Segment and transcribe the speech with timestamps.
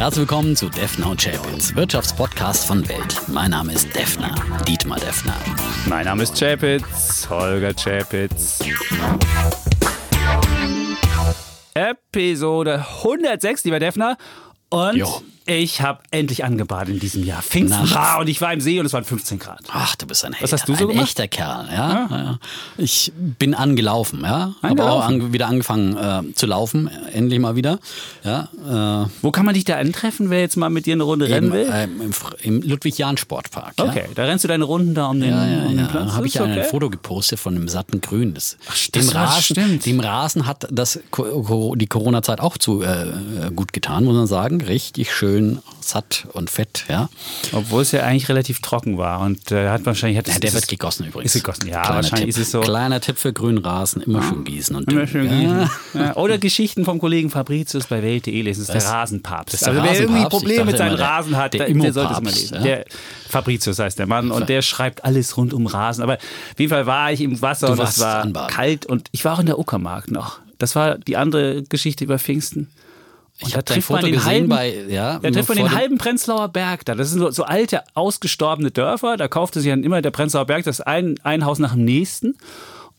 [0.00, 3.20] Herzlich willkommen zu Defner und Chapitz, Wirtschaftspodcast von Welt.
[3.28, 4.34] Mein Name ist Defner,
[4.66, 5.36] Dietmar Defner.
[5.90, 8.60] Mein Name ist Chapitz, Holger Chapitz.
[11.74, 14.16] Episode 106, lieber Defner.
[14.70, 15.20] Und Jo.
[15.58, 17.42] Ich habe endlich angebadet in diesem Jahr.
[17.42, 19.60] Pfingsten war und ich war im See und es waren 15 Grad.
[19.72, 20.36] Ach, du bist ein.
[20.40, 21.08] Was hast du so ein gemacht?
[21.08, 22.08] echter Kerl, ja.
[22.10, 22.38] ja.
[22.78, 24.54] Ich bin angelaufen, ja.
[24.62, 27.80] Habe auch an, wieder angefangen äh, zu laufen, endlich mal wieder.
[28.24, 28.48] Ja,
[29.04, 31.48] äh, Wo kann man dich da antreffen, wer jetzt mal mit dir eine Runde rennen
[31.48, 31.68] im, will?
[31.72, 33.74] ähm, im, im Ludwig-Jahn-Sportpark.
[33.78, 33.84] Ja.
[33.86, 35.86] Okay, da rennst du deine Runden da um den, Ja, ja, um den ja.
[35.86, 36.06] Platz.
[36.06, 36.64] Da habe ich ein okay.
[36.64, 38.34] Foto gepostet von einem satten Grün.
[38.34, 39.86] Das, das dem, Rasen, stimmt.
[39.86, 41.00] dem Rasen hat das
[41.74, 44.60] die Corona-Zeit auch zu äh, äh, gut getan, muss man sagen.
[44.60, 45.39] Richtig schön
[45.80, 46.84] satt und fett.
[46.88, 47.08] Ja,
[47.52, 50.68] Obwohl es ja eigentlich relativ trocken war und äh, hat wahrscheinlich hat ja der wird
[50.68, 51.34] gegossen übrigens.
[51.34, 52.42] Ist gegossen, ja, Kleiner wahrscheinlich Tipp.
[52.42, 52.60] ist es so.
[52.60, 54.76] Kleiner Tipp für grünen Rasen, immer schön gießen.
[54.76, 55.70] Und Immer schön gießen.
[55.94, 56.16] Ja.
[56.16, 58.66] Oder Geschichten vom Kollegen Fabricius bei Welt.de lesen.
[58.66, 59.54] Das ist der Rasenpapst.
[59.54, 60.38] Das ist der also wer irgendwie Rasenpapst?
[60.38, 62.54] Probleme mit seinem Rasen hat, der der, der sollte es mal lesen.
[62.56, 62.62] ja?
[62.62, 62.84] Der
[63.28, 66.02] Fabricius heißt der Mann und der schreibt alles rund um Rasen.
[66.02, 69.24] Aber auf jeden Fall war ich im Wasser Du und es war kalt und ich
[69.24, 70.40] war auch in der Uckermark noch.
[70.58, 72.68] Das war die andere Geschichte über Pfingsten.
[73.42, 76.48] Ich trifft man Foto den gesehen halben, bei, ja, da trifft man den halben Prenzlauer
[76.48, 76.94] Berg da.
[76.94, 79.16] Das sind so, so alte, ausgestorbene Dörfer.
[79.16, 82.36] Da kaufte sich dann immer der Prenzlauer Berg das ein, ein Haus nach dem nächsten.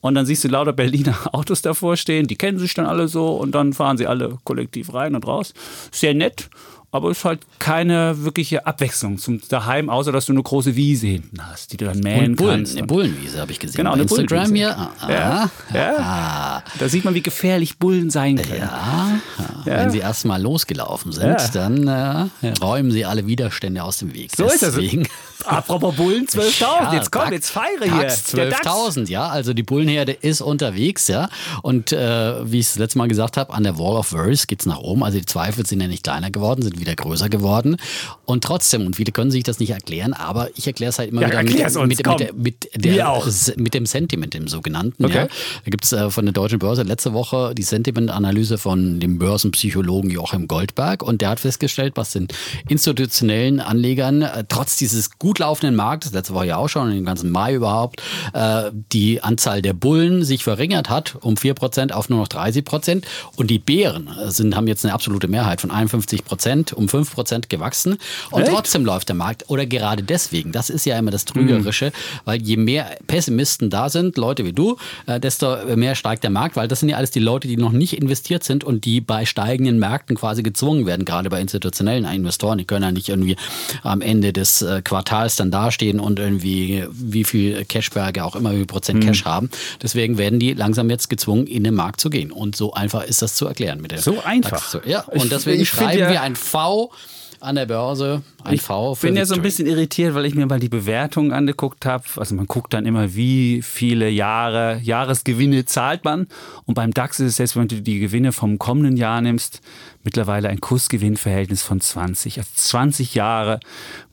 [0.01, 2.27] Und dann siehst du lauter Berliner Autos davor stehen.
[2.27, 3.29] Die kennen sich dann alle so.
[3.35, 5.53] Und dann fahren sie alle kollektiv rein und raus.
[5.91, 6.49] Sehr nett.
[6.93, 11.37] Aber ist halt keine wirkliche Abwechslung zum Daheim, außer dass du eine große Wiese hinten
[11.47, 12.77] hast, die du dann mähen Und Bullen, kannst.
[12.77, 13.77] eine Bullenwiese habe ich gesehen.
[13.77, 14.75] Genau, eine Instagram Bullenwiese.
[14.75, 14.77] hier.
[14.77, 15.95] Ah, Ja, ah, ja.
[15.99, 16.63] ah.
[16.79, 18.59] Da sieht man, wie gefährlich Bullen sein können.
[18.59, 19.21] Ja,
[19.65, 21.47] wenn sie erstmal losgelaufen sind, Ja.
[21.53, 24.31] dann äh, räumen sie alle Widerstände aus dem Weg.
[24.35, 24.75] So ist das.
[25.45, 26.61] Apropos Bullen, 12.000.
[26.61, 28.07] Ja, jetzt komm, Tag- jetzt feiere hier.
[28.33, 28.67] Der DAX.
[28.67, 29.27] 12.000, ja.
[29.27, 31.29] Also die Bullenherde ist unterwegs, ja.
[31.61, 34.65] Und äh, wie ich es letzte Mal gesagt habe, an der Wall of Worth geht's
[34.65, 35.03] nach oben.
[35.03, 37.77] Also die Zweifel sind ja nicht kleiner geworden, sind wieder größer geworden.
[38.25, 41.21] Und trotzdem, und viele können sich das nicht erklären, aber ich erkläre es halt immer
[41.21, 42.33] Ja, wieder mit, uns, mit, mit,
[42.75, 43.21] mit, der,
[43.57, 45.05] mit dem Sentiment, dem sogenannten.
[45.05, 45.15] Okay.
[45.15, 45.25] Ja.
[45.25, 50.47] Da gibt's äh, von der Deutschen Börse letzte Woche die Sentiment-Analyse von dem Börsenpsychologen Joachim
[50.47, 51.03] Goldberg.
[51.03, 52.27] Und der hat festgestellt, was den
[52.69, 57.31] institutionellen Anlegern äh, trotz dieses gut laufenden Marktes, letzte Woche ja auch schon, im ganzen
[57.31, 58.01] Mai überhaupt,
[58.33, 63.03] äh, die Anzahl der Bullen sich verringert hat um 4% auf nur noch 30%.
[63.37, 67.97] Und die Bären sind, haben jetzt eine absolute Mehrheit von 51% um 5% gewachsen.
[68.29, 68.51] Und Echt?
[68.51, 69.49] trotzdem läuft der Markt.
[69.49, 71.93] Oder gerade deswegen, das ist ja immer das Trügerische,
[72.25, 74.75] weil je mehr Pessimisten da sind, Leute wie du,
[75.05, 77.71] äh, desto mehr steigt der Markt, weil das sind ja alles die Leute, die noch
[77.71, 82.57] nicht investiert sind und die bei steigenden Märkten quasi gezwungen werden, gerade bei institutionellen Investoren.
[82.57, 83.37] Die können ja nicht irgendwie
[83.83, 88.57] am Ende des äh, Quartals dann dastehen und irgendwie wie viel Cashberge auch immer, wie
[88.57, 89.49] viel Prozent Cash haben.
[89.81, 92.31] Deswegen werden die langsam jetzt gezwungen, in den Markt zu gehen.
[92.31, 94.71] Und so einfach ist das zu erklären mit der So einfach.
[94.71, 94.85] DAX.
[94.87, 96.91] Ja, Ich- und deswegen ich find schreiben ja- wir ein V
[97.39, 99.41] an der Börse, ein V Ich bin ja so ein Victory.
[99.47, 102.03] bisschen irritiert, weil ich mir mal die Bewertungen angeguckt habe.
[102.17, 106.27] Also man guckt dann immer, wie viele Jahre, Jahresgewinne zahlt man.
[106.65, 109.59] Und beim DAX ist es jetzt, wenn du die Gewinne vom kommenden Jahr nimmst,
[110.03, 112.37] mittlerweile ein Kursgewinnverhältnis von 20.
[112.37, 113.59] Also 20 Jahre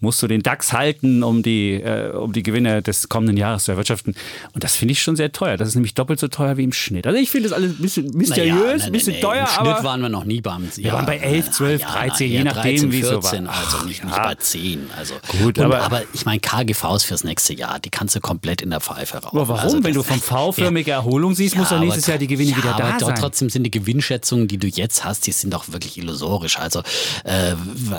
[0.01, 3.73] musst du den DAX halten, um die, äh, um die Gewinne des kommenden Jahres zu
[3.73, 4.15] erwirtschaften.
[4.53, 5.57] Und das finde ich schon sehr teuer.
[5.57, 7.07] Das ist nämlich doppelt so teuer wie im Schnitt.
[7.07, 9.59] Also ich finde das alles ein bisschen mysteriös, Naja, ein bisschen nee, teuer, Im Schnitt
[9.75, 12.93] aber waren wir noch nie beim Wir waren bei 11, 12, 13, je nachdem, 13,
[12.93, 13.55] wie es so 14, war.
[13.57, 14.23] Also nicht, nicht Ja.
[14.25, 14.91] bei 10.
[14.97, 15.15] Also.
[15.43, 18.71] Gut, Und, aber- aber, ich meine, KGVs fürs nächste Jahr, die kannst du komplett in
[18.71, 19.37] der Pfeife rauchen.
[19.39, 19.61] Aber warum?
[19.65, 22.57] Also Wenn du vom V-förmige Erholung siehst, muss doch aber nächstes Jahr die Gewinne ja,
[22.59, 23.15] wieder da aber sein.
[23.15, 26.59] trotzdem sind die Gewinnschätzungen, die du jetzt hast, die sind doch wirklich illusorisch.
[26.59, 26.81] Also,
[27.25, 27.55] äh,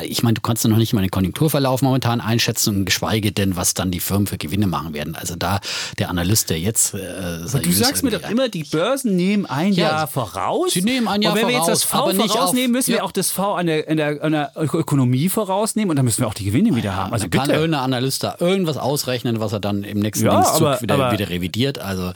[0.05, 3.73] ich meine, du kannst ja noch nicht mal den Konjunkturverlauf momentan einschätzen geschweige denn, was
[3.73, 5.15] dann die Firmen für Gewinne machen werden.
[5.15, 5.59] Also da
[5.97, 6.99] der Analyst, der jetzt äh,
[7.61, 10.71] Du sagst mir doch immer, die Börsen nehmen ein Ja, Jahr voraus.
[10.71, 13.03] sie nehmen ein Jahr Und wenn wir jetzt das voraus, V vorausnehmen, müssen wir ja.
[13.03, 16.27] auch das V an der, an, der, an der Ökonomie vorausnehmen und dann müssen wir
[16.27, 17.13] auch die Gewinne wieder haben.
[17.13, 17.59] Also Also kann bitte.
[17.59, 21.11] irgendein Analyst da irgendwas ausrechnen, was er dann im nächsten Ja, Dienstzug aber- wieder, aber-
[21.11, 21.79] wieder revidiert.
[21.79, 22.11] Also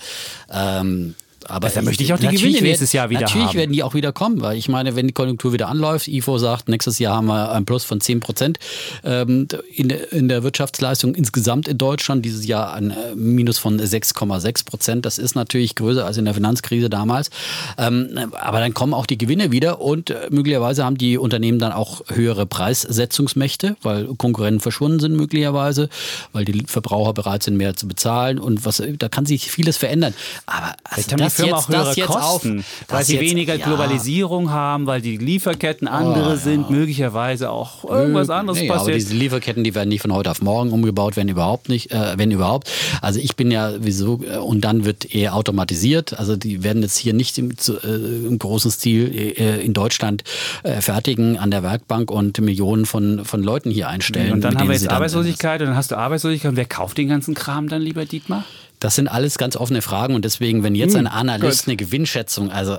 [0.51, 1.15] ähm,
[1.49, 3.57] aber da möchte ich auch die natürlich Gewinne nächstes Jahr wieder Natürlich haben.
[3.57, 6.69] werden die auch wieder kommen, weil ich meine, wenn die Konjunktur wieder anläuft, IFO sagt,
[6.69, 8.59] nächstes Jahr haben wir ein Plus von 10 Prozent
[9.03, 13.79] ähm, in, der- in der Wirtschaftsleistung insgesamt in Deutschland, dieses Jahr ein äh, Minus von
[13.79, 15.05] 6,6 Prozent.
[15.05, 17.29] Das ist natürlich größer als in der Finanzkrise damals.
[17.77, 21.71] Ähm, aber dann kommen auch die Gewinne wieder und äh, möglicherweise haben die Unternehmen dann
[21.71, 25.89] auch höhere Preissetzungsmächte, weil Konkurrenten verschwunden sind möglicherweise,
[26.31, 30.13] weil die Verbraucher bereit sind, mehr zu bezahlen und was, da kann sich vieles verändern.
[30.45, 33.65] Aber also das Firmen jetzt- auch höhere jetzt Kosten, auf- weil sie jetzt- weniger ja.
[33.65, 36.35] Globalisierung haben, weil die Lieferketten andere Oh, ja.
[36.37, 38.97] sind, möglicherweise auch irgendwas anderes nee, Aber passiert.
[38.97, 42.31] diese Lieferketten, die werden nicht von heute auf morgen umgebaut, wenn überhaupt nicht, äh, wenn
[42.31, 42.69] überhaupt.
[43.01, 46.17] Also ich bin ja wieso äh, und dann wird eher automatisiert.
[46.19, 50.23] Also die werden jetzt hier nicht im, zu, äh, im großen Stil äh, in Deutschland
[50.63, 54.33] äh, fertigen an der Werkbank und Millionen von, von Leuten hier einstellen.
[54.33, 56.51] und dann haben wir jetzt Arbeitslosigkeit und dann hast du Arbeitslosigkeit.
[56.51, 58.43] Und wer kauft den ganzen Kram dann, lieber Dietmar?
[58.83, 61.67] Das sind alles ganz offene Fragen und deswegen, wenn jetzt ein Analyst gut.
[61.69, 62.77] eine Gewinnschätzung also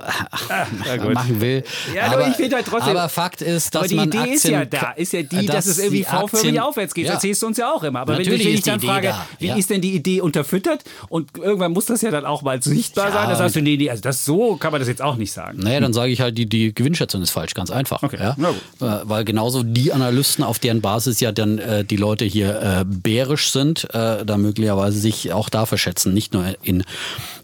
[0.85, 1.15] ja, gut.
[1.15, 1.63] machen will,
[1.95, 4.45] Ja, aber ich finde halt trotzdem- aber Fakt ist, dass Aber die man Idee ist
[4.45, 7.05] Aktien, ja da, ist ja die, dass, es irgendwie die Aktien- V-förmig aufwärts geht.
[7.05, 7.13] Ja.
[7.13, 8.01] Das erzählst du uns ja auch immer.
[8.01, 9.55] Aber wenn, Natürlich wenn ich ist dann Idee frage, da, wie ja.
[9.55, 10.83] ist denn die Idee unterfüttert?
[11.09, 13.27] Und irgendwann muss das ja dann auch mal sichtbar sein.
[13.27, 15.57] Da sagst du, nee, nee, also das so kann man das jetzt auch nicht sagen.
[15.59, 18.03] Naja, dann sage ich halt, die, die Gewinnschätzung ist falsch, ganz einfach.
[18.03, 18.35] Okay, Ja?
[18.79, 22.85] Äh, Weil genauso die Analysten, auf deren Basis ja dann äh, die Leute hier äh,
[22.85, 26.83] bärisch sind, äh, da möglicherweise sich auch da verschätzen, nicht nur in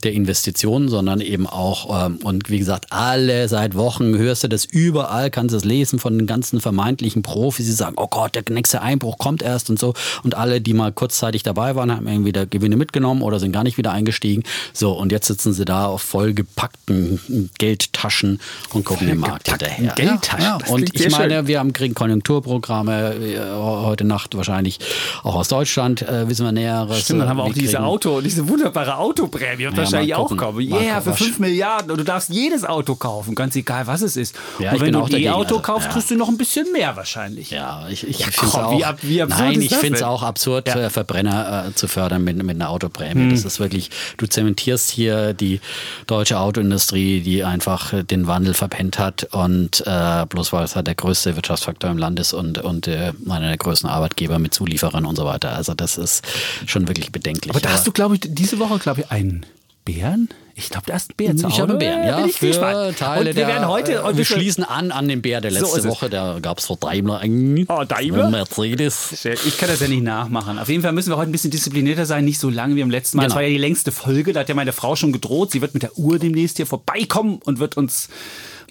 [0.03, 4.65] der Investition, sondern eben auch, ähm, und wie gesagt, alle seit Wochen hörst du das
[4.65, 8.43] überall, kannst du es lesen von den ganzen vermeintlichen Profis, die sagen, oh Gott, der
[8.49, 9.93] nächste Einbruch kommt erst und so.
[10.23, 13.63] Und alle, die mal kurzzeitig dabei waren, haben irgendwie da Gewinne mitgenommen oder sind gar
[13.63, 14.43] nicht wieder eingestiegen.
[14.73, 18.39] So, und jetzt sitzen sie da auf vollgepackten Geldtaschen
[18.73, 19.93] und gucken dem Markt hinterher.
[19.95, 20.57] Geldtaschen, Ja.
[20.67, 21.47] Und ich meine, schön.
[21.47, 24.79] wir haben kriegen Konjunkturprogramme äh, heute Nacht wahrscheinlich
[25.23, 27.01] auch aus Deutschland, äh, wissen wir Näheres.
[27.01, 30.35] Stimmt, dann haben wir auch kriegen- diese Auto, diese wunderbare Autoprämie wird Ja, wahrscheinlich auch
[30.35, 30.69] kommen.
[30.69, 31.25] Mal Yeah, für gucken.
[31.25, 34.35] 5 Milliarden und du darfst jedes Auto kaufen, ganz egal was es ist.
[34.59, 35.93] Ja, und wenn du auch ein E-Auto also, kaufst, ja.
[35.93, 37.51] kriegst du noch ein bisschen mehr wahrscheinlich.
[37.51, 38.77] Ja, ich, ich Ja, finde komm, auch.
[38.77, 40.03] wie ab- wie nein, ich es denn?
[40.03, 40.75] auch absurd, Ja.
[40.75, 40.81] Hm.
[40.81, 43.29] äh, Verbrenner äh, zu fördern mit, mit einer Autoprämie.
[43.31, 45.59] Das ist wirklich, du zementierst hier die
[46.07, 50.95] deutsche Autoindustrie, die einfach den Wandel verpennt hat und äh, bloß weil es halt der
[50.95, 55.15] größte Wirtschaftsfaktor im Land ist und, und äh, einer der größten Arbeitgeber mit Zulieferern und
[55.15, 55.53] so weiter.
[55.53, 56.23] Also das ist
[56.65, 57.49] schon wirklich bedenklich.
[57.51, 59.45] Aber da hast du, glaube ich, diese Woche, glaube ich, einen
[59.85, 60.29] Bären.
[60.53, 62.51] Ich glaube, da ist ein Bär zu ich habe einen Bären, ja, bin ich für.
[62.51, 65.59] Teile und wir werden heute, äh, und wir schließen an an den Bär der So
[65.61, 65.85] letzte es.
[65.87, 68.29] Woche, da gab es vor Daimler einen Oh, Daimler?
[68.29, 69.25] Mercedes.
[69.25, 70.59] Ich kann das ja nicht nachmachen.
[70.59, 72.91] Auf jeden Fall müssen wir heute ein bisschen disziplinierter sein, nicht so lange wie am
[72.91, 73.23] letzten Mal.
[73.23, 73.37] Das Genau.
[73.37, 75.83] war ja die längste Folge, da hat ja meine Frau schon gedroht, sie wird mit
[75.83, 78.09] der Uhr demnächst hier vorbeikommen und wird uns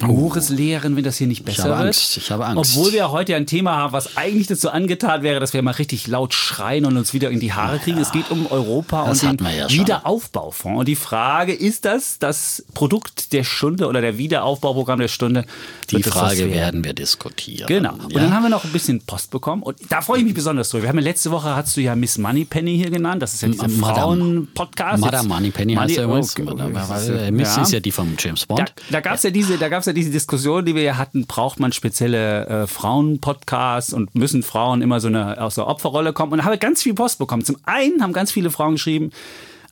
[0.02, 1.86] Mores lehren, wenn das hier nicht besser habe wird.
[1.88, 2.76] Angst, ich habe Angst.
[2.76, 5.72] Obwohl wir heute ja ein Thema haben, was eigentlich dazu angetan wäre, dass wir mal
[5.72, 7.98] richtig laut schreien und uns wieder in die Haare kriegen.
[7.98, 9.68] Es geht um Europa und den ja.
[9.70, 10.80] Wiederaufbaufonds.
[10.80, 15.44] Und die Frage, ist das das Produkt der Stunde oder der Wiederaufbauprogramm der Stunde?
[15.90, 16.84] Die Frage werden?
[16.84, 17.66] wir diskutieren.
[17.66, 17.94] Genau.
[17.94, 18.20] Und Ja?
[18.20, 19.62] dann haben wir noch ein bisschen Post bekommen.
[19.62, 20.82] Und da freue ich mich besonders drüber.
[20.84, 23.22] Wir haben ja letzte Woche, hast du ja Miss Moneypenny hier genannt.
[23.22, 23.68] Das ist ja dieser.
[23.68, 25.00] Frauen-Podcast.
[25.00, 26.34] Madame Moneypenny heißt er übrigens.
[26.38, 27.62] Oh, Weil, Miss ja.
[27.62, 28.72] ist ja die vom James Da, Bond.
[28.90, 31.60] da gab es ja diese, da gab's ja diese Diskussion, die wir ja hatten, braucht
[31.60, 36.32] man spezielle äh, Frauen-Podcasts und müssen Frauen immer so eine aus der Opferrolle kommen?
[36.32, 37.44] Und da habe ich ganz viel Post bekommen.
[37.44, 39.10] Zum einen haben ganz viele Frauen geschrieben,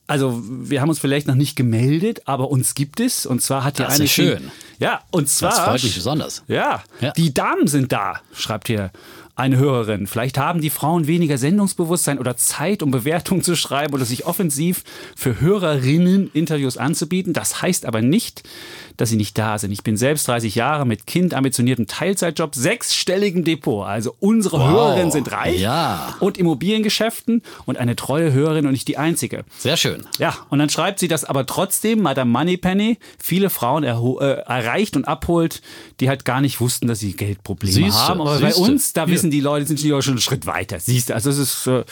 [0.08, 3.26] also wir haben uns vielleicht noch nicht gemeldet, aber uns gibt es.
[3.26, 4.50] Und zwar hat hier Das ist eine schön.
[4.78, 5.50] Ja, und zwar.
[5.50, 6.42] Das freut mich besonders.
[6.48, 7.12] Ja, Ja.
[7.12, 8.90] die Damen sind da, schreibt hier
[9.36, 10.06] eine Hörerin.
[10.06, 14.82] Vielleicht haben die Frauen weniger Sendungsbewusstsein oder Zeit, um Bewertungen zu schreiben oder sich offensiv
[15.14, 17.34] für Hörerinnen Interviews anzubieten.
[17.34, 18.42] Das heißt aber nicht,
[18.98, 19.72] dass sie nicht da sind.
[19.72, 23.86] Ich bin selbst 30 Jahre mit Kind, ambitioniertem Teilzeitjob, sechsstelligem Depot.
[23.86, 24.68] Also unsere Wow.
[24.68, 26.14] Hörerinnen sind reich Ja.
[26.20, 29.44] und Immobiliengeschäften und eine treue Hörerin und nicht die einzige.
[29.58, 30.04] Sehr schön.
[30.18, 35.06] Ja, und dann schreibt sie, dass aber trotzdem Madame Moneypenny viele Frauen äh, erreicht und
[35.06, 35.62] abholt,
[36.00, 38.20] die halt gar nicht wussten, dass sie Geldprobleme Siehste, haben.
[38.20, 38.60] Aber bei siehste.
[38.62, 40.80] uns, da wissen die Leute, sind schon einen Schritt weiter.
[40.80, 41.84] Siehst du, also es ist, äh,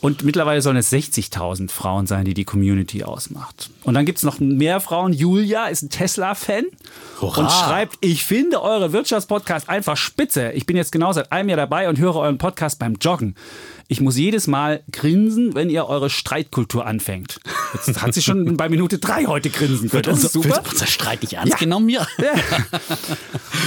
[0.00, 3.70] und mittlerweile sollen es 60.000 Frauen sein, die die Community ausmacht.
[3.84, 5.12] Und dann gibt es noch mehr Frauen.
[5.12, 5.88] Julia ist ein
[6.42, 6.66] Tesla-Fan
[7.20, 7.40] Hurra.
[7.40, 10.52] und schreibt, ich finde eure Wirtschaftspodcast einfach spitze.
[10.52, 13.36] Ich bin jetzt genau seit einem Jahr dabei und höre euren Podcast beim Joggen.
[13.88, 17.40] Ich muss jedes Mal grinsen, wenn ihr eure Streitkultur anfängt.
[17.74, 20.02] Jetzt hat sie schon bei Minute drei heute grinsen können.
[20.04, 20.62] Das ist super.
[20.70, 21.58] Unser Streit nicht ernst Ja.
[21.58, 22.06] genommen hier?
[22.18, 22.32] Ja.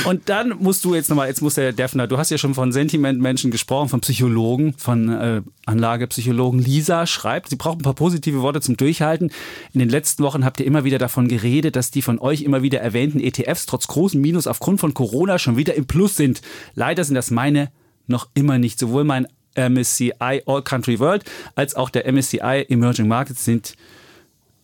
[0.06, 2.72] Und dann musst du jetzt nochmal, jetzt muss der Defner, du hast ja schon von
[2.72, 6.60] Sentimentmenschen gesprochen, von Psychologen, von äh, Anlagepsychologen.
[6.60, 9.32] Lisa schreibt, sie braucht ein paar positive Worte zum Durchhalten.
[9.74, 12.62] In den letzten Wochen habt ihr immer wieder davon geredet, dass die von euch immer
[12.62, 16.42] wieder erwähnten ETFs trotz großem Minus aufgrund von Corona schon wieder im Plus sind.
[16.76, 17.72] Leider sind das meine
[18.08, 18.78] noch immer nicht.
[18.80, 21.24] Sowohl mein MSCI All Country World
[21.56, 23.76] als auch der MSCI Emerging Markets sind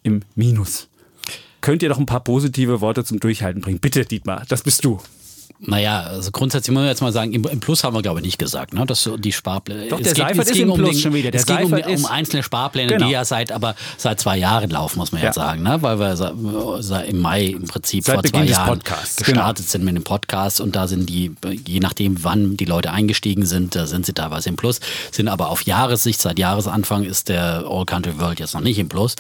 [0.04, 0.88] im Minus.
[1.62, 3.80] Könnt ihr doch ein paar positive Worte zum Durchhalten bringen?
[3.80, 5.00] Bitte, Dietmar, das bist du.
[5.64, 8.26] Naja, also grundsätzlich muss man jetzt mal sagen, im, im Plus haben wir glaube ich
[8.26, 8.84] nicht gesagt, ne?
[8.86, 9.90] dass die Sparpläne.
[9.90, 11.30] Doch, es der geht- Seifert ist ging im um Plus den, schon wieder.
[11.32, 13.06] Der es ging um, um einzelne Sparpläne, Genau.
[13.06, 15.28] die ja seit aber seit zwei Jahren laufen, muss man Ja.
[15.28, 15.78] jetzt sagen, ne?
[15.82, 19.96] weil wir im Mai im Prinzip Seit vor Beginn zwei Jahren Podcasts, gestartet sind mit
[19.96, 21.32] dem Podcast und da sind die,
[21.68, 24.80] je nachdem wann die Leute eingestiegen sind, da sind sie teilweise im Plus,
[25.12, 28.90] sind aber auf Jahressicht, seit Jahresanfang ist der All Country World jetzt noch nicht im
[28.90, 29.16] Plus.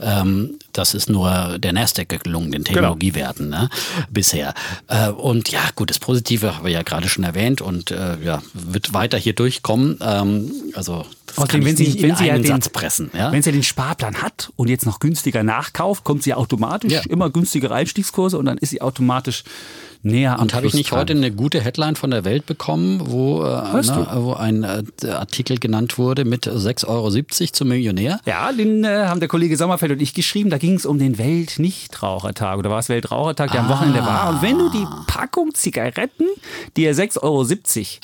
[0.00, 2.74] Ähm, Das ist nur der Nasdaq gelungen, den Genau.
[2.80, 3.68] Technologiewerten ne?
[4.10, 4.54] bisher.
[4.88, 8.42] Äh, und ja, gut, das Positive habe ich ja gerade schon erwähnt und äh, ja,
[8.54, 9.98] wird weiter hier durchkommen.
[10.00, 13.10] Ähm, also das Außerdem, wenn sie, wenn sie ja einen den, Satz pressen.
[13.14, 13.32] Ja?
[13.32, 17.00] Wenn sie den Sparplan hat und jetzt noch günstiger nachkauft, kommt sie automatisch Ja.
[17.08, 19.44] immer günstigere Einstiegskurse und dann ist sie automatisch
[20.02, 23.42] näher am Und habe ich nicht heute eine gute Headline von der Welt bekommen, wo,
[23.42, 27.10] äh, ne, wo ein äh, Artikel genannt wurde mit 6,70 Euro
[27.52, 28.20] zum Millionär?
[28.26, 30.50] Ja, den äh, haben der Kollege Sommerfeld und ich geschrieben.
[30.50, 34.30] Da ging es um den Weltnichtrauchertag oder war es Weltrauchertag, der am Wochenende war.
[34.30, 36.26] Und wenn du die Packung Zigaretten,
[36.76, 37.46] die ja 6,70 Euro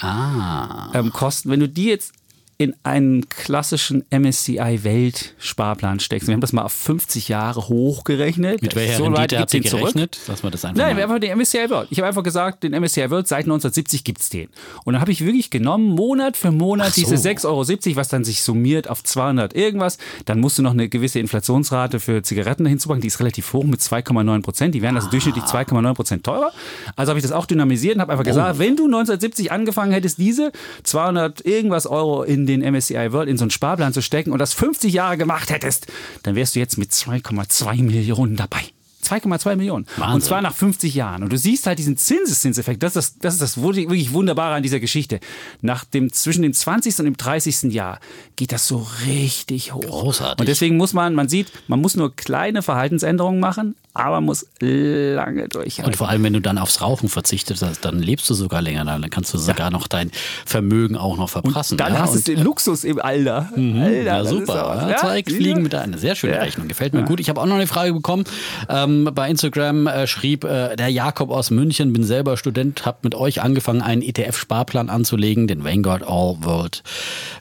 [0.09, 0.91] Ah.
[0.95, 2.13] ähm, kosten, wenn du die jetzt
[2.61, 8.63] in einen klassischen MSCI Weltsparplan steckst, wir haben das mal auf 50 Jahre hochgerechnet.
[8.63, 10.19] Mit welcher so Rendite habt ihr gerechnet?
[10.27, 11.87] Dass wir das einfach Nein, mal- wir haben einfach den MSCI World.
[11.93, 14.49] Ich habe einfach gesagt, den MSCI World seit 1970 gibt's den.
[14.85, 17.01] Und dann habe ich wirklich genommen, Monat für Monat so.
[17.01, 17.47] diese 6,70
[17.91, 19.99] Euro, was dann sich summiert auf 200 irgendwas.
[20.25, 23.03] Dann musst du noch eine gewisse Inflationsrate für Zigaretten hinzupacken.
[23.03, 24.75] Die ist relativ hoch mit 2,9 Prozent.
[24.75, 26.51] Die werden also durchschnittlich 2,9 Prozent teurer.
[26.97, 30.19] Also habe ich das auch dynamisiert und habe einfach gesagt, wenn du 1970 angefangen hättest,
[30.19, 30.51] diese
[30.83, 34.55] 200 irgendwas Euro in den MSCI World in so einen Sparplan zu stecken und das
[34.55, 35.87] 50 Jahre gemacht hättest,
[36.23, 38.63] dann wärst du jetzt mit 2,2 Millionen dabei.
[39.05, 39.87] 2,2 Millionen.
[39.97, 40.15] Wahnsinn.
[40.15, 41.23] Und zwar nach 50 Jahren.
[41.23, 42.83] Und du siehst halt diesen Zinseszinseffekt.
[42.83, 45.21] Das ist das, das, ist das wirklich Wunderbare an dieser Geschichte.
[45.63, 46.99] Nach dem, zwischen dem 20.
[46.99, 47.73] und dem 30.
[47.73, 48.01] Jahr
[48.37, 49.83] geht das so richtig hoch.
[49.83, 50.41] Großartig.
[50.41, 55.49] Und deswegen muss man, man sieht, man muss nur kleine Verhaltensänderungen machen, aber muss lange
[55.49, 55.87] durchhalten.
[55.87, 58.85] Und vor allem, wenn du dann aufs Rauchen verzichtest, dann lebst du sogar länger.
[58.85, 60.11] Dann kannst du sogar noch dein
[60.47, 61.77] Vermögen auch noch verprassen.
[61.77, 62.01] dann ja?
[62.01, 63.49] hast du Und- den Luxus im Alter.
[63.57, 64.55] Alter, Ja, super.
[64.55, 65.35] Ja, Ja, du?
[65.35, 66.41] Fliegen mit einer sehr schöne Ja.
[66.43, 66.69] Rechnung.
[66.69, 67.21] Gefällt mir gut.
[67.21, 68.25] Ich habe auch noch eine Frage bekommen.
[68.69, 73.15] Ähm, bei Instagram äh, schrieb äh, der Jakob aus München, bin selber Student, habe mit
[73.15, 76.83] euch angefangen, einen ETF-Sparplan anzulegen, den Vanguard All World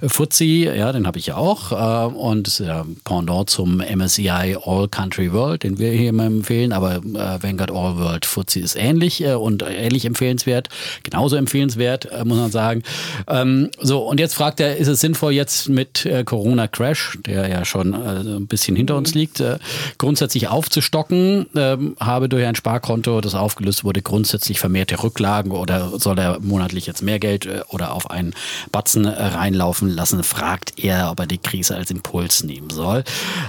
[0.02, 0.76] FTSE.
[0.76, 1.72] Ja, den habe ich ja auch.
[1.72, 6.72] Äh, und ja Pendant zum MSCI All Country World, den wir hier immer empfehlen.
[6.72, 10.70] Aber äh, Vanguard All World FTSE ist ähnlich äh, und ähnlich empfehlenswert.
[11.04, 12.84] Genauso empfehlenswert, äh, muss man sagen.
[13.28, 17.48] Ähm, so, und jetzt fragt er, ist es sinnvoll jetzt mit äh, Corona Crash, der
[17.50, 19.60] ja schon äh, ein bisschen hinter uns liegt, äh,
[19.98, 21.48] grundsätzlich aufzustocken?
[21.56, 26.86] Ähm, habe durch ein Sparkonto, das aufgelöst wurde, grundsätzlich vermehrte Rücklagen oder soll er monatlich
[26.86, 28.34] jetzt mehr Geld oder auf einen
[28.72, 30.24] Batzen reinlaufen lassen?
[30.24, 33.04] Fragt er, ob er die Krise als Impuls nehmen soll.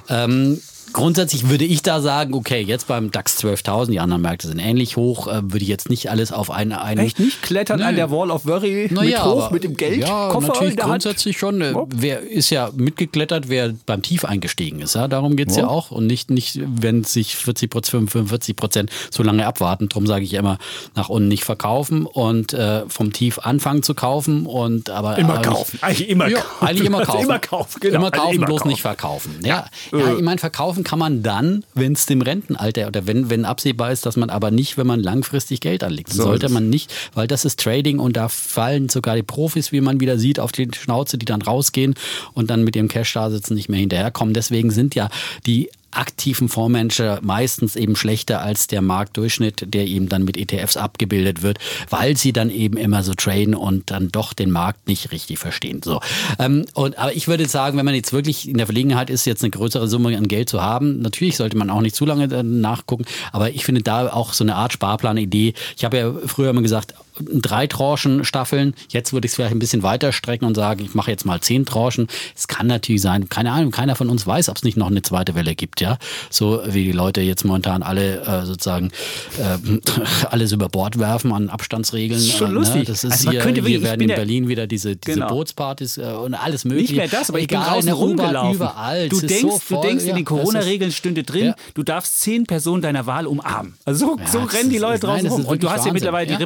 [0.08, 0.60] Ähm,
[0.92, 4.96] Grundsätzlich würde ich da sagen, okay, jetzt beim DAX 12.000, die anderen Märkte sind ähnlich
[4.96, 6.82] hoch, äh, würde ich jetzt nicht alles auf eine...
[6.82, 7.42] eine Echt nicht?
[7.42, 7.84] Klettern Nee.
[7.86, 9.98] an der Wall of Worry Na mit ja, hoch, aber- mit dem Geld?
[9.98, 11.02] Ja, Koffer natürlich der Hand?
[11.02, 11.60] grundsätzlich schon.
[11.60, 11.74] Äh.
[11.88, 14.94] Wer ist ja mitgeklettert, wer beim Tief eingestiegen ist.
[14.94, 15.08] Ja?
[15.08, 15.70] Darum geht's ja Wupp.
[15.70, 15.90] auch.
[15.90, 19.88] Und nicht, nicht wenn sich 40 Prozent, 45 Prozent so lange abwarten.
[19.88, 20.58] Darum sage ich immer,
[20.94, 24.46] nach unten nicht verkaufen und äh, vom Tief anfangen zu kaufen.
[24.46, 25.78] Und aber Immer kaufen.
[25.82, 26.66] Eigentlich immer ja, kaufen.
[26.66, 27.24] Eigentlich immer Also kaufen.
[27.24, 27.96] immer kaufen, genau.
[27.96, 28.68] Immer Also kaufen, immer bloß kaufen.
[28.68, 29.34] nicht verkaufen.
[29.44, 30.14] Ja, ja, Äh.
[30.16, 34.06] ich meine, verkaufen kann man dann, wenn es dem Rentenalter oder wenn, wenn absehbar ist,
[34.06, 36.12] dass man aber nicht, wenn man langfristig Geld anlegt.
[36.12, 39.80] So sollte man nicht, weil das ist Trading und da fallen sogar die Profis, wie
[39.80, 41.94] man wieder sieht, auf die Schnauze, die dann rausgehen
[42.34, 44.34] und dann mit ihrem Cash da sitzen, nicht mehr hinterherkommen.
[44.34, 45.08] Deswegen sind ja
[45.46, 51.42] die aktiven Fondsmanager meistens eben schlechter als der Marktdurchschnitt, der eben dann mit ETFs abgebildet
[51.42, 51.58] wird,
[51.90, 55.80] weil sie dann eben immer so traden und dann doch den Markt nicht richtig verstehen.
[55.82, 56.00] So,
[56.38, 59.42] ähm, und aber ich würde sagen, wenn man jetzt wirklich in der Verlegenheit ist, jetzt
[59.42, 62.42] eine größere Summe an Geld zu haben, natürlich sollte man auch nicht zu lange äh,
[62.42, 65.54] nachgucken, aber ich finde da auch so eine Art Sparplan-Idee.
[65.76, 68.74] Ich habe ja früher immer gesagt, drei Tranchen Staffeln.
[68.90, 71.40] Jetzt würde ich es vielleicht ein bisschen weiter strecken und sagen, ich mache jetzt mal
[71.40, 72.08] zehn Tranchen.
[72.36, 75.02] Es kann natürlich sein, keine Ahnung, keiner von uns weiß, ob es nicht noch eine
[75.02, 75.98] zweite Welle gibt, ja.
[76.30, 78.90] So wie die Leute jetzt momentan alle äh, sozusagen
[79.38, 79.78] äh,
[80.30, 82.18] alles über Bord werfen an Abstandsregeln.
[82.20, 82.76] Das ist schon äh, lustig.
[82.80, 82.84] Ne?
[82.84, 85.28] Das ist Also hier, könnte hier werden in Berlin wieder diese, diese Genau.
[85.28, 86.92] Bootspartys äh, und alles mögliche.
[86.94, 88.54] Nicht mehr das, aber ich bin Egal, draußen in rumgelaufen.
[88.54, 89.08] Überall.
[89.08, 91.54] Du denkst, so du voll, denkst in ja, den das ist- Corona-Regeln stünde drin, Ja.
[91.74, 93.74] du darfst zehn Personen deiner Wahl umarmen.
[93.84, 95.44] Also so, Ja, so rennen die Leute draußen rum.
[95.44, 96.36] Und du hast ja mittlerweile, die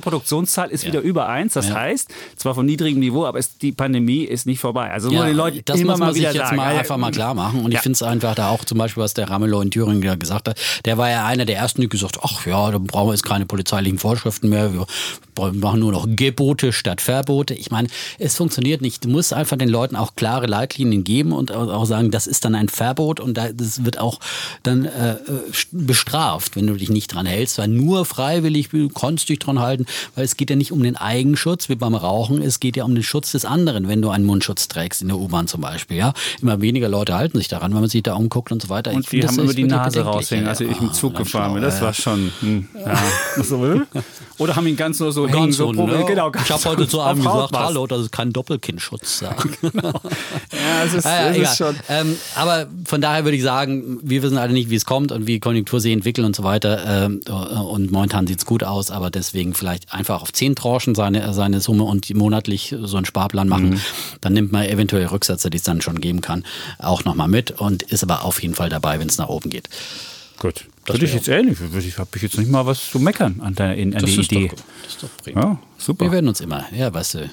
[0.62, 0.88] Reproduktionszahl ist Ja.
[0.88, 1.54] wieder über eins.
[1.54, 1.74] Das Ja.
[1.74, 4.90] heißt, zwar von niedrigem Niveau, aber es, die Pandemie ist nicht vorbei.
[4.90, 6.56] Also muss man den Leuten das immer muss mal man sich wieder jetzt sagen.
[6.56, 7.64] mal Ja, einfach mal klar machen.
[7.64, 7.78] Und Ja.
[7.78, 10.48] ich finde es einfach da auch zum Beispiel, was der Ramelow in Thüringen ja gesagt
[10.48, 13.12] hat, der war ja einer der ersten, die gesagt hat, ach ja, da brauchen wir
[13.14, 14.86] jetzt keine polizeilichen Vorschriften mehr, wir
[15.52, 17.54] machen nur noch Gebote statt Verbote.
[17.54, 17.88] Ich meine,
[18.18, 19.04] es funktioniert nicht.
[19.04, 22.54] Du musst einfach den Leuten auch klare Leitlinien geben und auch sagen, das ist dann
[22.54, 24.20] ein Verbot und da- das wird auch
[24.62, 25.16] dann äh,
[25.72, 29.86] bestraft, wenn du dich nicht dran hältst, weil nur freiwillig, du kannst dich dran halten,
[30.14, 32.94] weil es geht ja nicht um den Eigenschutz wie beim Rauchen, es geht ja um
[32.94, 35.96] den Schutz des anderen, wenn du einen Mundschutz trägst in der U-Bahn zum Beispiel.
[35.96, 38.90] Ja, immer weniger Leute halten sich daran, wenn man sich da umguckt und so weiter.
[38.90, 41.26] Ich Und die finde, das haben immer die Nase raushängen, als ich im Zug ganz
[41.26, 41.62] gefahren bin.
[41.62, 42.32] Das war schon.
[42.40, 42.98] Hm, ja.
[44.38, 46.04] Oder haben ihn ganz nur so so Ganz hängen, so ne?
[46.06, 49.20] genau, ganz ich habe heute zu einem gesagt, hallo, das ist kein Doppelkindschutz.
[49.20, 49.36] Ja.
[50.52, 51.76] Ja, es ist, Ja, es ist schon.
[51.88, 55.26] Ähm, aber von daher würde ich sagen, wir wissen alle nicht, wie es kommt und
[55.26, 56.84] wie Konjunktur sich entwickelt und so weiter.
[56.86, 61.32] Ähm, und momentan sieht es gut aus, aber deswegen vielleicht einfach auf zehn Tranchen seine,
[61.34, 63.70] seine Summe und monatlich so einen Sparplan machen.
[63.70, 63.80] Mhm.
[64.20, 66.44] Dann nimmt man eventuell Rücksätze, die es dann schon geben kann,
[66.78, 69.68] auch nochmal mit und ist aber auf jeden Fall dabei, wenn es nach oben geht.
[70.38, 70.64] Gut.
[70.84, 71.60] Das Würde ich jetzt ähnlich.
[71.60, 74.20] Würde ich, habe ich jetzt nicht mal was zu meckern an der, in, an die
[74.20, 74.48] ist Idee.
[74.48, 75.40] Doch, das ist doch prima.
[75.40, 76.06] Ja, super.
[76.06, 77.30] Wir werden uns immer, ja, weißt du.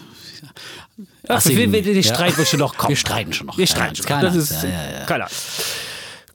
[1.27, 2.03] Ach, wir, wir, den ja.
[2.03, 2.89] Streit wird schon noch kommen.
[2.89, 3.57] Wir streiten schon noch.
[3.57, 4.05] Wir streiten schon.
[4.05, 5.27] keine Das ist Ja, ja, ja.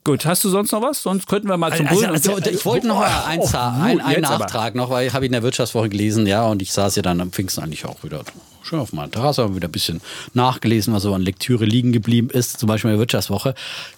[0.05, 1.01] Gut, hast du sonst noch was?
[1.01, 4.11] Sonst könnten wir mal zum Also, Bullen- also, ich wollte noch eins, Oh, ein, einen
[4.21, 4.39] jetzt aber.
[4.45, 7.19] Nachtrag noch, weil habe ich in der Wirtschaftswoche gelesen, ja, und ich saß ja dann
[7.21, 8.21] am Pfingsten eigentlich auch wieder
[8.65, 10.01] schön auf meiner Terrasse, habe wieder ein bisschen
[10.33, 13.53] nachgelesen, was so an Lektüre liegen geblieben ist, zum Beispiel in der Wirtschaftswoche.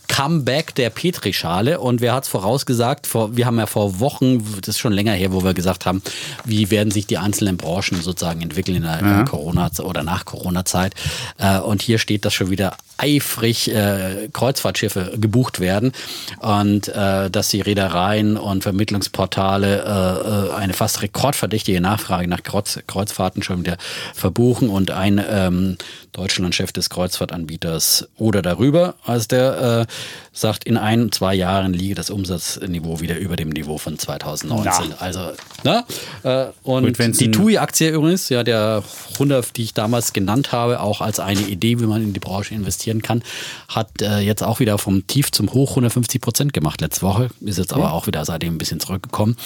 [0.07, 3.07] Comeback der Petrischale und wer hat es vorausgesagt?
[3.07, 6.01] Vor, wir haben ja vor Wochen, das ist schon länger her, wo wir gesagt haben,
[6.45, 10.95] wie werden sich die einzelnen Branchen sozusagen entwickeln in der in Corona- oder nach Corona-Zeit.
[11.37, 15.91] Äh, und hier steht, dass schon wieder eifrig äh, Kreuzfahrtschiffe gebucht werden
[16.39, 23.59] und äh, dass die Reedereien und Vermittlungsportale eine fast rekordverdächtige Nachfrage nach Kreuz, Kreuzfahrten schon
[23.59, 23.77] wieder
[24.13, 25.77] verbuchen und ein ähm,
[26.11, 29.93] Deutschlandchef des Kreuzfahrtanbieters oder darüber, als der äh,
[30.31, 34.89] sagt, in ein, zwei Jahren liege das Umsatzniveau wieder über dem Niveau von 2019.
[34.89, 34.95] Na.
[34.99, 35.31] Also,
[35.63, 35.83] ne?
[36.23, 38.83] Äh, und Gut, die TUI-Aktie übrigens, ja, der
[39.13, 42.53] 100, die ich damals genannt habe, auch als eine Idee, wie man in die Branche
[42.53, 43.23] investieren kann,
[43.67, 47.29] hat äh, jetzt auch wieder vom Tief zum Hoch 150 Prozent gemacht letzte Woche.
[47.41, 49.37] Ist jetzt aber auch wieder seitdem ein bisschen zurückgekommen.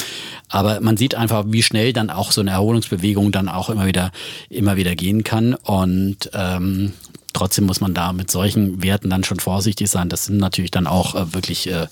[0.50, 4.12] Aber man sieht einfach, wie schnell dann auch so eine Erholungsbewegung dann auch immer wieder,
[4.50, 5.54] immer wieder gehen kann.
[5.56, 6.94] Und ähm,
[7.34, 10.10] Trotzdem muss man da mit solchen Werten dann schon vorsichtig sein.
[10.10, 11.88] Das sind natürlich dann auch äh, wirklich äh,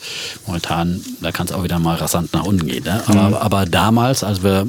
[0.46, 2.84] momentan, da kann es auch wieder mal rasant nach unten gehen.
[2.84, 3.02] Ne?
[3.08, 4.68] Aber, aber damals, als wir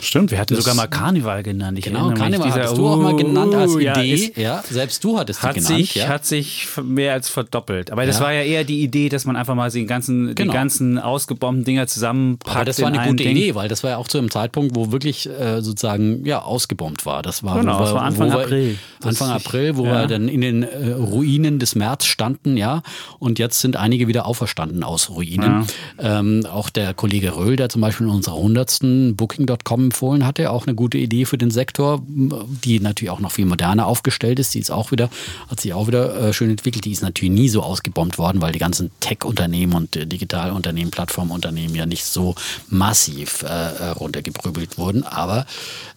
[0.00, 1.78] Stimmt, wir hatten sogar mal Karneval genannt.
[1.78, 4.32] Ich Genau, mich, Karneval dieser- hattest du auch mal genannt als Uh, Idee.
[4.36, 5.76] ja, Ja, ist- selbst du hattest die hat genannt.
[5.76, 6.08] sich, ja.
[6.08, 7.90] hat sich mehr als verdoppelt.
[7.90, 8.24] Aber das Ja.
[8.24, 10.50] war ja eher die Idee, dass man einfach mal die ganzen, Genau.
[10.52, 12.56] die ganzen ausgebombten Dinger zusammenpackt.
[12.56, 13.36] aber das war in eine ein gute Ding.
[13.36, 17.06] Idee, weil das war ja auch zu einem Zeitpunkt, wo wirklich äh, sozusagen ja ausgebombt
[17.06, 17.22] war.
[17.22, 18.78] Das war, Genau, wo das war Anfang wir, April.
[19.02, 20.00] Anfang April, wo ja.
[20.08, 22.82] wir dann in den äh, Ruinen des März standen, ja.
[23.18, 25.66] Und jetzt sind einige wieder auferstanden aus Ruinen.
[25.98, 30.66] Ähm, auch der Kollege Röhl, der zum Beispiel in unserer hundertsten Booking.com empfohlen hatte, auch
[30.66, 34.54] eine gute Idee für den Sektor, die natürlich auch noch viel moderner aufgestellt ist.
[34.54, 35.10] Die ist auch wieder,
[35.48, 36.84] hat sich auch wieder äh, schön entwickelt.
[36.84, 41.74] Die ist natürlich nie so ausgebombt worden, weil die ganzen Tech-Unternehmen und äh, Digitalunternehmen, Plattformunternehmen
[41.74, 42.34] ja nicht so
[42.68, 45.04] massiv äh, äh, runtergeprügelt wurden.
[45.04, 45.46] Aber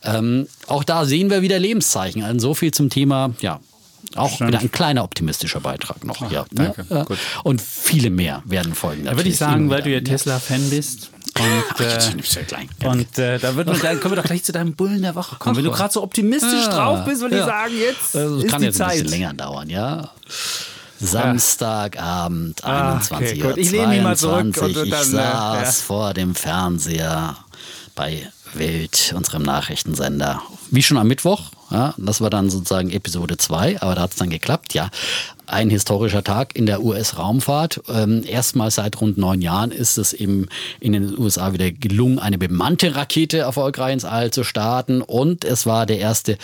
[0.04, 2.24] ähm, auch da sehen wir wieder Lebenszeichen.
[2.24, 3.60] Also so viel zum Thema, ja.
[4.16, 4.50] Auch Stimmt.
[4.50, 6.32] wieder ein kleiner optimistischer Beitrag noch.
[6.32, 6.86] ja, danke.
[6.90, 7.06] Ja.
[7.44, 9.06] Und viele mehr werden folgen.
[9.06, 10.00] Da würde ich sagen, weil du ja.
[10.02, 11.10] Tesla-Fan bist.
[11.38, 12.68] Und, äh, gleich.
[12.86, 15.58] und äh, da, wird, dann können wir doch gleich zu deinem Bullen der Woche kommen.
[15.58, 17.46] Wenn du gerade so optimistisch drauf bist, würde ich Ja.
[17.48, 18.94] sagen, jetzt Also, ist es kann die jetzt ein Zeit.
[19.04, 20.12] bisschen länger dauern, ja.
[20.98, 23.58] Samstagabend, Ah, 21 okay, Uhr.
[23.58, 24.92] Ich lehne mich mal zurück und 22.
[24.92, 25.86] dann, ich äh, saß ja.
[25.86, 27.36] vor dem Fernseher
[27.96, 30.42] bei Wild, unserem Nachrichtensender.
[30.72, 31.52] Wie schon am Mittwoch.
[31.72, 34.90] Ja, das war dann sozusagen Episode 2, aber da hat es dann geklappt, ja.
[35.48, 37.82] Ein historischer Tag in der US-Raumfahrt.
[37.90, 40.48] Ähm, erstmals seit rund neun Jahren ist es eben
[40.80, 45.02] in den USA wieder gelungen, eine bemannte Rakete erfolgreich ins All zu starten.
[45.02, 46.38] Und es war der erste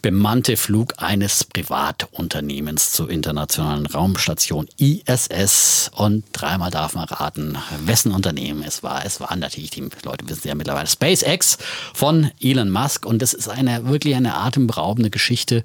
[0.00, 5.90] bemannte Flug eines Privatunternehmens zur internationalen Raumstation ISS.
[5.94, 9.04] Und dreimal darf man raten, wessen Unternehmen es war.
[9.04, 11.58] Es war natürlich, die Leute wissen ja mittlerweile, SpaceX
[11.92, 13.04] von Elon Musk.
[13.04, 15.62] Und das ist eine wirklich eine atemberaubende Geschichte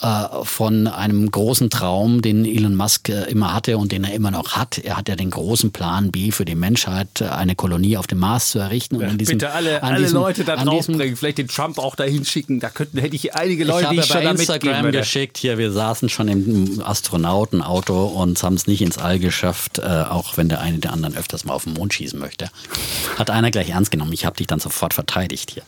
[0.00, 4.30] äh, von einem großen Traum, den Elon Musk äh, immer hatte und den er immer
[4.30, 4.78] noch hat.
[4.78, 8.18] Er hat ja den großen Plan B für die Menschheit, äh, eine Kolonie auf dem
[8.18, 8.96] Mars zu errichten.
[8.96, 11.78] Und an diesem, Bitte alle, an alle diesem, Leute da diesem draufbringen, vielleicht den Trump
[11.78, 12.60] auch dahin schicken.
[12.60, 15.72] Da könnten, hätte ich einige ich Leute, habe die ich bei Instagram geschickt, hier, wir
[15.72, 20.60] saßen schon im Astronautenauto und haben es nicht ins All geschafft, äh, auch wenn der
[20.60, 22.50] eine der anderen öfters mal auf den Mond schießen möchte.
[23.16, 24.12] Hat einer gleich ernst genommen.
[24.12, 25.62] Ich habe dich dann sofort verteidigt hier.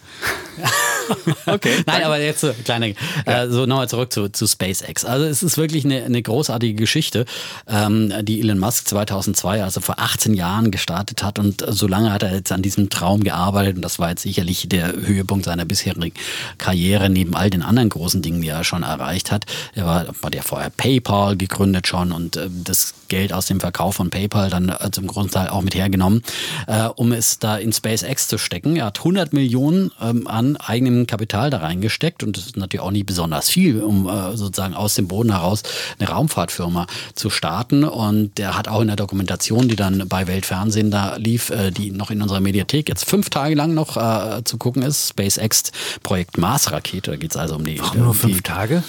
[1.47, 1.83] Okay.
[1.87, 2.95] Nein, aber jetzt so kleine,
[3.27, 5.05] äh, so nochmal zurück zu, zu SpaceX.
[5.05, 7.27] Also es ist wirklich eine, eine großartige Geschichte,
[7.69, 12.25] ähm, die Elon Musk 2002, also vor 18 Jahren gestartet hat und so lange hat
[12.25, 16.13] er jetzt an diesem Traum gearbeitet und das war jetzt sicherlich der Höhepunkt seiner bisherigen
[16.59, 19.45] Karriere neben all den anderen großen Dingen, die er schon erreicht hat.
[19.75, 23.95] Er war, hat ja vorher PayPal gegründet schon und äh, das Geld aus dem Verkauf
[23.95, 26.23] von PayPal dann äh, zum Großteil auch mit hergenommen,
[26.67, 28.75] äh, um es da in SpaceX zu stecken.
[28.75, 32.91] Er hat 100 Millionen ähm, an eigenem Kapital da reingesteckt und das ist natürlich auch
[32.91, 35.63] nicht besonders viel, um äh, sozusagen aus dem Boden heraus
[35.99, 37.85] eine Raumfahrtfirma zu starten.
[37.85, 41.91] Und der hat auch in der Dokumentation, die dann bei Weltfernsehen da lief, äh, die
[41.91, 46.39] noch in unserer Mediathek jetzt fünf Tage lang noch äh, zu gucken ist, SpaceX Projekt
[46.39, 47.13] Mars-Rakete.
[47.13, 47.79] Da geht es also um die.
[47.81, 48.83] Warum nur fünf Tage?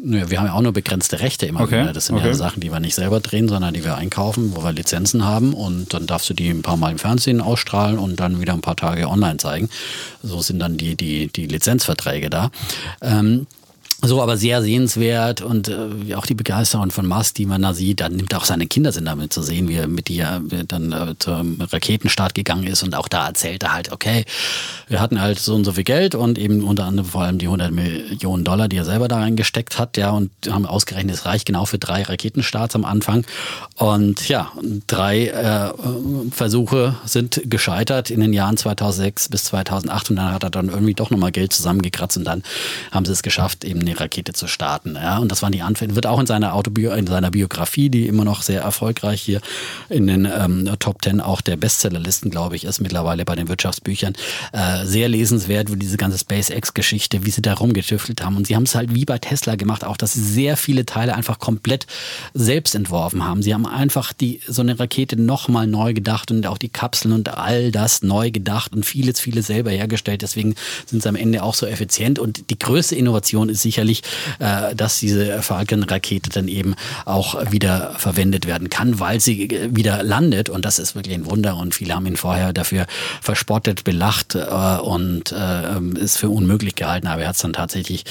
[0.00, 1.92] Naja, wir haben ja auch nur begrenzte Rechte immer Okay, wieder.
[1.92, 2.28] Das sind okay.
[2.28, 5.54] ja Sachen, die wir nicht selber drehen, sondern die wir einkaufen, wo wir Lizenzen haben
[5.54, 8.60] und dann darfst du die ein paar Mal im Fernsehen ausstrahlen und dann wieder ein
[8.60, 9.68] paar Tage online zeigen.
[10.22, 12.52] So sind dann die, die, die Lizenzverträge da.
[13.02, 13.48] Ähm,
[14.00, 18.00] so, aber sehr sehenswert und äh, auch die Begeisterung von Musk, die man da sieht,
[18.00, 21.14] dann nimmt auch seine Kinder sind damit zu sehen, wie er mit ihr dann äh,
[21.18, 24.24] zum Raketenstart gegangen ist und auch da erzählt er halt, okay,
[24.86, 27.46] wir hatten halt so und so viel Geld und eben unter anderem vor allem die
[27.46, 31.46] 100 Millionen Dollar, die er selber da reingesteckt hat, ja, und haben ausgerechnet, es reicht
[31.46, 33.24] genau für drei Raketenstarts am Anfang.
[33.74, 34.52] Und ja,
[34.86, 35.72] drei äh,
[36.30, 40.94] Versuche sind gescheitert in den Jahren 2006 bis 2008 und dann hat er dann irgendwie
[40.94, 42.44] doch nochmal Geld zusammengekratzt und dann
[42.92, 44.94] haben sie es geschafft, eben eine Rakete zu starten.
[44.94, 45.94] Ja, und das waren die Anfänge.
[45.94, 49.40] Wird auch in seiner Autobio in seiner Biografie, die immer noch sehr erfolgreich hier
[49.88, 54.14] in den ähm, Top Ten auch der Bestsellerlisten, glaube ich, ist mittlerweile bei den Wirtschaftsbüchern
[54.52, 58.36] äh, sehr lesenswert, diese ganze SpaceX-Geschichte, wie sie da rumgetüftelt haben.
[58.36, 61.14] Und sie haben es halt wie bei Tesla gemacht, auch dass sie sehr viele Teile
[61.14, 61.86] einfach komplett
[62.34, 63.42] selbst entworfen haben.
[63.42, 67.28] Sie haben einfach die so eine Rakete nochmal neu gedacht und auch die Kapseln und
[67.36, 70.22] all das neu gedacht und vieles, vieles selber hergestellt.
[70.22, 70.54] Deswegen
[70.86, 72.18] sind sie am Ende auch so effizient.
[72.18, 74.02] Und die größte Innovation ist sicherlich,
[74.40, 80.02] äh, dass diese Falcon-Rakete dann eben auch wieder verwendet werden kann, weil sie äh, wieder
[80.02, 80.48] landet.
[80.48, 81.56] Und das ist wirklich ein Wunder.
[81.56, 82.86] Und viele haben ihn vorher dafür
[83.22, 85.32] verspottet, belacht äh, und
[85.98, 87.06] ist für unmöglich gehalten.
[87.06, 88.04] Aber er hat es dann tatsächlich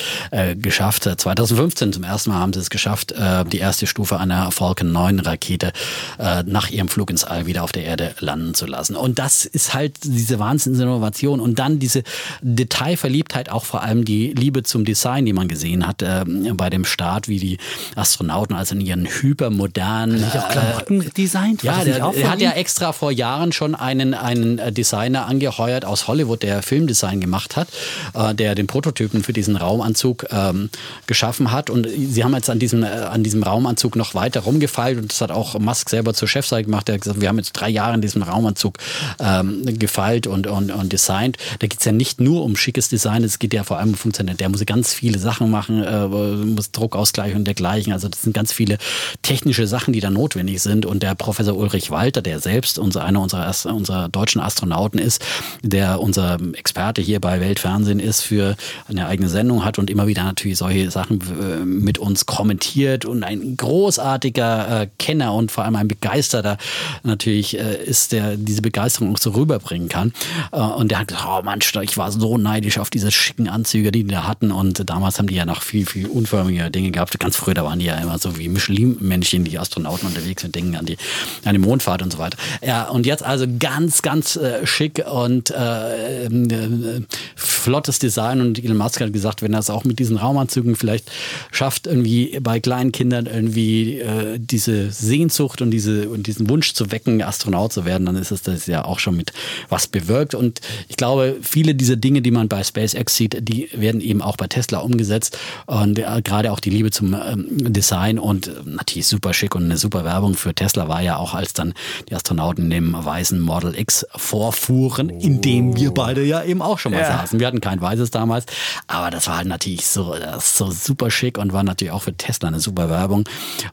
[0.56, 1.04] geschafft.
[1.04, 3.14] 2015 zum ersten Mal haben sie es geschafft,
[3.52, 5.72] die erste Stufe einer Falcon 9 Rakete
[6.20, 8.96] äh, nach ihrem Flug ins All wieder auf der Erde landen zu lassen.
[8.96, 12.04] Und das ist halt diese Wahnsinnsinnovation und dann diese
[12.42, 16.86] Detailverliebtheit, auch vor allem die Liebe zum Design, die man gesehen hat äh, bei dem
[16.86, 17.58] Start, wie die
[17.96, 21.64] Astronauten also in ihren hypermodernen Nicht auch Klamotten designt?
[21.64, 25.86] War ja, der, von hat ja extra vor Jahren schon einen, einen äh, Designer angeheuert
[25.86, 27.68] aus Hollywood, der Filmdesign gemacht hat,
[28.14, 30.70] äh, der den Prototypen für diesen Raumanzug ähm,
[31.06, 31.70] geschaffen hat.
[31.70, 35.22] Und sie haben jetzt an diesem, äh, an diesem Raumanzug noch weiter rumgefeilt und das
[35.22, 36.88] hat auch Musk selber zur Chefseite gemacht.
[36.88, 38.78] Der hat gesagt, wir haben jetzt drei Jahre in diesem Raumanzug
[39.20, 41.38] ähm, gefeilt und, und, und designt.
[41.60, 43.96] Da geht es ja nicht nur um schickes Design, es geht ja vor allem um
[43.96, 44.42] Funktionalität.
[44.42, 47.94] Der muss ganz viele Sachen machen, äh, muss Druckausgleich und dergleichen.
[47.94, 48.78] Also das sind ganz viele
[49.22, 50.86] technische Sachen, die da notwendig sind.
[50.86, 55.24] Und der Professor Ulrich Walter, der selbst unser, einer unserer, unserer deutschen Astronauten ist,
[55.62, 58.56] der unser Experte hier bei Weltfernsehen ist, für
[58.88, 63.24] eine eigene Sendung hat und immer wieder natürlich solche Sachen äh, mit uns kommentiert und
[63.24, 66.58] ein großartiger äh, Kenner und vor allem ein Begeisterter
[67.04, 70.14] natürlich äh, ist, der diese Begeisterung auch so rüberbringen kann.
[70.52, 73.92] Äh, und der hat gesagt, oh Mann, ich war so neidisch auf diese schicken Anzüge,
[73.92, 74.52] die die da hatten.
[74.52, 77.18] Und damals haben die ja noch viel, viel unförmige Dinge gehabt.
[77.20, 80.76] Ganz früher, da waren die ja immer so wie Michelin-Männchen, die Astronauten unterwegs sind, denken
[80.76, 80.98] an die,
[81.46, 82.38] an die Mondfahrt und so weiter.
[82.66, 87.02] Ja, und jetzt also ganz, ganz äh, schick und äh, äh,
[87.36, 88.42] flottes Design.
[88.42, 91.12] Und Elon Musk hat gesagt, wenn er es auch mit diesen Raumanzügen vielleicht
[91.52, 96.92] schafft, irgendwie bei kleinen Kindern irgendwie äh, diese Sehnsucht und, diese, und diesen Wunsch zu
[96.92, 99.34] wecken, Astronaut zu werden, dann ist es das ja auch schon mit
[99.70, 100.34] was bewirkt.
[100.34, 104.38] Und ich glaube, viele dieser Dinge, die man bei SpaceX sieht, die werden eben auch
[104.38, 105.27] bei Tesla umgesetzt.
[105.66, 109.64] Und äh, gerade auch die Liebe zum ähm, Design und äh, natürlich super schick und
[109.66, 111.74] eine super Werbung für Tesla war ja auch, als dann
[112.10, 116.80] die Astronauten in dem weißen Model X vorfuhren, in dem wir beide ja eben auch
[116.80, 117.18] schon mal Ja.
[117.20, 117.40] saßen.
[117.40, 118.46] Wir hatten kein weißes damals,
[118.88, 122.14] aber das war halt natürlich so, ist so super schick und war natürlich auch für
[122.16, 123.28] Tesla eine super Werbung.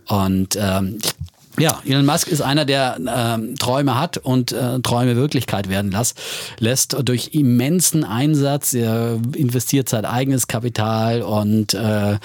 [0.09, 0.99] Und ähm,
[1.59, 6.15] ja, Elon Musk ist einer, der ähm, Träume hat und äh, Träume Wirklichkeit werden las,
[6.59, 8.75] lässt durch immensen Einsatz.
[8.75, 12.19] Er investiert sein eigenes Kapital und äh, äh,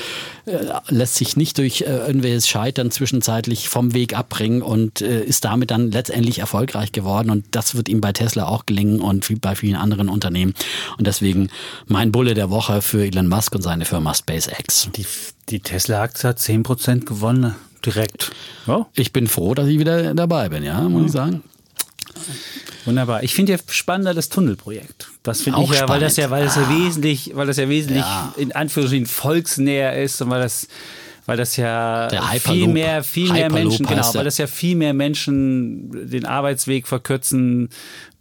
[0.89, 5.69] lässt sich nicht durch äh, irgendwelches Scheitern zwischenzeitlich vom Weg abbringen und äh, ist damit
[5.71, 7.29] dann letztendlich erfolgreich geworden.
[7.29, 10.53] Und das wird ihm bei Tesla auch gelingen und viel- bei vielen anderen Unternehmen.
[10.97, 11.49] Und deswegen
[11.87, 14.89] mein Bulle der Woche für Elon Musk und seine Firma SpaceX.
[14.95, 15.05] Die,
[15.49, 17.55] die Tesla-Aktie hat 10% gewonnen.
[17.85, 18.31] Direkt.
[18.67, 21.43] Ja, Ich bin froh, dass ich wieder dabei bin, ja, muss ich sagen.
[22.85, 23.23] wunderbar.
[23.23, 25.09] Ich finde ja spannender das Tunnelprojekt.
[25.23, 26.31] Das finde ich ja, weil das ja, spannend.
[26.55, 28.33] weil das ja wesentlich, weil das ja wesentlich Ja.
[28.37, 30.67] in Anführungsstrichen volksnäher ist und weil das
[31.25, 34.95] weil das ja viel mehr, viel mehr Hyperloop Menschen, genau, weil das ja viel mehr
[34.95, 37.69] Menschen den Arbeitsweg verkürzen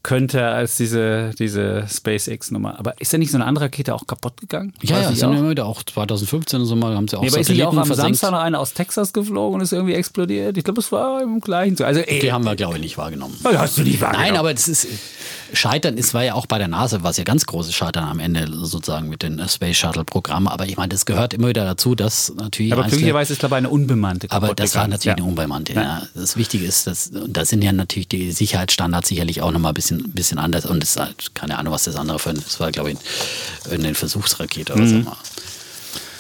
[0.03, 2.79] könnte als diese, diese SpaceX-Nummer.
[2.79, 4.73] Aber ist ja nicht so eine andere Rakete auch kaputt gegangen?
[4.83, 5.37] Ja, ja, sind auch.
[5.37, 7.77] immer wieder auch 2015 und so mal haben sie auch Nee, aber ist nicht auch
[7.77, 8.17] am versenkt.
[8.17, 10.57] Samstag noch eine aus Texas geflogen und ist irgendwie explodiert?
[10.57, 11.83] Ich glaube, es war im gleichen.
[11.83, 13.37] Also, ey, Die haben wir, glaube ich, nicht wahrgenommen.
[13.45, 14.27] Hast du nicht wahrgenommen.
[14.29, 14.87] Nein, aber das ist
[15.53, 18.47] Scheitern ist war ja auch bei der NASA was ja ganz großes Scheitern am Ende
[18.53, 20.47] sozusagen mit den äh, Space Shuttle Programmen.
[20.49, 23.55] Aber ich meine, das gehört immer wieder dazu, dass natürlich aber einzelne- glücklicherweise ist, glaube
[23.55, 25.29] ich, eine unbemannte aber das war natürlich eine ja.
[25.29, 25.73] unbemannte.
[25.73, 26.03] Ja.
[26.15, 29.88] Das Wichtige ist, dass da sind ja natürlich die Sicherheitsstandards sicherlich auch nochmal ein bisschen,
[30.12, 30.66] bisschen anders.
[30.66, 32.98] Und es ist halt keine Ahnung, was das andere für ein, das war, glaube ich,
[33.70, 35.05] eine Versuchsrakete oder Mhm.
[35.05, 35.16] so.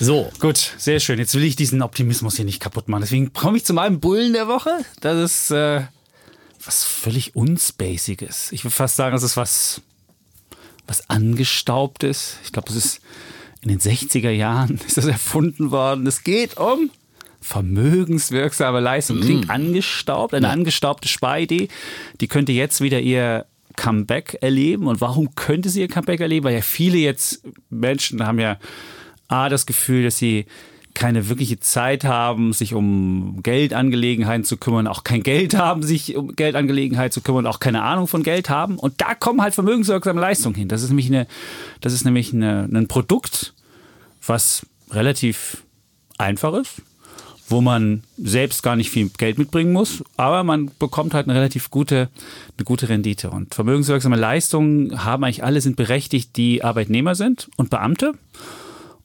[0.00, 1.18] So, Gut, sehr schön.
[1.18, 3.00] Jetzt will ich diesen Optimismus hier nicht kaputt machen.
[3.02, 4.70] Deswegen komme ich zu meinem Bullen der Woche.
[5.00, 5.82] Das ist äh,
[6.64, 8.52] was völlig unspaciges.
[8.52, 9.80] Ich würde fast sagen, das ist was,
[10.86, 12.36] was angestaubtes.
[12.44, 13.00] Ich glaube, das ist
[13.60, 16.06] in den 60er Jahren ist das erfunden worden.
[16.06, 16.90] Es geht um
[17.40, 19.20] vermögenswirksame Leistung.
[19.20, 21.68] Klingt angestaubt, eine angestaubte Sparidee.
[22.20, 23.46] Die könnte jetzt wieder ihr
[23.78, 24.88] Comeback erleben.
[24.88, 26.44] Und warum könnte sie ihr Comeback erleben?
[26.44, 28.58] Weil ja viele jetzt Menschen haben ja
[29.28, 30.46] A, das Gefühl, dass sie
[30.94, 36.34] keine wirkliche Zeit haben, sich um Geldangelegenheiten zu kümmern, auch kein Geld haben, sich um
[36.34, 38.78] Geldangelegenheiten zu kümmern, auch keine Ahnung von Geld haben.
[38.78, 40.66] Und da kommen halt vermögenswirksame Leistungen hin.
[40.66, 41.28] Das ist nämlich, eine,
[41.80, 43.54] das ist nämlich eine, ein Produkt,
[44.26, 45.62] was relativ
[46.18, 46.82] einfach ist,
[47.48, 51.70] wo man selbst gar nicht viel Geld mitbringen muss, aber man bekommt halt eine relativ
[51.70, 52.08] gute,
[52.56, 53.30] eine gute Rendite.
[53.30, 58.14] Und vermögenswirksame Leistungen haben eigentlich alle, sind berechtigt, die Arbeitnehmer sind und Beamte.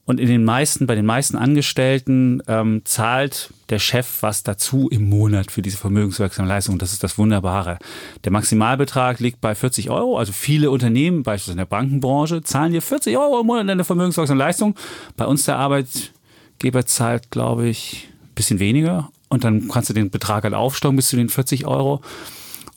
[0.06, 5.08] Und in den meisten, bei den meisten Angestellten ähm, zahlt der Chef was dazu im
[5.08, 6.78] Monat für diese vermögenswirksame Leistung.
[6.78, 7.78] Das ist das Wunderbare.
[8.24, 10.18] Der Maximalbetrag liegt bei 40 Euro.
[10.18, 14.38] Also viele Unternehmen, beispielsweise in der Bankenbranche, zahlen dir 40 Euro im Monat eine vermögenswirksame
[14.38, 14.74] Leistung.
[15.16, 19.10] Bei uns der Arbeitgeber zahlt, glaube ich, bisschen weniger.
[19.28, 22.00] Und dann kannst du den Betrag halt aufstocken bis zu den 40 Euro.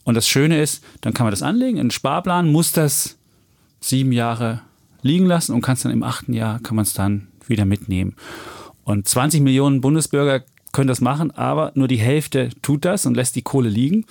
[0.04, 3.16] Und das Schöne ist, dann kann man das anlegen in Sparplan, muss das
[3.80, 4.62] sieben Jahre
[5.02, 8.16] liegen lassen und kannst dann im achten Jahr kann man es dann wieder mitnehmen.
[8.84, 10.42] Und 20 Millionen Bundesbürger
[10.72, 14.06] können das machen, aber nur die Hälfte tut das und lässt die Kohle liegen.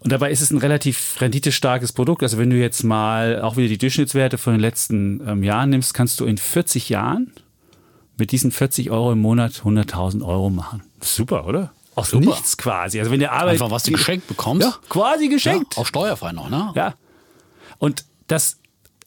[0.00, 2.22] Und dabei ist es ein relativ renditestarkes Produkt.
[2.22, 5.94] Also wenn du jetzt mal auch wieder die Durchschnittswerte von den letzten ähm, Jahren nimmst,
[5.94, 7.32] kannst du in 40 Jahren
[8.16, 10.82] mit diesen 40 Euro im Monat 100.000 Euro machen.
[11.00, 11.72] Super, oder?
[11.94, 12.26] Aus Super.
[12.26, 12.98] nichts quasi.
[12.98, 14.66] Also wenn der Arbeit einfach was du geschenkt bekommst.
[14.66, 15.78] ja, quasi Ja, geschenkt.
[15.78, 16.72] auch steuerfrei noch, ne?
[16.74, 16.94] Ja.
[17.78, 18.58] Und das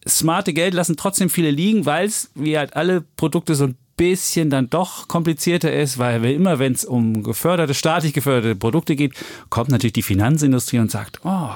[0.08, 4.50] smarte Geld lassen trotzdem viele liegen, weil es, wie halt alle Produkte, so ein bisschen
[4.50, 9.14] dann doch komplizierter ist, weil wir immer, wenn es um geförderte, staatlich geförderte Produkte geht,
[9.50, 11.50] kommt natürlich die Finanzindustrie und sagt, oh,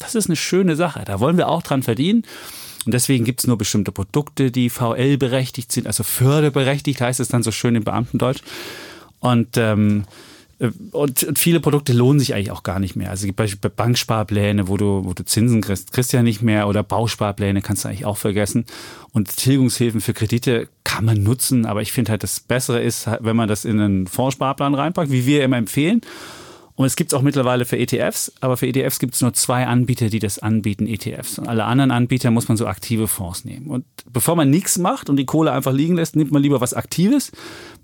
[0.00, 2.24] das ist eine schöne Sache, da wollen wir auch dran verdienen.
[2.86, 7.42] Und deswegen gibt es nur bestimmte Produkte, die VL-berechtigt sind, also förderberechtigt heißt es dann
[7.42, 8.42] so schön im Beamtendeutsch.
[9.20, 10.04] Und ähm,
[10.92, 13.10] und und viele Produkte lohnen sich eigentlich auch gar nicht mehr.
[13.10, 16.68] Also es gibt beispielsweise Banksparpläne, wo du, wo du Zinsen kriegst, kriegst ja nicht mehr
[16.68, 18.64] oder Bausparpläne kannst du eigentlich auch vergessen.
[19.12, 23.36] Und Tilgungshilfen für Kredite kann man nutzen, aber ich finde halt das Bessere ist, wenn
[23.36, 26.02] man das in einen Fondssparplan reinpackt, wie wir immer empfehlen.
[26.76, 29.66] Und es gibt es auch mittlerweile für ETFs, aber für ETFs gibt es nur zwei
[29.66, 31.38] Anbieter, die das anbieten, ETFs.
[31.38, 33.68] Und alle anderen Anbieter muss man so aktive Fonds nehmen.
[33.68, 36.74] Und bevor man nichts macht und die Kohle einfach liegen lässt, nimmt man lieber was
[36.74, 37.30] Aktives.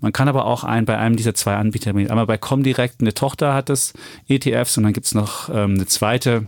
[0.01, 3.53] Man kann aber auch ein, bei einem dieser zwei Anbieter, einmal bei Comdirect, eine Tochter
[3.53, 3.93] hat das
[4.27, 6.47] ETFs und dann gibt es noch ähm, eine zweite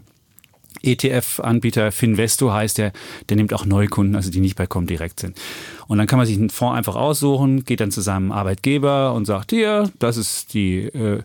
[0.82, 2.92] ETF-Anbieter, Finvesto heißt der,
[3.30, 5.40] der nimmt auch Neukunden, also die nicht bei Comdirect sind.
[5.88, 9.26] Und dann kann man sich einen Fonds einfach aussuchen, geht dann zu seinem Arbeitgeber und
[9.26, 11.22] sagt, hier, das ist die äh,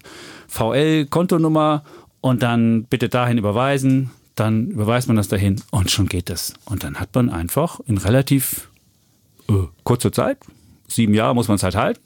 [0.48, 1.84] VL-Kontonummer
[2.20, 4.10] und dann bitte dahin überweisen.
[4.34, 6.54] Dann überweist man das dahin und schon geht das.
[6.64, 8.68] Und dann hat man einfach in relativ
[9.48, 10.38] äh, kurzer Zeit,
[10.86, 12.00] sieben Jahre muss man es halt halten,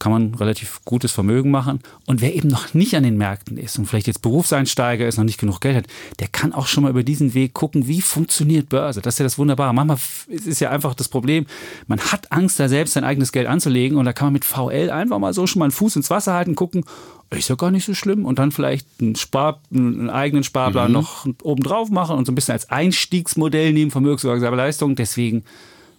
[0.00, 1.80] kann man relativ gutes Vermögen machen.
[2.06, 5.24] Und wer eben noch nicht an den Märkten ist und vielleicht jetzt Berufseinsteiger ist, noch
[5.24, 5.86] nicht genug Geld hat,
[6.18, 9.02] der kann auch schon mal über diesen Weg gucken, wie funktioniert Börse.
[9.02, 9.74] Das ist ja das Wunderbare.
[9.74, 11.46] Manchmal ist ja einfach das Problem,
[11.86, 14.90] man hat Angst, da selbst sein eigenes Geld anzulegen und da kann man mit VL
[14.90, 16.84] einfach mal so schon mal einen Fuß ins Wasser halten, gucken,
[17.30, 21.26] ist ja gar nicht so schlimm und dann vielleicht einen, Spar, einen eigenen Sparplan noch
[21.42, 24.96] oben drauf machen und so ein bisschen als Einstiegsmodell nehmen, vermögenswirksame Leistung.
[24.96, 25.44] Deswegen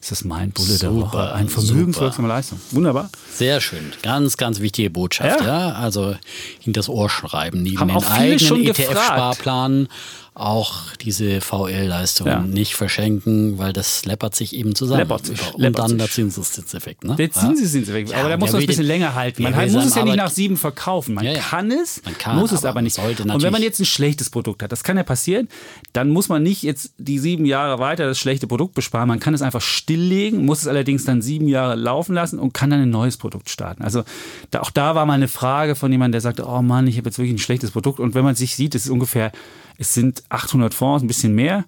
[0.01, 1.33] ist das mein Bulle der Super, Woche.
[1.33, 2.59] Eine vermögenswirksame Leistung.
[2.71, 3.09] Wunderbar.
[3.33, 3.91] Sehr schön.
[4.01, 5.45] Ganz, ganz wichtige Botschaft, Ja.
[5.45, 5.71] ja.
[5.73, 6.15] Also
[6.59, 8.97] hinter das Ohr schreiben, neben Haben den auch viele schon eigenen gefragt.
[8.97, 9.87] ETF-Sparplan
[10.33, 12.39] auch diese VL-Leistung Ja.
[12.39, 15.01] nicht verschenken, weil das läppert sich eben zusammen.
[15.01, 15.97] Läppert sich, Und läppert dann sich.
[15.97, 17.03] der Zinseszinseffekt.
[17.03, 17.15] Ne?
[17.17, 17.31] Der.
[17.31, 18.11] Zinseszinseffekt.
[18.11, 19.43] Ja, aber da muss man es ein bisschen länger halten.
[19.43, 21.15] Man muss es ja nicht nach sieben verkaufen.
[21.15, 22.97] Man kann es, Man kann, muss es aber nicht.
[22.97, 25.49] Und wenn man jetzt ein schlechtes Produkt hat, das kann ja passieren,
[25.91, 29.09] dann muss man nicht jetzt die sieben Jahre weiter das schlechte Produkt besparen.
[29.09, 32.69] Man kann es einfach stilllegen, muss es allerdings dann sieben Jahre laufen lassen und kann
[32.69, 33.83] dann ein neues Produkt starten.
[33.83, 34.03] Also
[34.49, 37.09] da, auch da war mal eine Frage von jemandem, der sagte, oh Mann, ich habe
[37.09, 37.99] jetzt wirklich ein schlechtes Produkt.
[37.99, 39.33] Und wenn man sich sieht, es ist ungefähr,
[39.81, 41.65] es sind mit 800 Fonds, ein bisschen mehr.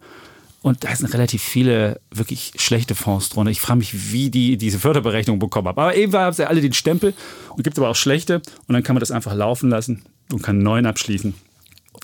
[0.61, 3.51] Und da sind relativ viele wirklich schlechte Fonds drunter.
[3.51, 5.79] Ich frage mich, wie die diese Förderberechnung bekommen haben.
[5.79, 7.13] Aber eben haben sie alle den Stempel
[7.49, 8.41] und gibt aber auch schlechte.
[8.67, 11.33] Und dann kann man das einfach laufen lassen und kann einen neuen abschließen.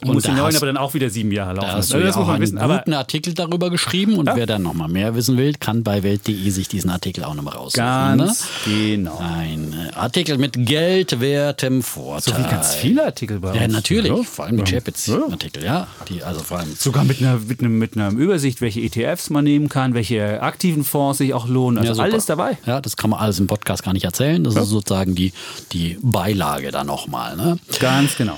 [0.02, 1.68] Und, muss den neuen aber dann auch wieder sieben Jahre laufen.
[1.68, 2.58] Da hast Also das ja muss auch man einen wissen.
[2.60, 4.36] Guten Artikel darüber geschrieben und Ja.
[4.36, 7.84] wer dann nochmal mehr wissen will, kann bei Welt.de sich diesen Artikel auch nochmal raussuchen.
[8.18, 8.26] ne?
[8.26, 9.18] ganz genau.
[9.20, 10.56] Ein äh, Artikel mit
[11.04, 12.34] geldwertem Vorteil.
[12.34, 13.74] So wie ganz viele Artikel bei Ja, uns.
[13.74, 14.12] natürlich.
[14.12, 14.24] Ja.
[14.24, 14.78] Vor allem die Ja.
[14.80, 15.88] Chapitz-Artikel, ja.
[16.08, 19.44] Die, also vor allem Sogar mit einer, mit, einem, mit einer Übersicht, welche ETFs man
[19.44, 21.78] nehmen kann, welche aktiven Fonds sich auch lohnen.
[21.78, 22.58] Also Ja, alles dabei.
[22.66, 24.44] Ja, das kann man alles im Podcast gar nicht erzählen.
[24.44, 25.34] Das ist sozusagen die,
[25.74, 27.36] die Beilage da nochmal.
[27.36, 27.60] Ne?
[27.80, 28.38] Ganz genau.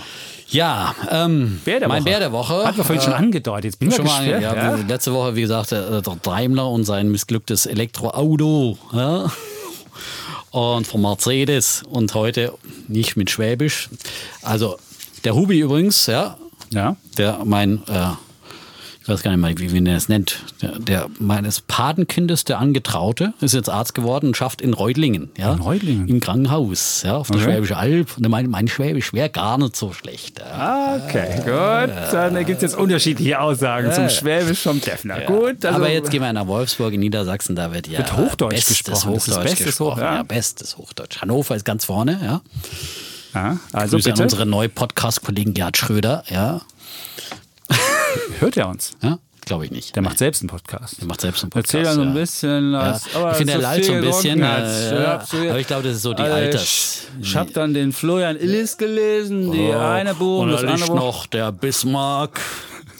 [0.51, 2.09] Ja, ähm, Bär der mein Woche.
[2.09, 2.65] Bär der Woche.
[2.65, 3.65] Hat man vorhin schon angedeutet.
[3.65, 4.75] Jetzt bin ich Schon mal ja, ja.
[4.75, 8.77] Letzte Woche, wie gesagt, der, der Daimler und sein missglücktes Elektroauto.
[8.91, 9.31] Ja?
[10.51, 11.83] Und von Mercedes.
[11.89, 12.53] Und heute
[12.89, 13.89] nicht mit Schwäbisch.
[14.41, 14.77] Also
[15.23, 16.37] der Hubi übrigens, ja,
[16.73, 16.97] ja.
[17.17, 18.09] der mein, äh,
[19.11, 23.33] weiß gar nicht mal, wie, wie man das nennt, der, der meines Patenkindes, der Angetraute,
[23.41, 26.07] ist jetzt Arzt geworden und schafft in Reutlingen, ja, In Reutlingen?
[26.07, 27.45] im Krankenhaus, ja, auf der Okay.
[27.45, 28.17] Schwäbische Alb.
[28.17, 30.39] Und mein, mein Schwäbisch wäre gar nicht so schlecht.
[30.39, 30.99] Ja.
[31.05, 32.13] Okay, gut.
[32.13, 35.21] Dann gibt es jetzt unterschiedliche Aussagen zum Schwäbisch vom Defner.
[35.21, 38.55] Gut, also, Aber jetzt gehen wir nach Wolfsburg in Niedersachsen, da wird ja Wird Hochdeutsch
[38.55, 39.13] bestes gesprochen.
[39.13, 39.99] Das ist Hochdeutsch bestes gesprochen.
[39.99, 40.15] Hoch- ja.
[40.15, 40.23] ja.
[40.23, 41.21] bestes Hochdeutsch.
[41.21, 42.41] Hannover ist ganz vorne, ja.
[43.33, 44.23] ja, also Grüße an bitte.
[44.23, 46.61] unsere neue Podcast-Kollegen Gerhard Schröder, ja.
[48.41, 48.91] Hört er uns?
[49.01, 49.19] ja?
[49.43, 49.95] Glaube ich nicht.
[49.95, 50.99] Der macht selbst einen Podcast.
[51.01, 51.73] Der macht selbst einen Podcast.
[51.73, 52.13] Erzähl dann so ein ja.
[52.13, 52.73] bisschen.
[52.73, 52.79] Ja.
[52.93, 54.39] was- aber Ich finde, er lallt so ein bisschen.
[54.39, 55.25] Äh, ja.
[55.25, 56.63] so- Aber ich glaube, das ist so die Also, Alters.
[57.21, 60.67] Ich, ich habe dann den Florian Illis gelesen, die eine Buch Oh, und das da
[60.67, 61.05] liegt andere Buch.
[61.05, 62.39] noch der Bismarck.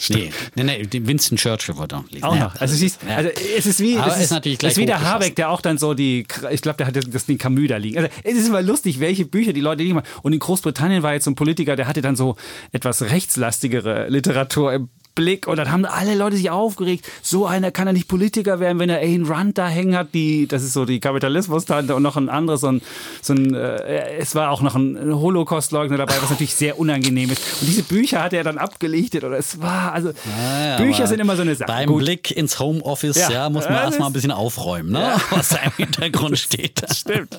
[0.09, 2.23] Nee, nee, nee, Winston Churchill wollte noch lesen.
[2.23, 2.55] Auch Ja, noch.
[2.59, 3.17] Also, siehst, ja.
[3.17, 4.99] also es ist wie, es ist ist, natürlich es ist wie der.
[4.99, 7.97] Habeck, der auch dann so die, ich glaube, der hat das den Camus da liegen.
[7.99, 10.01] Also es ist immer lustig, welche Bücher die Leute liegen.
[10.23, 12.35] Und in Großbritannien war jetzt so ein Politiker, der hatte dann so
[12.71, 17.05] etwas rechtslastigere Literatur im Blick und dann haben alle Leute sich aufgeregt.
[17.21, 20.47] So einer kann er nicht Politiker werden, wenn er Ayn Rand da hängen hat, die,
[20.47, 22.81] das ist so die Kapitalismus-Tante und noch ein anderes, so ein,
[23.21, 27.41] so ein äh, es war auch noch ein Holocaust-Leugner dabei, was natürlich sehr unangenehm ist.
[27.61, 31.35] Und diese Bücher hat er dann abgelichtet oder es war, also Ja, Bücher sind immer
[31.35, 31.67] so eine Sache.
[31.67, 32.03] Beim Gut.
[32.05, 33.31] Blick ins Homeoffice Ja.
[33.31, 33.49] ja.
[33.49, 35.13] muss man Ja, erstmal das- ein bisschen aufräumen, ne?
[35.29, 36.81] was da im Hintergrund steht.
[36.95, 37.37] Stimmt.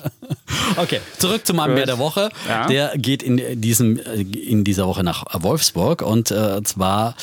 [0.77, 1.73] Okay, zurück zu meinem.
[1.75, 2.29] Bär der Woche.
[2.47, 2.67] Ja.
[2.67, 7.15] Der geht in, diesem, in dieser Woche nach Wolfsburg und äh, zwar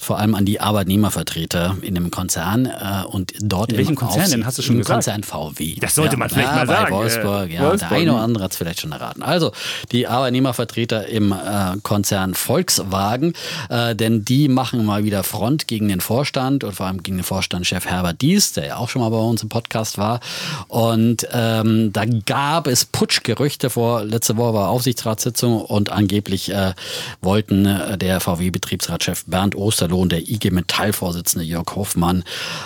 [0.00, 4.30] vor allem an die Arbeitnehmervertreter in einem Konzern äh, und dort In welchem im Konzern
[4.30, 4.46] denn?
[4.46, 5.04] Hast du schon im gesagt?
[5.04, 5.76] Konzern VW.
[5.78, 6.94] Das sollte man vielleicht ja, mal bei sagen.
[6.94, 7.60] Wolfsburg, Äh, ja.
[7.60, 8.24] Wolfsburg, der eine oder hm.
[8.24, 9.22] andere hat es vielleicht schon erraten.
[9.22, 9.52] Also
[9.92, 13.34] die Arbeitnehmervertreter im äh, Konzern Volkswagen,
[13.68, 17.24] äh, denn die machen mal wieder Front gegen den Vorstand und vor allem gegen den
[17.24, 20.20] Vorstandschef Herbert Dies, der ja auch schon mal bei uns im Podcast war.
[20.68, 26.72] Und ähm, da gab es Putschgerüchte vor, letzte Woche war Aufsichtsratssitzung und angeblich äh,
[27.20, 32.24] wollten äh, der VW-Betriebsratschef Bernd Osterloh und der IG Metall-Vorsitzende Jörg Hoffmann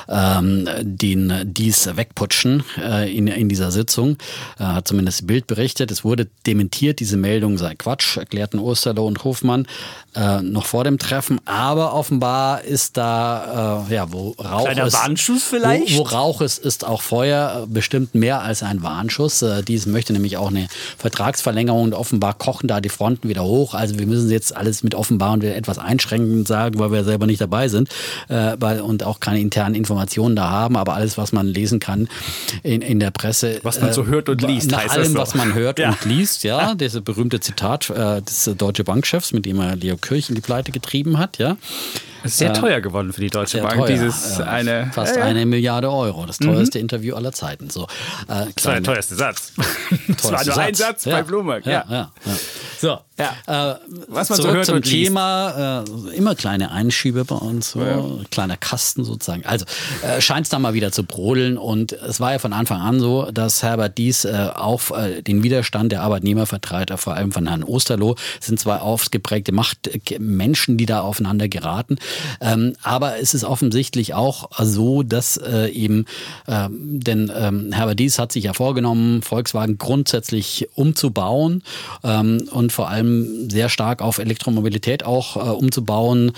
[0.09, 4.17] ähm, den dies wegputschen äh, in, in dieser Sitzung.
[4.59, 5.91] Äh, hat zumindest Bild berichtet.
[5.91, 9.67] Es wurde dementiert, diese Meldung sei Quatsch, erklärten Osterloh und Hofmann
[10.15, 11.41] äh, noch vor dem Treffen.
[11.45, 14.95] Aber offenbar ist da, äh, ja, wo Rauch Kleiner ist.
[14.95, 15.95] Warnschuss vielleicht?
[15.95, 17.65] Wo, wo Rauch ist, ist auch Feuer.
[17.65, 19.43] Äh, Bestimmt mehr als ein Warnschuss.
[19.43, 23.75] Äh, dies möchte nämlich auch eine Vertragsverlängerung und offenbar kochen da die Fronten wieder hoch.
[23.75, 27.41] Also wir müssen jetzt alles mit offenbar und etwas einschränkend sagen, weil wir selber nicht
[27.41, 27.89] dabei sind
[28.29, 30.77] äh, und auch keine internen Informationen da haben.
[30.77, 32.09] Aber alles, was man lesen kann
[32.63, 33.61] in, in der Presse.
[33.63, 35.19] Was man so hört und liest, Nach allem, so.
[35.19, 35.91] was man hört Ja.
[35.91, 36.75] und liest, ja.
[36.75, 40.73] Dieses berühmte Zitat äh, des Deutsche Bankchefs, mit dem er Leo Kirch in die Pleite
[40.73, 41.57] getrieben hat, ja.
[42.25, 44.45] Ist sehr teuer geworden für die Deutsche Bank, teuer, dieses ja.
[44.47, 44.91] eine.
[44.93, 46.27] Fast ja, eine Milliarde Euro.
[46.27, 47.71] Das teuerste Interview aller Zeiten.
[47.71, 47.85] So,
[48.29, 49.53] äh, Das war der teuerste Satz.
[50.07, 51.17] Das war nur ein Satz ja.
[51.17, 51.67] bei Bloomberg.
[51.67, 52.11] Ja.
[52.79, 52.99] So.
[53.17, 53.27] Äh,
[54.09, 55.07] Was man so hört zum und liest.
[55.07, 55.85] Thema.
[55.85, 59.45] Äh, immer kleine Einschübe bei uns, so, kleiner Kasten sozusagen.
[59.47, 59.65] Also
[60.03, 62.99] äh, scheint es da mal wieder zu brodeln und es war ja von Anfang an
[62.99, 67.63] so, dass Herbert Dies äh, auf äh, den Widerstand der Arbeitnehmervertreter, vor allem von Herrn
[67.63, 71.97] Osterloh, sind zwei ausgeprägte Machtmenschen, die da aufeinander geraten.
[72.41, 76.07] Ähm, aber es ist offensichtlich auch so, dass äh, eben,
[76.49, 81.63] ähm, denn ähm, Herbert Dies hat sich ja vorgenommen, Volkswagen grundsätzlich umzubauen
[82.03, 86.33] ähm, und vor allem sehr stark auf Elektromobilität auch äh, umzubauen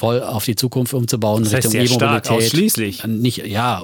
[0.00, 2.30] voll auf die Zukunft umzubauen Das heißt Richtung E-Mobilität.
[2.32, 3.04] ausschließlich.
[3.06, 3.82] Nicht, ja,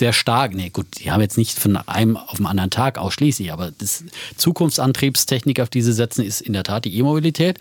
[0.00, 0.54] sehr stark.
[0.54, 4.02] Nee, gut, die haben jetzt nicht von einem auf den anderen Tag ausschließlich, aber das
[4.36, 7.58] Zukunftsantriebstechnik, auf die sie setzen, ist in der Tat die E-Mobilität.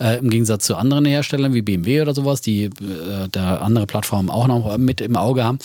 [0.00, 2.70] Äh, Im Gegensatz zu anderen Herstellern wie BMW oder sowas, die äh,
[3.30, 5.60] da andere Plattformen auch noch mit im Auge haben.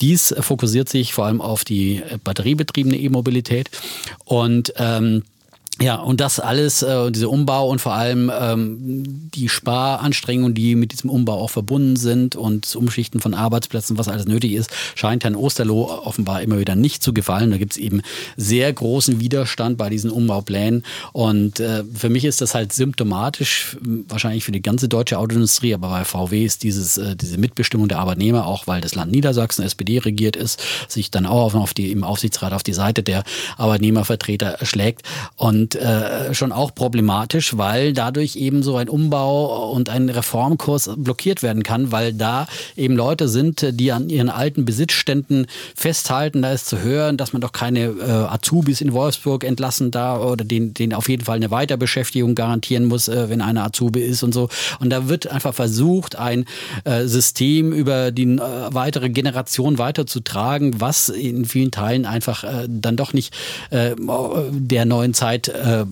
[0.00, 3.70] Dies fokussiert sich vor allem auf die batteriebetriebene E-Mobilität
[4.24, 5.22] und ähm,
[5.80, 10.92] Ja, und das alles, äh, diese Umbau und vor allem ähm, die Sparanstrengungen, die mit
[10.92, 15.34] diesem Umbau auch verbunden sind und Umschichten von Arbeitsplätzen, was alles nötig ist, scheint Herrn
[15.34, 17.50] Osterloh offenbar immer wieder nicht zu gefallen.
[17.50, 18.02] Da gibt es eben
[18.36, 20.84] sehr großen Widerstand bei diesen Umbauplänen.
[21.12, 25.88] Und äh, für mich ist das halt symptomatisch, wahrscheinlich für die ganze deutsche Autoindustrie, aber
[25.88, 29.98] bei VW ist dieses, äh, diese Mitbestimmung der Arbeitnehmer, auch weil das Land Niedersachsen SPD
[29.98, 33.24] regiert ist, sich dann auch auf die, im Aufsichtsrat auf die Seite der
[33.56, 35.02] Arbeitnehmervertreter schlägt.
[35.36, 40.90] Und und äh, schon auch problematisch, weil dadurch eben so ein Umbau und ein Reformkurs
[40.96, 42.46] blockiert werden kann, weil da
[42.76, 46.42] eben Leute sind, die an ihren alten Besitzständen festhalten.
[46.42, 50.44] Da ist zu hören, dass man doch keine äh, Azubis in Wolfsburg entlassen da oder
[50.44, 54.32] den, den auf jeden Fall eine Weiterbeschäftigung garantieren muss, äh, wenn einer Azubi ist und
[54.32, 54.48] so.
[54.80, 56.44] Und da wird einfach versucht, ein
[56.84, 62.96] äh, System über die äh, weitere Generation weiterzutragen, was in vielen Teilen einfach äh, dann
[62.96, 63.34] doch nicht
[63.70, 63.94] äh,
[64.50, 65.84] der neuen Zeit äh,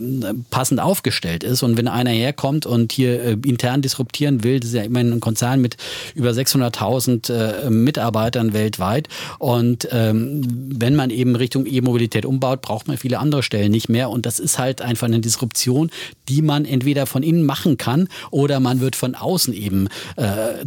[0.51, 1.63] passend aufgestellt ist.
[1.63, 5.21] Und wenn einer herkommt und hier äh, intern disruptieren will, das ist ja immerhin ein
[5.21, 5.77] Konzern mit
[6.15, 9.09] über 600.000 äh, Mitarbeitern weltweit.
[9.39, 10.43] Und ähm,
[10.79, 14.11] wenn man eben Richtung E-Mobilität umbaut, braucht man viele andere Stellen nicht mehr.
[14.11, 15.91] Und das ist halt einfach eine Disruption,
[16.29, 19.89] die man entweder von innen machen kann oder man wird von außen eben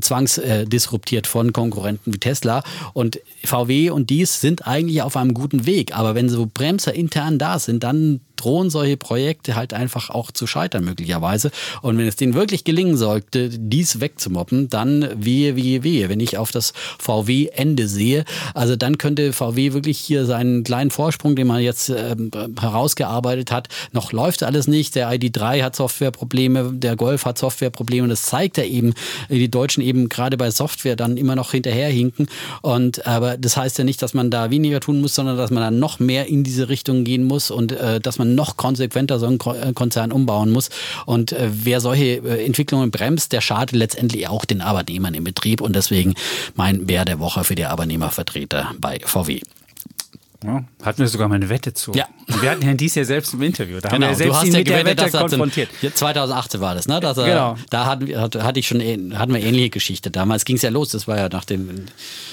[0.01, 2.63] zwangsdisruptiert von Konkurrenten wie Tesla.
[2.93, 5.95] Und VW und dies sind eigentlich auf einem guten Weg.
[5.95, 10.47] Aber wenn so Bremser intern da sind, dann drohen solche Projekte halt einfach auch zu
[10.47, 11.51] scheitern möglicherweise.
[11.81, 16.09] Und wenn es denen wirklich gelingen sollte, dies wegzumoppen, dann wehe, wehe, wehe.
[16.09, 21.35] Wenn ich auf das VW-Ende sehe, also dann könnte VW wirklich hier seinen kleinen Vorsprung,
[21.35, 22.15] den man jetzt äh,
[22.59, 24.95] herausgearbeitet hat, noch läuft alles nicht.
[24.95, 28.03] Der ID3 hat Softwareprobleme, der Golf hat Softwareprobleme.
[28.03, 28.93] Und das zeigt ja eben,
[29.29, 32.27] die Deutschen eben gerade bei Software dann immer noch hinterherhinken.
[32.61, 35.63] Und aber das heißt ja nicht, dass man da weniger tun muss, sondern dass man
[35.63, 39.27] dann noch mehr in diese Richtung gehen muss und äh, dass man noch konsequenter so
[39.27, 40.69] einen äh, Konzern umbauen muss.
[41.05, 45.61] Und äh, wer solche äh, Entwicklungen bremst, der schadet letztendlich auch den Arbeitnehmern im Betrieb.
[45.61, 46.15] Und deswegen
[46.55, 49.41] mein Bär der Woche für die Arbeitnehmervertreter bei VW.
[50.43, 51.91] Ja, hatten wir sogar mal eine Wette zu.
[51.93, 52.07] Ja.
[52.27, 53.79] Und wir hatten Herrn Dies ja selbst im Interview.
[53.79, 55.69] Da genau, haben wir selbst du hast ihn ja mit gewettet, der Wette konfrontiert.
[55.81, 56.99] Er, 2018 war das, ne?
[56.99, 57.57] Dass er, genau.
[57.69, 58.81] Da hatten, hatte ich schon,
[59.17, 60.11] hatten wir ähnliche Geschichte.
[60.11, 61.85] Damals ging es ja los, das war ja nach dem...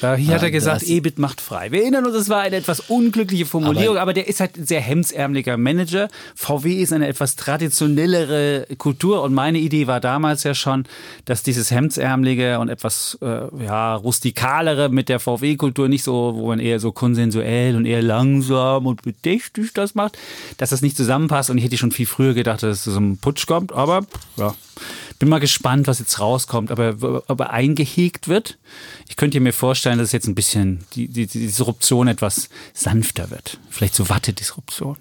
[0.02, 1.72] Ja, hier äh, hat er gesagt, EBIT macht frei.
[1.72, 4.66] Wir erinnern uns, es war eine etwas unglückliche Formulierung, aber, aber, der ist halt ein
[4.66, 6.08] sehr hemdsärmeliger Manager.
[6.34, 10.84] VW ist eine etwas traditionellere Kultur und meine Idee war damals ja schon,
[11.24, 16.58] dass dieses hemdsärmelige und etwas äh, ja, rustikalere mit der VW-Kultur nicht so, wo man
[16.58, 20.18] eher so konsensuell und eher langsam langsam und bedächtig das macht,
[20.56, 21.50] dass das nicht zusammenpasst.
[21.50, 23.72] Und ich hätte schon viel früher gedacht, dass es zu so einem Putsch kommt.
[23.72, 24.54] Aber ja,
[25.18, 26.70] bin mal gespannt, was jetzt rauskommt.
[26.70, 28.58] Aber ob er eingehegt wird.
[29.08, 33.58] Ich könnte mir vorstellen, dass jetzt ein bisschen die, die, die Disruption etwas sanfter wird.
[33.70, 34.96] Vielleicht so Wattedisruption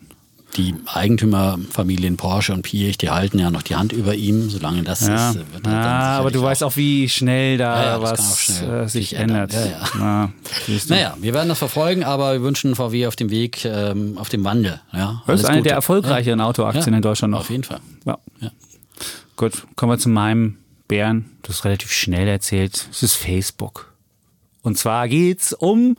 [0.57, 5.07] die Eigentümerfamilien Porsche und Piech, die halten ja noch die Hand über ihm, solange das
[5.07, 5.29] ja.
[5.29, 5.35] ist.
[5.35, 9.53] Wird ja, aber du weißt auch, wie schnell da ja, was schnell äh, sich ändert.
[9.53, 9.91] ändert.
[9.97, 10.31] Na,
[10.87, 14.43] naja, wir werden das verfolgen, aber wir wünschen VW auf dem Weg, ähm, auf dem
[14.43, 14.81] Wandel.
[14.91, 15.69] Ja, das ist eine Gute.
[15.69, 17.41] der erfolgreicheren Autoaktien in Deutschland noch.
[17.41, 17.79] Auf jeden Fall.
[19.35, 20.57] Gut, kommen wir zu meinem
[20.89, 21.37] Bären.
[21.43, 22.87] Du hast relativ schnell erzählt.
[22.91, 23.93] Es ist Facebook.
[24.63, 25.95] Und zwar geht es um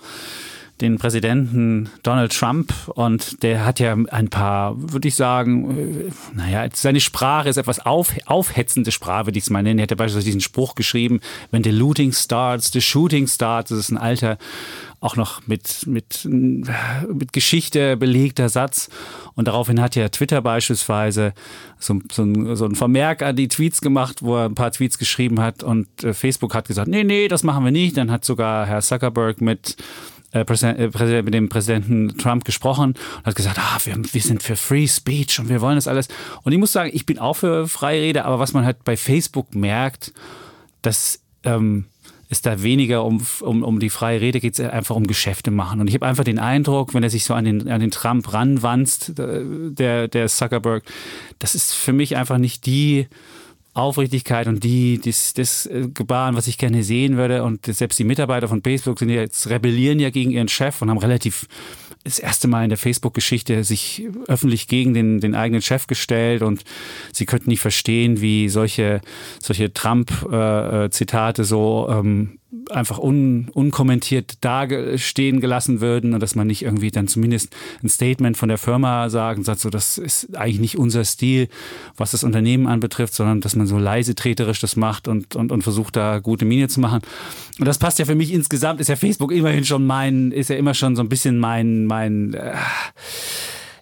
[0.80, 6.68] den Präsidenten Donald Trump und der hat ja ein paar, würde ich sagen, äh, naja,
[6.72, 9.78] seine Sprache ist etwas auf, aufhetzende Sprache, würde ich es mal nennen.
[9.78, 11.20] Er hat ja beispielsweise diesen Spruch geschrieben,
[11.50, 14.38] wenn the looting starts, the shooting starts, das ist ein alter,
[15.00, 18.90] auch noch mit, mit, mit Geschichte belegter Satz.
[19.34, 21.32] Und daraufhin hat ja Twitter beispielsweise
[21.78, 24.98] so, so, ein, so ein Vermerk an die Tweets gemacht, wo er ein paar Tweets
[24.98, 27.96] geschrieben hat und äh, Facebook hat gesagt, nee, nee, das machen wir nicht.
[27.96, 29.76] Dann hat sogar Herr Zuckerberg mit
[30.32, 34.56] äh, äh mit dem Präsidenten Trump gesprochen und hat gesagt, ah, wir, wir, sind für
[34.56, 36.08] Free Speech und wir wollen das alles.
[36.42, 39.54] Und ich muss sagen, ich bin auch für Freirede, aber was man halt bei Facebook
[39.54, 40.12] merkt,
[40.82, 41.86] dass ähm,
[42.30, 45.80] es da weniger um, um, um die freie Rede geht, es einfach um Geschäfte machen.
[45.80, 48.32] Und ich habe einfach den Eindruck, wenn er sich so an den, an den Trump
[48.32, 50.84] ranwanzt, äh, der, der Zuckerberg,
[51.40, 53.08] das ist für mich einfach nicht die
[53.74, 57.44] Aufrichtigkeit und die, das, das äh, Gebaren, was ich gerne sehen würde.
[57.44, 60.98] Und selbst die Mitarbeiter von Facebook sind jetzt rebellieren ja gegen ihren Chef und haben
[60.98, 61.46] relativ
[62.04, 66.64] das erste Mal in der Facebook-Geschichte sich öffentlich gegen den, den eigenen Chef gestellt und
[67.12, 69.02] sie könnten nicht verstehen, wie solche,
[69.40, 72.39] solche Trump-Zitate äh, so ähm,
[72.70, 78.36] einfach un, unkommentiert dastehen gelassen würden und dass man nicht irgendwie dann zumindest ein Statement
[78.36, 81.48] von der Firma sagen sagt, so das ist eigentlich nicht unser Stil,
[81.96, 85.62] was das Unternehmen anbetrifft, sondern dass man so leise treterisch das macht und, und, und
[85.62, 87.02] versucht da gute Miene zu machen.
[87.58, 90.56] Und das passt ja für mich insgesamt, ist ja Facebook immerhin schon mein, ist ja
[90.56, 92.54] immer schon so ein bisschen mein, mein äh,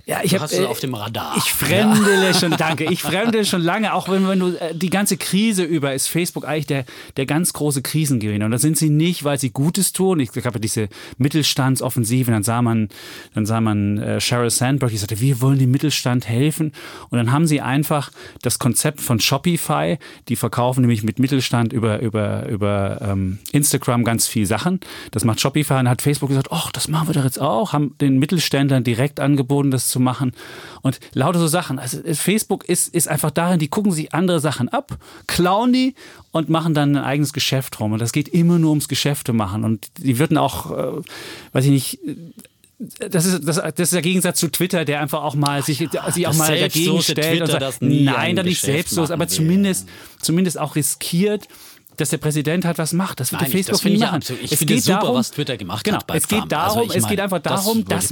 [0.09, 1.37] Ja, ich Du habe hast es auf dem Radar.
[1.37, 2.85] Ich fremdele schon, danke.
[2.85, 6.49] Ich fremdele schon lange, auch wenn, wenn du äh, die ganze Krise über ist Facebook
[6.49, 6.87] eigentlich der,
[7.19, 8.47] der ganz große Krisengewinner.
[8.47, 10.19] Und da sind sie nicht, weil sie Gutes tun.
[10.21, 10.89] Ich habe diese
[11.19, 12.89] Mittelstandsoffensive, dann sah man,
[13.35, 16.73] dann sah man äh, Sheryl Sandberg, die sagte, wir wollen dem Mittelstand helfen.
[17.11, 19.99] Und dann haben sie einfach das Konzept von Shopify,
[20.29, 24.81] die verkaufen nämlich mit Mittelstand über, über, über ähm, Instagram ganz viel Sachen.
[25.11, 27.95] Das macht Shopify und hat Facebook gesagt, ach, das machen wir doch jetzt auch, haben
[28.01, 30.32] den Mittelständlern direkt angeboten, das zu machen.
[30.82, 31.78] Und lauter so Sachen.
[31.78, 35.94] Also äh, Facebook ist, ist einfach darin, die gucken sich andere Sachen ab, klauen die
[36.32, 37.92] und machen dann ein eigenes Geschäft drum.
[37.92, 39.64] Und das geht immer nur ums Geschäfte machen.
[39.64, 41.03] Und die würden auch, äh,
[41.53, 41.99] weiß ich nicht,
[42.78, 46.26] das ist, das, das ist der Gegensatz zu Twitter, der einfach auch mal sich, sich
[46.26, 49.22] auch mal dagegen stellt und Twitter, sagt, das nie nein, ein dann nicht selbstlos, aber
[49.22, 49.28] will.
[49.28, 49.88] zumindest,
[50.20, 51.49] zumindest auch riskiert,
[52.01, 53.20] dass der Präsident halt was macht.
[53.20, 54.14] Das wird Nein, der das Facebook nie ich machen.
[54.16, 56.51] absolut- ich es finde geht super, darum, was Twitter gemacht genau, hat bei Es geht
[56.51, 58.11] darum, Also es meine, geht einfach das darum, wollte dass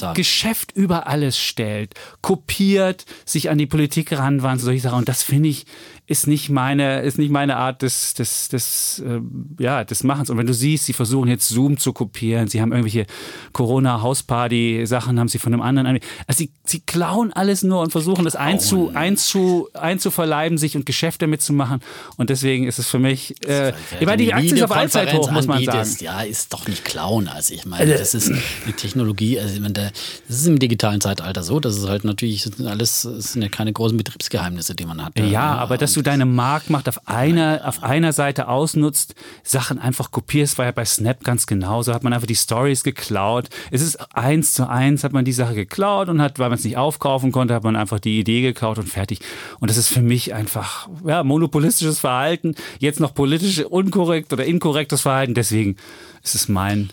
[0.00, 0.14] man.
[0.14, 4.98] Geschäft über alles stellt, kopiert, sich an die Politik ranwandt, solche Sachen.
[4.98, 5.66] Und das finde ich
[6.08, 9.20] ist nicht meine ist nicht meine Art des des des äh,
[9.62, 10.30] ja des Machens.
[10.30, 13.06] Und wenn du siehst, sie versuchen jetzt Zoom zu kopieren, sie haben irgendwelche
[13.52, 15.86] Corona Hausparty Sachen haben sie von einem anderen.
[16.26, 21.24] Also sie, sie klauen alles nur und versuchen das einzu, einzu, einzuverleiben, sich und Geschäfte
[21.26, 21.80] damit zu machen.
[22.16, 25.30] Und deswegen ist es für mich, äh, ich meine, die Aktie ist auf Allzeit hoch,
[25.32, 26.04] muss man sagen.
[26.04, 27.26] Ja, ist doch nicht klauen.
[27.28, 29.90] Also ich meine, das ist eine Technologie, also ich meine, da-
[30.28, 33.48] das ist im digitalen Zeitalter so, das ist halt natürlich das alles, das sind ja
[33.48, 35.18] keine großen Betriebsgeheimnisse, die man hat.
[35.18, 40.58] Ja, aber dass du deine Marktmacht auf einer, auf einer Seite ausnutzt, Sachen einfach kopierst,
[40.58, 43.48] war ja bei Snap ganz genauso, hat man einfach die Stories geklaut.
[43.70, 46.64] Es ist eins zu eins, hat man die Sache geklaut und hat, weil man es
[46.64, 49.20] nicht aufkaufen konnte, hat man einfach die Idee geklaut und fertig.
[49.60, 55.00] Und das ist für mich einfach, ja, monopolistisches Verhalten, jetzt noch politisch unkorrekt oder inkorrektes
[55.00, 55.76] Verhalten, deswegen
[56.22, 56.90] ist es mein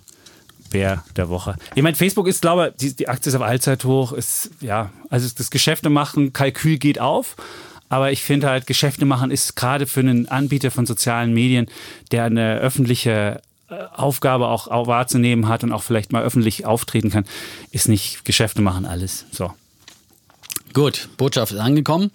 [0.73, 1.55] Bär der Woche.
[1.75, 4.91] Ich meine, Facebook ist, glaube ich, die, die Aktie ist auf Allzeit hoch, ist, ja,
[5.09, 7.35] also das Geschäfte machen, Kalkül geht auf.
[7.93, 11.67] Aber ich finde halt, Geschäfte machen ist gerade für einen Anbieter von sozialen Medien,
[12.11, 13.39] der eine öffentliche
[13.69, 17.23] äh, Aufgabe auch, auch wahrzunehmen hat und auch vielleicht mal öffentlich auftreten kann,
[17.69, 19.27] ist nicht Geschäfte machen alles.
[19.29, 19.53] So.
[20.73, 22.09] Gut, Botschaft ist angekommen.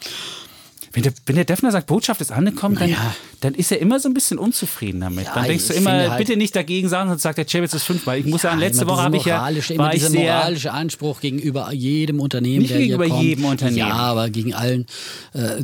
[0.98, 3.14] Wenn der, wenn der Defner sagt, Botschaft ist angekommen, dann, Naja.
[3.40, 5.26] dann ist er immer so ein bisschen unzufrieden damit.
[5.26, 7.84] Ja, dann denkst du immer, halt- bitte nicht dagegen sagen, sonst sagt der Chebitz ist
[7.84, 8.18] fünfmal.
[8.18, 12.58] Ich muss sagen, letzte Woche habe ich ja, immer dieser moralische Anspruch gegenüber jedem Unternehmen,
[12.62, 13.22] Nicht der hier gegenüber kommt.
[13.22, 13.78] jedem Unternehmen.
[13.78, 14.86] Ja, aber gegen allen.
[15.34, 15.62] Äh,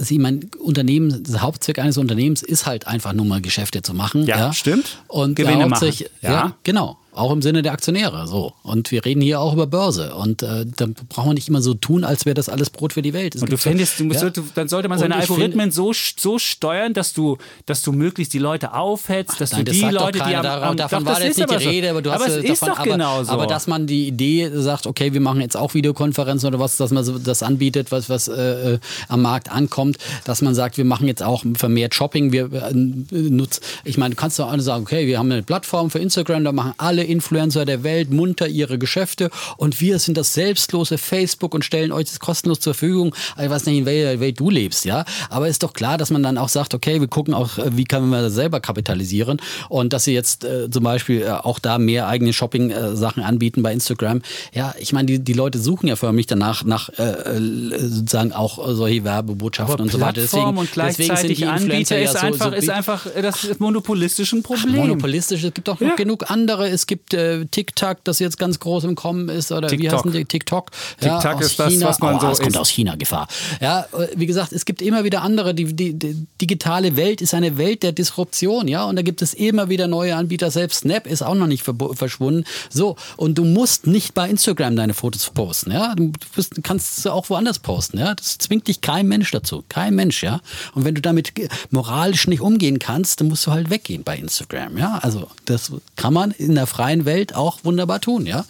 [0.00, 4.26] Sie, mein Unternehmen, der Hauptzweck eines Unternehmens ist halt einfach nur mal Geschäfte zu machen.
[4.26, 4.98] Ja, Ja, stimmt.
[5.08, 5.90] Und Gewinne machen.
[6.22, 6.30] Ja.
[6.32, 6.56] ja.
[6.64, 6.98] genau.
[7.18, 8.26] Auch im Sinne der Aktionäre.
[8.28, 8.52] So.
[8.62, 10.14] Und wir reden hier auch über Börse.
[10.14, 13.02] Und äh, dann brauchen wir nicht immer so tun, als wäre das alles Brot für
[13.02, 13.34] die Welt.
[13.34, 14.30] Es Und du fändest, du musst, ja.
[14.30, 18.38] du, dann sollte man seine Algorithmen so, so steuern, dass du, dass du möglichst die
[18.38, 21.24] Leute aufhetzt, dass Nein, du das die Leute, die am, am davon doch, war das
[21.24, 21.70] jetzt ist nicht die so.
[21.70, 23.32] Rede, aber du hast aber es ist davon, doch aber, genau so.
[23.32, 26.92] aber dass man die Idee sagt, okay, wir machen jetzt auch Videokonferenzen oder was, dass
[26.92, 30.84] man so das anbietet, was, was äh, äh, am Markt ankommt, dass man sagt, wir
[30.84, 34.82] machen jetzt auch vermehrt Shopping, wir äh, nutzen, ich meine, du kannst doch alle sagen,
[34.82, 38.78] okay, wir haben eine Plattform für Instagram, da machen alle Influencer der Welt munter ihre
[38.78, 43.14] Geschäfte und wir sind das selbstlose Facebook und stellen euch das kostenlos zur Verfügung.
[43.42, 46.22] Ich weiß nicht, in welcher Welt du lebst, ja, aber ist doch klar, dass man
[46.22, 49.92] dann auch sagt, okay, wir gucken auch, äh, wie können wir das selber kapitalisieren und
[49.92, 54.22] dass sie jetzt äh, zum Beispiel äh, auch da mehr eigene Shopping-Sachen anbieten bei Instagram.
[54.52, 58.68] Ja, ich meine, die, die Leute suchen ja förmlich danach nach äh, äh, sozusagen auch
[58.68, 60.12] äh, solche Werbebotschaften aber und so weiter.
[60.20, 64.76] Plattform und gleichzeitig Anbieter ist, ja so- einfach, so ist einfach das monopolistische ein Problem.
[64.76, 65.94] Monopolistisch, es gibt auch Ja.
[65.94, 66.68] genug andere.
[66.68, 69.98] Es gibt äh, TikTok, das jetzt ganz groß im Kommen ist, oder wie TikTok.
[69.98, 70.24] heißen die?
[70.24, 70.70] TikTok.
[71.00, 71.86] TikTok aus ist das, China.
[71.86, 73.28] was man oh, so Es kommt aus China, Gefahr.
[73.60, 75.54] Ja, äh, wie gesagt, es gibt immer wieder andere.
[75.54, 79.34] Die, die, die digitale Welt ist eine Welt der Disruption, ja, und da gibt es
[79.34, 80.50] immer wieder neue Anbieter.
[80.50, 82.44] Selbst Snap ist auch noch nicht verschwunden.
[82.70, 85.94] So, und du musst nicht bei Instagram deine Fotos posten, ja.
[85.94, 88.14] Du bist, kannst sie auch woanders posten, ja.
[88.14, 89.64] Das zwingt dich kein Mensch dazu.
[89.68, 90.40] Kein Mensch, ja.
[90.74, 91.32] Und wenn du damit
[91.70, 94.98] moralisch nicht umgehen kannst, dann musst du halt weggehen bei Instagram, ja.
[95.02, 98.44] Also, das kann man in der freien Welt auch wunderbar tun, ja.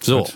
[0.00, 0.20] So.
[0.24, 0.34] Gut.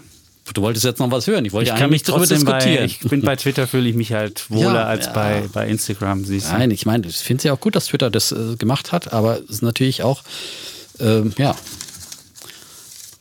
[0.53, 1.47] Du wolltest jetzt noch was hören.
[1.47, 2.85] Ich wollte Ich kann mich darüber trotzdem bei, diskutieren.
[2.85, 5.13] ich bin bei Twitter fühle ich mich halt wohler Ja, als ja.
[5.13, 6.53] bei, bei Instagram, siehst du.
[6.53, 9.15] Nein, ich meine, ich finde es ja auch gut, dass Twitter das äh, gemacht hat,
[9.15, 10.23] aber es ist natürlich auch,
[11.01, 11.55] ähm, ja,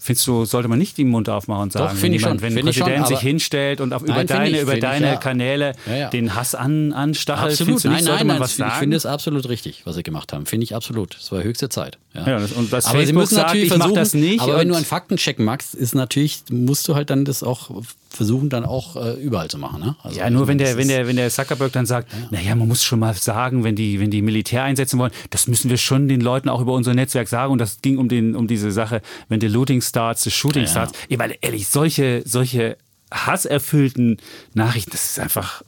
[0.04, 2.50] Findest du, sollte man nicht den Mund aufmachen und sagen, Doch, wenn, ich jemand, schon,
[2.56, 4.74] wenn ein ich schon, Präsident sich hinstellt und auf, über Nein, finde deine, ich, über
[4.74, 5.16] ich, deine ja.
[5.18, 6.10] Kanäle Ja, ja.
[6.10, 7.68] den Hass an, anstachelt, absolut.
[7.68, 8.80] findest du nicht, Nein, sollte nein, man nein, was ich sagen?
[8.80, 10.48] finde es absolut richtig, was sie gemacht haben.
[10.48, 11.16] Finde ich absolut.
[11.22, 12.00] Es war höchste Zeit.
[12.16, 14.58] Ja, das- und dass aber sie Facebook müssen sagt, natürlich ich versuchen, das nicht Aber
[14.58, 17.70] wenn du einen Faktencheck machst, ist natürlich, musst du halt dann das auch
[18.12, 19.82] versuchen dann auch äh, überall zu machen.
[19.82, 19.96] Ne?
[20.04, 22.20] Also, ja, nur wenn der, wenn, der, wenn der Zuckerberg dann sagt, ja.
[22.30, 25.70] naja, man muss schon mal sagen, wenn die, wenn die Militär einsetzen wollen, das müssen
[25.70, 27.54] wir schon den Leuten auch über unser Netzwerk sagen.
[27.54, 30.70] Und das ging um, den, um diese Sache, wenn der Looting starts, the Shooting ja.
[30.70, 30.94] starts.
[31.08, 32.78] Ich meine, ehrlich, solche, solche
[33.12, 34.18] hasserfüllten
[34.54, 35.64] Nachrichten, das ist einfach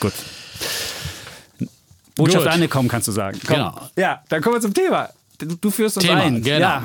[0.00, 0.12] gut.
[2.14, 2.52] Botschaft Gut.
[2.52, 3.38] angekommen, kannst du sagen.
[3.46, 3.56] Komm.
[3.56, 3.80] Genau.
[3.96, 5.10] Ja, dann kommen wir zum Thema.
[5.38, 6.42] Du, du führst uns Thema, ein.
[6.42, 6.58] Genau.
[6.58, 6.84] Ja.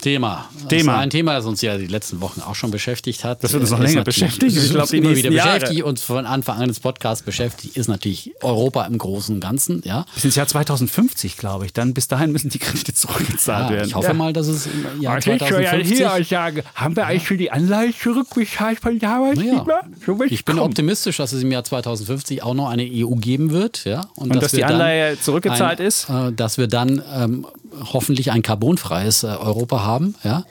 [0.00, 0.48] Thema.
[0.68, 0.98] Thema.
[0.98, 3.42] ein Thema, das uns ja die letzten Wochen auch schon beschäftigt hat.
[3.44, 4.56] Das wird uns noch länger beschäftigen.
[4.56, 5.60] Ich glaube, immer wieder Jahre.
[5.60, 9.82] beschäftigt und von Anfang an des Podcasts beschäftigt, ist natürlich Europa im Großen und Ganzen.
[9.84, 10.06] Ja.
[10.14, 11.72] Bis ins Jahr 2050, glaube ich.
[11.72, 13.88] Dann bis dahin müssen die Kredite zurückgezahlt ja, werden.
[13.88, 14.14] Ich hoffe ja.
[14.14, 15.90] mal, dass es im Jahr also 2050...
[15.90, 19.42] Ich hier sagen, haben wir eigentlich schon die Anleihe zurückbezahlt von damals?
[19.42, 19.64] Ja.
[20.04, 20.66] So ich bin kommen.
[20.66, 23.84] optimistisch, dass es im Jahr 2050 auch noch eine EU geben wird.
[23.84, 24.08] Ja.
[24.14, 26.08] Und, und dass, dass die Anleihe zurückgezahlt ein, ist?
[26.08, 27.46] Äh, dass wir dann ähm,
[27.92, 30.14] hoffentlich ein carbonfreies äh, Europa haben.
[30.24, 30.44] Ja?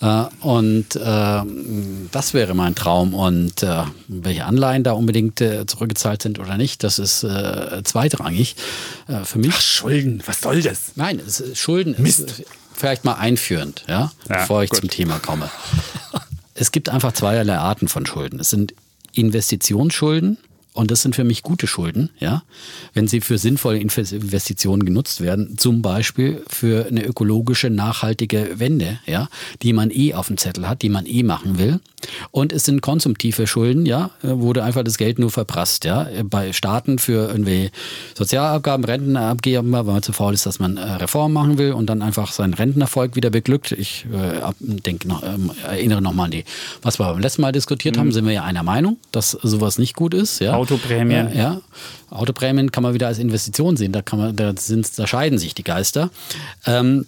[0.00, 1.42] Äh, und äh,
[2.10, 3.14] das wäre mein Traum.
[3.14, 3.66] Und
[4.08, 8.56] welche Anleihen da unbedingt zurückgezahlt sind oder nicht, das ist zweitrangig
[9.24, 9.52] für mich.
[9.54, 10.92] Ach, Schulden, was soll das?
[10.96, 12.20] Nein, es, Schulden Mist.
[12.20, 12.42] ist
[12.72, 14.12] vielleicht mal einführend, ja?
[14.28, 14.80] ja bevor ich gut.
[14.80, 15.50] zum Thema komme.
[16.54, 18.40] es gibt einfach zweierlei Arten von Schulden.
[18.40, 18.74] Es sind
[19.12, 20.38] Investitionsschulden
[20.72, 22.42] und das sind für mich gute Schulden, ja,
[22.94, 29.28] wenn sie für sinnvolle Investitionen genutzt werden, zum Beispiel für eine ökologische, nachhaltige Wende, ja,
[29.62, 31.80] die man eh auf dem Zettel hat, die man eh machen will.
[32.30, 36.08] Und es sind konsumtive Schulden, ja, wo du einfach das Geld nur verprasst, ja.
[36.24, 37.70] Bei Staaten für irgendwie
[38.14, 42.00] Sozialabgaben, Rentenabgaben, weil man zu faul ist, dass man äh, Reformen machen will und dann
[42.00, 43.72] einfach seinen Rentenerfolg wieder beglückt.
[43.72, 46.44] Ich äh, denke noch, ähm, erinnere nochmal an die,
[46.82, 48.00] was wir beim letzten Mal diskutiert mhm.
[48.00, 50.59] haben, sind wir ja einer Meinung, dass sowas nicht gut ist, ja.
[50.60, 51.34] Autoprämien.
[51.34, 51.60] Ja.
[52.10, 53.92] Autoprämien kann man wieder als Investition sehen.
[53.92, 56.10] Da, kann man, da, sind, da scheiden sich die Geister.
[56.66, 57.06] Ähm,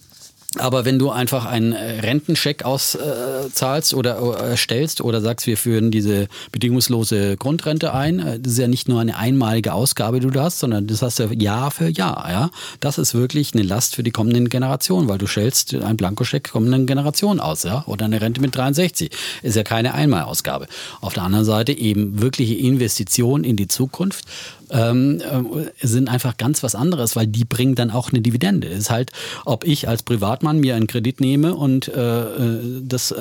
[0.59, 6.29] aber wenn du einfach einen äh, Rentencheck auszahlst oder erstellst oder sagst, wir führen diese
[6.51, 10.59] bedingungslose Grundrente ein, äh, das ist ja nicht nur eine einmalige Ausgabe, die du hast,
[10.59, 12.29] sondern das hast du Jahr für Jahr.
[12.31, 12.51] Ja?
[12.81, 16.87] Das ist wirklich eine Last für die kommenden Generationen, weil du stellst einen Blankoscheck kommenden
[16.87, 19.11] Generationen aus, ja, oder eine Rente mit 63.
[19.43, 20.67] Ist ja keine Einmalausgabe.
[21.01, 24.27] Auf der anderen Seite eben wirkliche Investitionen in die Zukunft
[24.73, 28.69] ähm, äh, sind einfach ganz was anderes, weil die bringen dann auch eine Dividende.
[28.69, 29.13] Ist halt,
[29.45, 33.15] ob ich als Privatmann mir einen Kredit nehme und äh, äh das äh,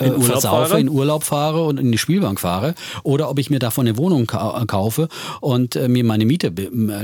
[0.00, 0.80] in Urlaub versaufe, fahre.
[0.80, 4.26] in Urlaub fahre und in die Spielbank fahre, oder ob ich mir davon eine Wohnung
[4.26, 5.08] ka kaufe
[5.40, 6.52] und äh, mir meine Miete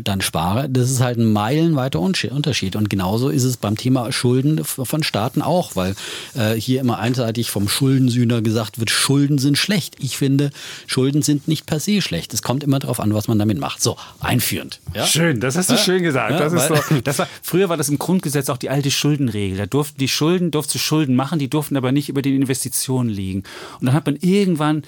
[0.02, 2.76] dann spare, das ist halt ein meilenweiter Unterschied.
[2.76, 5.94] Und genauso ist es beim Thema Schulden von Staaten auch, weil
[6.34, 9.96] äh, hier immer einseitig vom Schuldensühner gesagt wird, Schulden sind schlecht.
[9.98, 10.50] Ich finde,
[10.86, 12.34] Schulden sind nicht per se schlecht.
[12.34, 13.82] Es kommt immer darauf an, was man damit macht.
[13.82, 14.80] So, einführend.
[14.94, 15.06] Ja?
[15.06, 15.80] Schön, das hast du ja?
[15.80, 16.32] schön gesagt.
[16.32, 19.58] Ja, das ist so, das war, früher war das im Grundgesetz auch die alte Schuldenregel.
[19.58, 23.44] Da durften die Schulden, durfte Schulden machen, die durften aber nicht über den Investitionen liegen.
[23.80, 24.82] Und dann hat man irgendwann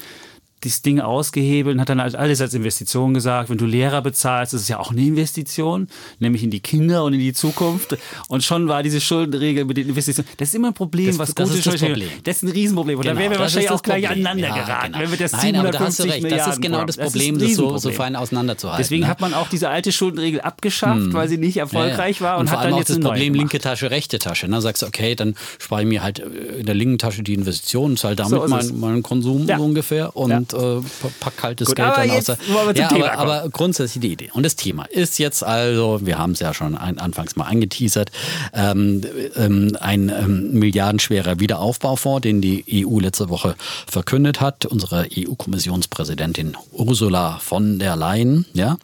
[0.67, 3.51] das Ding ausgehebelt und hat dann halt alles als Investition gesagt.
[3.51, 5.89] Wenn du Lehrer bezahlst, ist es ja auch eine Investition,
[6.19, 7.97] nämlich in die Kinder und in die Zukunft.
[8.29, 10.29] Und schon war diese Schuldenregel mit den Investitionen.
[10.37, 12.09] Das ist immer ein Problem, das, was das gute ist das, Problem.
[12.25, 12.99] das ist ein Riesenproblem.
[12.99, 14.99] Und genau, da wären wir wahrscheinlich auch gleich aneinander ja, geraten, genau.
[15.05, 17.79] wenn wir das Nein, 750 aber da Milliarden Das ist genau das Problem, das, so,
[17.79, 18.83] so fein auseinanderzuhalten.
[18.83, 19.09] Deswegen ne?
[19.09, 21.13] hat man auch diese alte Schuldenregel abgeschafft, hm.
[21.13, 22.31] weil sie nicht erfolgreich ja, ja.
[22.33, 24.49] war und, und hat dann jetzt das Problem linke Tasche, rechte Tasche.
[24.49, 24.61] Ne?
[24.61, 28.17] Sagst okay, dann spare ich mir halt äh, in der linken Tasche die Investition, zahle
[28.17, 32.27] damit so meinen mein Konsum ungefähr und äh, pack kaltes Gut, Geld dann aus.
[32.75, 34.31] Ja, aber, aber, grundsätzlich die Idee.
[34.33, 38.11] Und das Thema ist jetzt also, wir haben es ja schon ein, anfangs mal angeteasert,
[38.53, 39.03] ähm,
[39.37, 43.55] ähm, ein ähm, milliardenschwerer Wiederaufbaufonds, den die EU letzte Woche
[43.87, 44.67] verkündet hat.
[44.67, 48.79] Unsere EU-Kommissionspräsidentin Ursula von der Leyen, ja,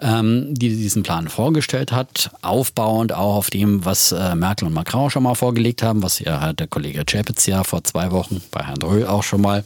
[0.00, 5.10] ähm, die diesen Plan vorgestellt hat, aufbauend auch auf dem, was äh, Merkel und Macron
[5.10, 8.82] schon mal vorgelegt haben, was ja der Kollege Chapitz ja vor zwei Wochen bei Herrn
[8.82, 9.64] Röhl auch schon mal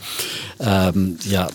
[0.61, 1.49] ähm, ja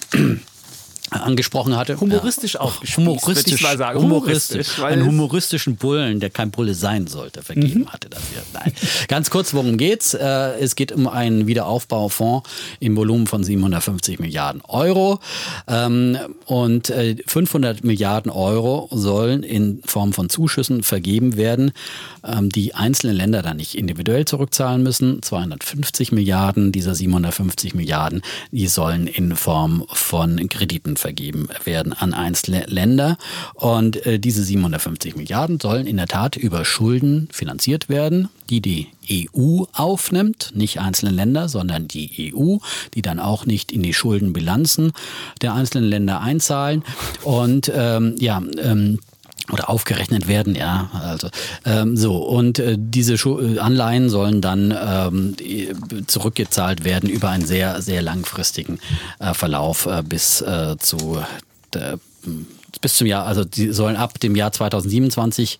[1.22, 2.00] angesprochen hatte.
[2.00, 2.82] Humoristisch auch.
[2.96, 4.00] Humoristisch, mal sagen.
[4.00, 4.78] humoristisch.
[4.78, 7.90] humoristisch einen humoristischen Bullen, der kein Bulle sein sollte, vergeben mhm.
[7.90, 8.42] hatte dafür.
[8.54, 8.74] Nein.
[9.08, 10.14] Ganz kurz, worum geht's?
[10.14, 12.50] Äh, es geht um einen Wiederaufbaufonds
[12.80, 15.20] im Volumen von 750 Milliarden Euro.
[15.68, 16.94] Ähm, und
[17.26, 21.72] 500 äh, Milliarden Euro sollen in Form von Zuschüssen vergeben werden,
[22.24, 25.22] ähm, die einzelne Länder dann nicht individuell zurückzahlen müssen.
[25.22, 32.64] 250 Milliarden dieser 750 Milliarden, die sollen in Form von Krediten vergeben werden an einzelne
[32.68, 33.18] Länder.
[33.56, 38.88] Und äh, diese 750 Milliarden sollen in der Tat über Schulden finanziert werden, die die
[39.12, 42.58] EU aufnimmt, nicht einzelne Länder, sondern die EU,
[42.94, 44.94] die dann auch nicht in die Schuldenbilanzen
[45.42, 46.84] der einzelnen Länder einzahlen.
[47.24, 49.00] Und ähm, ja, ähm,
[49.52, 50.90] oder aufgerechnet werden, ja.
[50.94, 51.30] Also
[51.66, 55.36] ähm, so und äh, diese Schu äh, Anleihen sollen dann ähm,
[56.08, 58.80] zurückgezahlt werden über einen sehr sehr langfristigen
[59.20, 61.20] äh, Verlauf äh, bis äh, zu
[61.74, 62.00] der,
[62.82, 65.60] bis zum Jahr, also die sollen ab dem Jahr 2027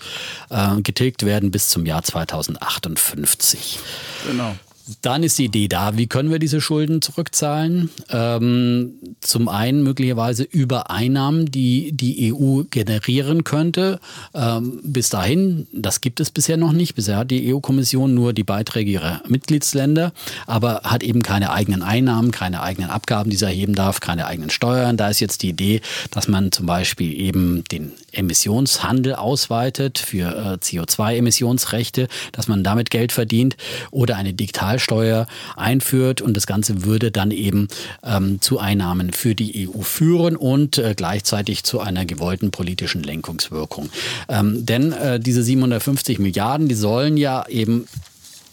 [0.50, 3.80] äh, getilgt werden bis zum Jahr 2058.
[4.28, 4.56] Genau.
[5.02, 7.90] Dann ist die Idee da, wie können wir diese Schulden zurückzahlen?
[8.10, 14.00] Ähm, zum einen möglicherweise über Einnahmen, die die EU generieren könnte.
[14.34, 16.96] Ähm, bis dahin, das gibt es bisher noch nicht.
[16.96, 20.12] Bisher hat die EU-Kommission nur die Beiträge ihrer Mitgliedsländer,
[20.48, 24.50] aber hat eben keine eigenen Einnahmen, keine eigenen Abgaben, die sie erheben darf, keine eigenen
[24.50, 24.98] Steuern.
[24.98, 25.82] Da ist jetzt die Idee,
[26.12, 33.12] dass man zum Beispiel eben den Emissionshandel ausweitet für äh, CO2-Emissionsrechte, dass man damit Geld
[33.12, 33.56] verdient
[33.92, 37.68] oder eine digitale Kapitalsteuer einführt und das Ganze würde dann eben
[38.04, 43.90] ähm, zu Einnahmen für die EU führen und äh, gleichzeitig zu einer gewollten politischen Lenkungswirkung.
[44.30, 47.88] Ähm, denn äh, diese 750 Milliarden, die sollen ja eben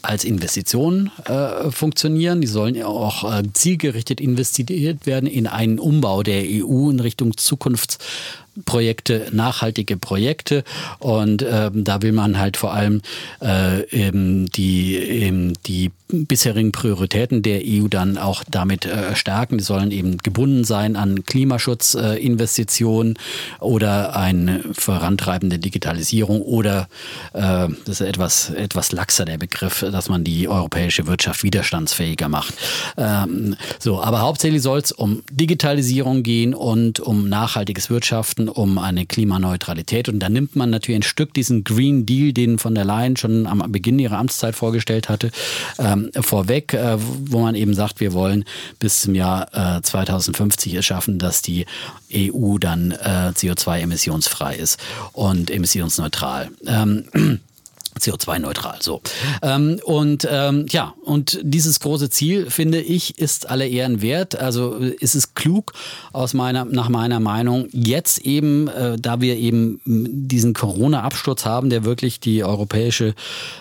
[0.02, 2.40] als Investitionen äh, funktionieren.
[2.40, 7.98] Die sollen auch äh, zielgerichtet investiert werden in einen Umbau der EU in Richtung Zukunfts
[8.64, 10.64] Projekte, nachhaltige Projekte.
[10.98, 13.02] Und ähm, da will man halt vor allem
[13.40, 19.58] äh, eben die, eben die bisherigen Prioritäten der EU dann auch damit äh, stärken.
[19.58, 26.88] Die sollen eben gebunden sein an Klimaschutzinvestitionen äh, oder eine vorantreibende Digitalisierung oder
[27.32, 32.54] äh, das ist etwas, etwas laxer der Begriff, dass man die europäische Wirtschaft widerstandsfähiger macht.
[32.96, 39.06] Ähm, so, aber hauptsächlich soll es um Digitalisierung gehen und um nachhaltiges Wirtschaften um eine
[39.06, 40.08] Klimaneutralität.
[40.08, 43.46] Und da nimmt man natürlich ein Stück diesen Green Deal, den von der Leyen schon
[43.46, 45.30] am Beginn ihrer Amtszeit vorgestellt hatte,
[45.78, 48.44] ähm, vorweg, äh, wo man eben sagt, wir wollen
[48.78, 51.66] bis zum Jahr äh, 2050 es schaffen, dass die
[52.14, 54.78] EU dann äh, CO2-emissionsfrei ist
[55.12, 56.50] und emissionsneutral.
[56.66, 57.40] Ähm,
[58.00, 59.00] CO2-neutral, so.
[59.42, 64.38] Ähm, und ähm, ja, und dieses große Ziel, finde ich, ist alle Ehren wert.
[64.38, 65.72] Also ist es klug,
[66.12, 71.84] aus meiner, nach meiner Meinung, jetzt eben, äh, da wir eben diesen Corona-Absturz haben, der
[71.84, 73.14] wirklich die europäische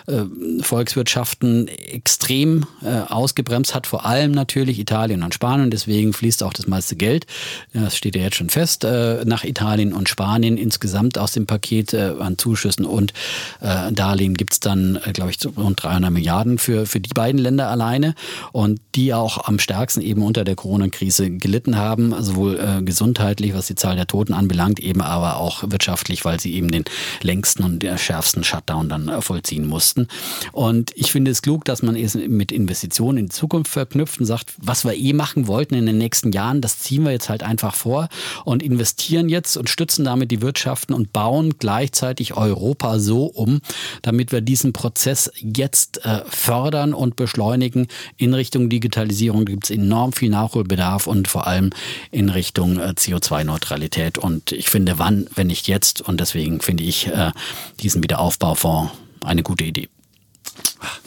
[0.06, 0.22] äh,
[0.60, 5.70] Volkswirtschaften extrem äh, ausgebremst hat, vor allem natürlich Italien und Spanien.
[5.70, 7.26] Deswegen fließt auch das meiste Geld,
[7.72, 11.92] das steht ja jetzt schon fest, äh, nach Italien und Spanien insgesamt aus dem Paket
[11.94, 13.12] äh, an Zuschüssen und
[13.60, 17.12] äh, Darlehen Außerdem gibt es dann, äh, glaube ich, rund 300 Milliarden für, für die
[17.12, 18.14] beiden Länder alleine
[18.52, 23.66] und die auch am stärksten eben unter der Corona-Krise gelitten haben, sowohl äh, gesundheitlich, was
[23.66, 26.84] die Zahl der Toten anbelangt, eben aber auch wirtschaftlich, weil sie eben den
[27.22, 30.08] längsten und schärfsten Shutdown dann äh, vollziehen mussten.
[30.52, 34.26] Und ich finde es klug, dass man es mit Investitionen in die Zukunft verknüpft und
[34.26, 37.42] sagt, was wir eh machen wollten in den nächsten Jahren, das ziehen wir jetzt halt
[37.42, 38.08] einfach vor
[38.44, 43.60] und investieren jetzt und stützen damit die Wirtschaften und bauen gleichzeitig Europa so um,
[44.02, 47.86] damit damit wir diesen Prozess jetzt äh, fördern und beschleunigen
[48.18, 49.46] in Richtung Digitalisierung.
[49.46, 51.70] gibt es enorm viel Nachholbedarf und vor allem
[52.10, 54.18] in Richtung äh, CO2-Neutralität.
[54.18, 56.02] Und ich finde, wann, wenn nicht jetzt?
[56.02, 57.32] Und deswegen finde ich äh,
[57.80, 58.92] diesen Wiederaufbaufonds
[59.24, 59.88] eine gute Idee.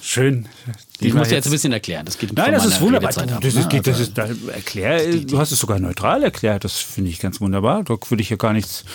[0.02, 0.48] Schön.
[1.00, 2.08] Ich muss jetzt ein bisschen erklären.
[2.08, 3.12] Das geht Nein, das ist wunderbar.
[3.12, 6.64] Das ist, geht, das ist, da erklär, du hast es sogar neutral erklärt.
[6.64, 7.84] Das finde ich ganz wunderbar.
[7.84, 8.86] Da würde ich ja gar nichts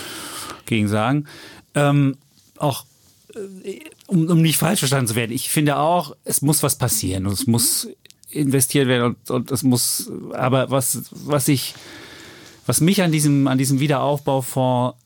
[0.67, 1.27] gegen sagen.
[1.77, 2.17] Ähm,
[2.57, 2.85] auch
[3.65, 7.27] äh, um, um nicht falsch verstanden zu werden, ich finde auch, es muss was passieren
[7.27, 7.89] und es muss
[8.31, 11.75] investiert werden und, und es muss, aber was, was ich,
[12.67, 14.99] was mich an diesem, an diesem Wiederaufbaufonds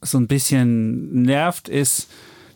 [0.00, 2.08] so ein bisschen nervt, ist,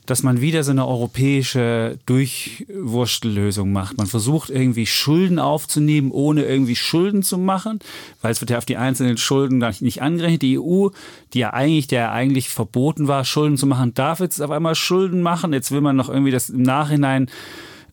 [0.09, 3.99] dass man wieder so eine europäische Durchwurstellösung macht.
[3.99, 7.79] Man versucht irgendwie Schulden aufzunehmen, ohne irgendwie Schulden zu machen,
[8.23, 10.41] weil es wird ja auf die einzelnen Schulden nicht angerechnet.
[10.41, 10.89] Die EU,
[11.35, 15.21] die ja eigentlich, der eigentlich verboten war, Schulden zu machen, darf jetzt auf einmal Schulden
[15.21, 15.53] machen.
[15.53, 17.29] Jetzt will man noch irgendwie das im Nachhinein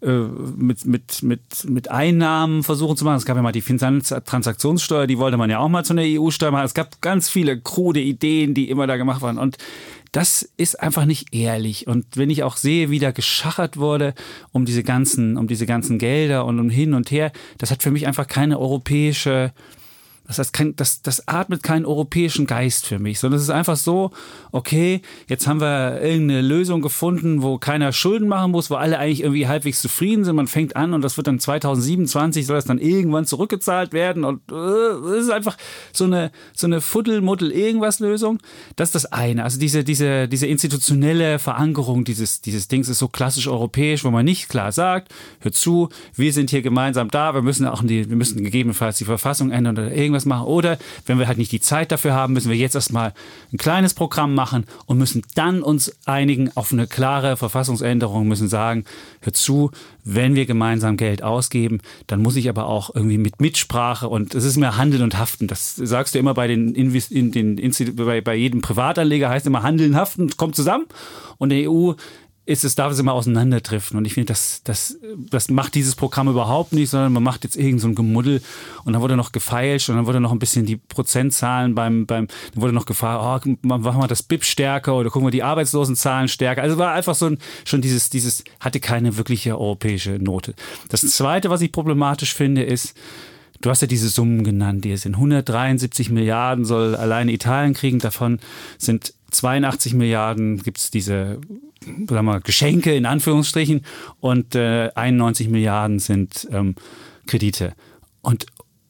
[0.06, 3.18] mit, mit, mit, mit Einnahmen versuchen zu machen.
[3.18, 6.52] Es gab ja mal die Finanztransaktionssteuer, die wollte man ja auch mal zu einer EU-Steuer
[6.52, 6.66] machen.
[6.66, 9.38] Es gab ganz viele krude Ideen, die immer da gemacht waren.
[9.38, 9.58] Und
[10.12, 11.88] das ist einfach nicht ehrlich.
[11.88, 14.14] Und wenn ich auch sehe, wie da geschachert wurde
[14.54, 17.92] um diese ganzen, um diese ganzen Gelder und um hin und her, das hat für
[17.92, 19.52] mich einfach keine europäische
[20.28, 23.76] das heißt, kein, das, das atmet keinen europäischen Geist für mich, sondern es ist einfach
[23.76, 24.12] so,
[24.52, 29.22] okay, jetzt haben wir irgendeine Lösung gefunden, wo keiner Schulden machen muss, wo alle eigentlich
[29.22, 30.36] irgendwie halbwegs zufrieden sind.
[30.36, 34.42] Man fängt an und das wird dann 2027, soll das dann irgendwann zurückgezahlt werden und
[34.52, 35.58] äh, es ist einfach
[35.94, 38.40] so eine, so eine Fuddel-Muddel-Irgendwas-Lösung.
[38.76, 39.44] Das ist das eine.
[39.44, 44.26] Also diese, diese, diese institutionelle Verankerung dieses, dieses Dings ist so klassisch europäisch, wo man
[44.26, 48.18] nicht klar sagt, hör zu, wir sind hier gemeinsam da, wir müssen auch die, wir
[48.18, 50.48] müssen gegebenenfalls die Verfassung ändern oder irgendwas irgendwas machen.
[50.48, 53.14] Oder wenn wir halt nicht die Zeit dafür haben, müssen wir jetzt erstmal
[53.52, 58.86] ein kleines Programm machen und müssen dann uns einigen auf eine klare Verfassungsänderung, müssen sagen,
[59.22, 59.72] hör zu,
[60.04, 64.44] wenn wir gemeinsam Geld ausgeben, dann muss ich aber auch irgendwie mit Mitsprache und es
[64.44, 65.48] ist mehr Handeln und Haften.
[65.48, 67.56] Das sagst du immer bei den, Invest in den
[67.96, 70.86] bei, bei jedem Privatanleger heißt immer Handeln, Haften, kommt zusammen.
[71.38, 71.94] Und der EU
[72.46, 73.98] ist es, darf es immer auseinanderdriften.
[73.98, 77.58] Und ich finde, das, das, das macht dieses Programm überhaupt nicht, sondern man macht jetzt
[77.58, 78.42] irgend so ein Gemuddel
[78.84, 82.28] und dann wurde noch gefeilscht und dann wurde noch ein bisschen die Prozentzahlen beim, beim,
[82.54, 86.28] dann wurde noch gefragt, oh, machen wir das BIP stärker oder gucken wir die Arbeitslosenzahlen
[86.28, 86.62] stärker.
[86.62, 90.54] Also war einfach so ein, schon dieses, dieses, hatte keine wirkliche europäische Note.
[90.90, 92.96] Das zweite, was ich problematisch finde, ist,
[93.62, 98.40] Du hast ja diese Summen genannt, die sind 173 Milliarden soll alleine Italien kriegen, davon
[98.78, 101.40] sind 82 Milliarden gibt es diese
[101.86, 103.82] sagen wir, Geschenke in Anführungsstrichen
[104.20, 106.76] und äh, 91 Milliarden sind ähm,
[107.28, 107.74] Kredite.
[108.22, 108.46] Und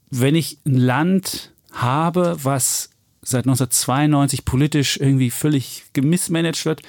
[0.09, 2.89] wenn ich ein Land habe, was
[3.21, 6.81] seit 1992 politisch irgendwie völlig gemissmanagt wird,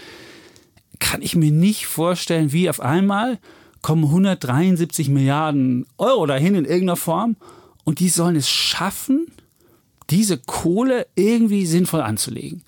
[0.99, 3.39] kann ich mir nicht vorstellen, wie auf einmal
[3.83, 7.37] kommen 173 Milliarden Euro dahin in irgendeiner Form
[7.85, 9.27] und die sollen es schaffen,
[10.11, 12.63] diese Kohle irgendwie sinnvoll anzulegen.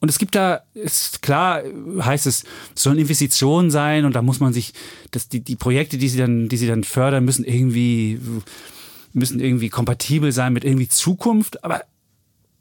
[0.00, 1.62] Und es gibt da, ist klar,
[2.00, 2.44] heißt es,
[2.74, 4.72] sollen Investitionen sein und da muss man sich,
[5.10, 8.18] dass die, die Projekte, die sie dann, die sie dann fördern, müssen irgendwie,
[9.12, 11.62] müssen irgendwie kompatibel sein mit irgendwie Zukunft.
[11.64, 11.82] Aber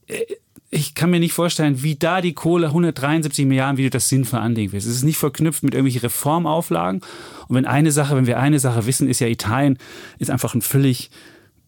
[0.08, 0.26] äh,
[0.70, 4.40] ich kann mir nicht vorstellen, wie da die Kohle 173 Milliarden, wie du das sinnvoll
[4.40, 4.86] anlegen willst.
[4.86, 7.02] Es ist nicht verknüpft mit irgendwelchen Reformauflagen.
[7.48, 9.78] Und wenn eine Sache, wenn wir eine Sache wissen, ist ja Italien
[10.20, 11.10] ist einfach ein völlig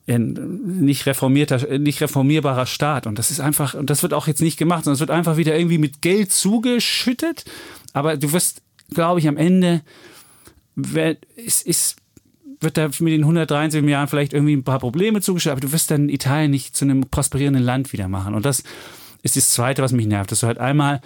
[0.08, 3.08] nicht reformierter, nicht reformierbarer Staat.
[3.08, 5.38] Und das ist einfach, und das wird auch jetzt nicht gemacht, sondern es wird einfach
[5.38, 7.46] wieder irgendwie mit Geld zugeschüttet.
[7.94, 8.62] Aber du wirst,
[8.94, 9.82] glaube ich, am Ende,
[11.46, 11.98] es ist,
[12.60, 15.92] wird da mit den 173 Jahren vielleicht irgendwie ein paar Probleme zugeschüttet, aber du wirst
[15.92, 18.34] dann Italien nicht zu einem prosperierenden Land wieder machen.
[18.34, 18.64] Und das
[19.24, 21.02] ist das Zweite, was mich nervt, dass du halt einmal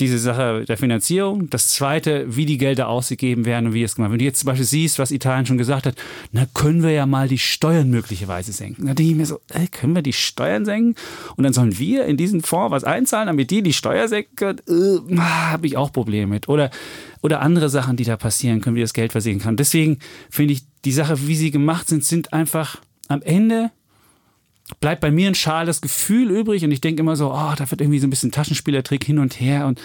[0.00, 1.48] diese Sache der Finanzierung.
[1.50, 4.14] Das zweite, wie die Gelder ausgegeben werden und wie es gemacht wird.
[4.14, 5.96] Wenn du jetzt zum Beispiel siehst, was Italien schon gesagt hat,
[6.32, 8.86] na, können wir ja mal die Steuern möglicherweise senken.
[8.86, 10.94] Da denke ich mir so, ey, können wir die Steuern senken?
[11.36, 14.60] Und dann sollen wir in diesen Fonds was einzahlen, damit die die Steuer senken können?
[14.68, 16.48] Äh, Habe ich auch Probleme mit.
[16.48, 16.70] Oder,
[17.22, 19.56] oder andere Sachen, die da passieren können, wie das Geld versehen kann.
[19.56, 19.98] Deswegen
[20.30, 23.70] finde ich, die Sache, wie sie gemacht sind, sind einfach am Ende
[24.80, 27.80] bleibt bei mir ein schales Gefühl übrig und ich denke immer so, oh, da wird
[27.80, 29.80] irgendwie so ein bisschen Taschenspielertrick hin und her und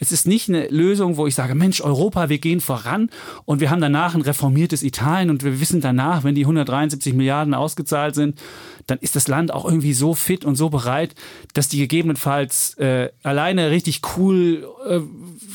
[0.00, 3.10] es ist nicht eine Lösung, wo ich sage, Mensch, Europa, wir gehen voran
[3.44, 7.54] und wir haben danach ein reformiertes Italien und wir wissen danach, wenn die 173 Milliarden
[7.54, 8.40] ausgezahlt sind,
[8.88, 11.14] dann ist das Land auch irgendwie so fit und so bereit,
[11.52, 15.00] dass die gegebenenfalls äh, alleine richtig cool äh,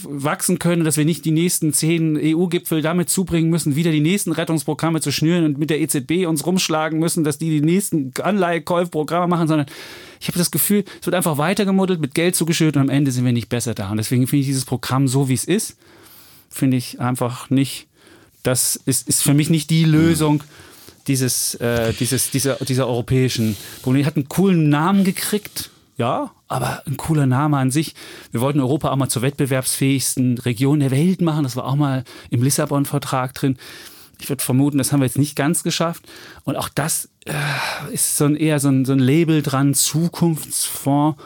[0.04, 4.32] wachsen können, dass wir nicht die nächsten zehn EU-Gipfel damit zubringen müssen, wieder die nächsten
[4.32, 9.28] Rettungsprogramme zu schnüren und mit der EZB uns rumschlagen müssen, dass die die nächsten Anleihekäufprogramme
[9.28, 9.66] machen, sondern
[10.22, 13.26] ich habe das Gefühl, es wird einfach weitergemuddelt, mit Geld zugeschüttet und am Ende sind
[13.26, 13.90] wir nicht besser da.
[13.90, 15.76] Und deswegen finde ich dieses Programm so, wie es ist,
[16.52, 17.88] finde ich einfach nicht,
[18.44, 20.44] das ist, ist für mich nicht die Lösung
[21.08, 24.06] dieses, äh, dieses, dieser, dieser europäischen Probleme.
[24.06, 27.94] Hat einen coolen Namen gekriegt, ja, aber ein cooler Name an sich.
[28.32, 31.44] Wir wollten Europa auch mal zur wettbewerbsfähigsten Region der Welt machen.
[31.44, 33.58] Das war auch mal im Lissabon-Vertrag drin.
[34.20, 36.04] Ich würde vermuten, das haben wir jetzt nicht ganz geschafft.
[36.44, 37.34] Und auch das äh,
[37.92, 41.22] ist so ein, eher so ein, so ein Label dran, Zukunftsfonds.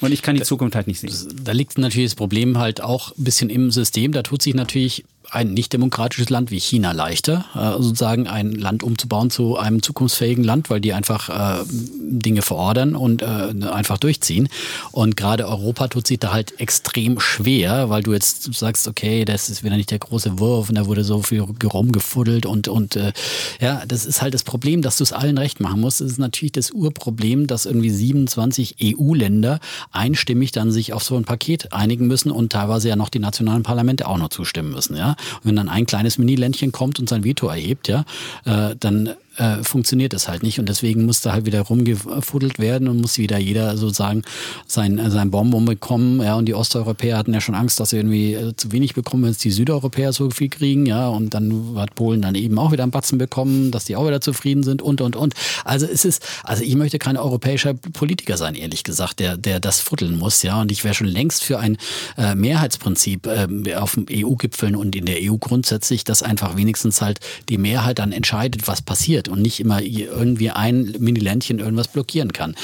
[0.00, 1.12] Und ich kann die Zukunft halt nicht sehen.
[1.42, 4.12] Da liegt natürlich das Problem halt auch ein bisschen im System.
[4.12, 8.82] Da tut sich natürlich ein nicht demokratisches Land wie China leichter, äh, sozusagen ein Land
[8.82, 14.48] umzubauen zu einem zukunftsfähigen Land, weil die einfach äh, Dinge verordern und äh, einfach durchziehen.
[14.92, 19.48] Und gerade Europa tut sich da halt extrem schwer, weil du jetzt sagst, okay, das
[19.48, 23.12] ist wieder nicht der große Wurf und da wurde so viel rumgefuddelt und, und äh,
[23.60, 26.00] ja, das ist halt das Problem, dass du es allen recht machen musst.
[26.00, 29.60] Das ist natürlich das Urproblem, dass irgendwie 27 EU-Länder
[29.90, 33.62] einstimmig dann sich auf so ein Paket einigen müssen und teilweise ja noch die nationalen
[33.62, 34.96] Parlamente auch noch zustimmen müssen.
[34.96, 35.13] Ja?
[35.36, 38.04] Und wenn dann ein kleines Mini-Ländchen kommt und sein Veto erhebt, ja,
[38.44, 40.58] äh, dann äh, funktioniert das halt nicht.
[40.58, 44.22] Und deswegen muss da halt wieder rumgefuddelt werden und muss wieder jeder sozusagen
[44.66, 46.20] sein, äh, sein Bonbon bekommen.
[46.22, 49.24] Ja, und die Osteuropäer hatten ja schon Angst, dass sie irgendwie äh, zu wenig bekommen,
[49.24, 50.86] wenn es die Südeuropäer so viel kriegen.
[50.86, 54.06] Ja, und dann hat Polen dann eben auch wieder einen Batzen bekommen, dass die auch
[54.06, 55.34] wieder zufrieden sind und, und, und.
[55.64, 59.80] Also es ist, also ich möchte kein europäischer Politiker sein, ehrlich gesagt, der, der das
[59.80, 60.42] fuddeln muss.
[60.42, 61.76] Ja, und ich wäre schon längst für ein
[62.16, 67.58] äh, Mehrheitsprinzip äh, auf EU-Gipfeln und in der EU grundsätzlich, dass einfach wenigstens halt die
[67.58, 72.54] Mehrheit dann entscheidet, was passiert passiert und nicht immer irgendwie ein Mini-Ländchen irgendwas blockieren kann.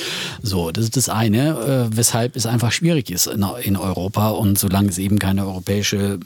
[0.43, 4.89] So, das ist das eine, äh, weshalb es einfach schwierig ist in Europa und solange
[4.89, 6.19] es eben keine europäische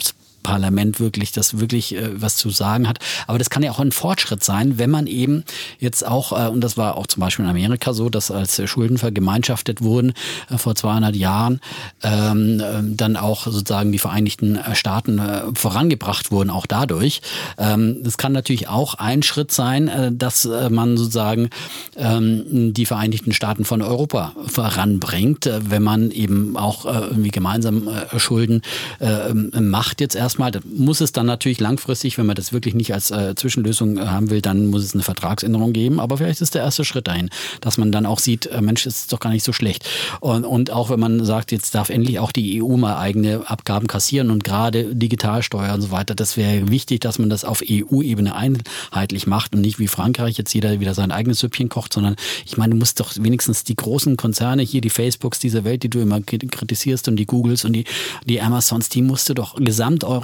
[0.44, 3.00] Parlament wirklich das wirklich äh, was zu sagen hat.
[3.26, 5.42] Aber das kann ja auch ein Fortschritt sein, wenn man eben
[5.80, 8.98] jetzt auch, äh, und das war auch zum Beispiel in Amerika so, dass als Schulden
[8.98, 10.12] vergemeinschaftet wurden
[10.48, 11.60] äh, vor 200 Jahren,
[12.04, 17.22] ähm, äh, dann auch sozusagen die Vereinigten Staaten äh, vorangebracht wurden, auch dadurch.
[17.58, 21.50] Ähm, das kann natürlich auch ein Schritt sein, äh, dass äh, man sozusagen
[21.96, 27.88] ähm, die Vereinigten Staaten von Europa voranbringt, äh, wenn man eben auch äh, irgendwie gemeinsam
[27.88, 28.62] äh, Schulden
[29.00, 30.52] äh, macht jetzt erstmal.
[30.64, 34.30] Muss es dann natürlich langfristig, wenn man das wirklich nicht als äh, Zwischenlösung äh, haben
[34.30, 36.00] will, dann muss es eine Vertragsänderung geben.
[36.00, 37.30] Aber vielleicht ist der erste Schritt dahin,
[37.60, 39.88] dass man dann auch sieht, äh, Mensch, ist doch gar nicht so schlecht.
[40.20, 43.86] Und, und auch wenn man sagt, jetzt darf endlich auch die EU mal eigene Abgaben
[43.86, 48.34] kassieren und gerade Digitalsteuer und so weiter, das wäre wichtig, dass man das auf EU-Ebene
[48.34, 52.56] einheitlich macht und nicht wie Frankreich jetzt jeder wieder sein eigenes Süppchen kocht, sondern ich
[52.56, 56.00] meine, du musst doch wenigstens die großen Konzerne hier, die Facebooks dieser Welt, die du
[56.00, 57.84] immer kritisierst und die Googles und die,
[58.26, 59.58] die Amazons, die musst du doch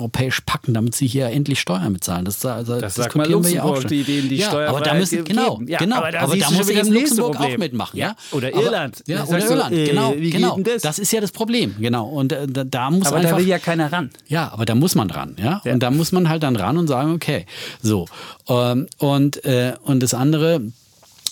[0.00, 2.24] gesamteuropäisch packen, damit sie hier endlich Steuern bezahlen.
[2.24, 5.24] Das, also, das sagt man Luxemburg, ja auch die, denen die ja, aber da müssen,
[5.24, 7.98] genau, ja, genau, aber da, aber da muss eben Luxemburg auch mitmachen.
[7.98, 8.16] Ja?
[8.32, 9.02] Oder Irland.
[9.02, 10.58] Aber, ja, oder Irland, äh, genau, genau.
[10.58, 10.82] Das?
[10.82, 10.98] das?
[10.98, 12.08] ist ja das Problem, genau.
[12.08, 14.10] Und äh, da, da, muss aber einfach, da will ja keiner ran.
[14.28, 15.60] Ja, aber da muss man ran, ja.
[15.64, 17.46] Und da muss man halt dann ran und sagen, okay,
[17.82, 18.06] so.
[18.48, 20.62] Ähm, und, äh, und das andere,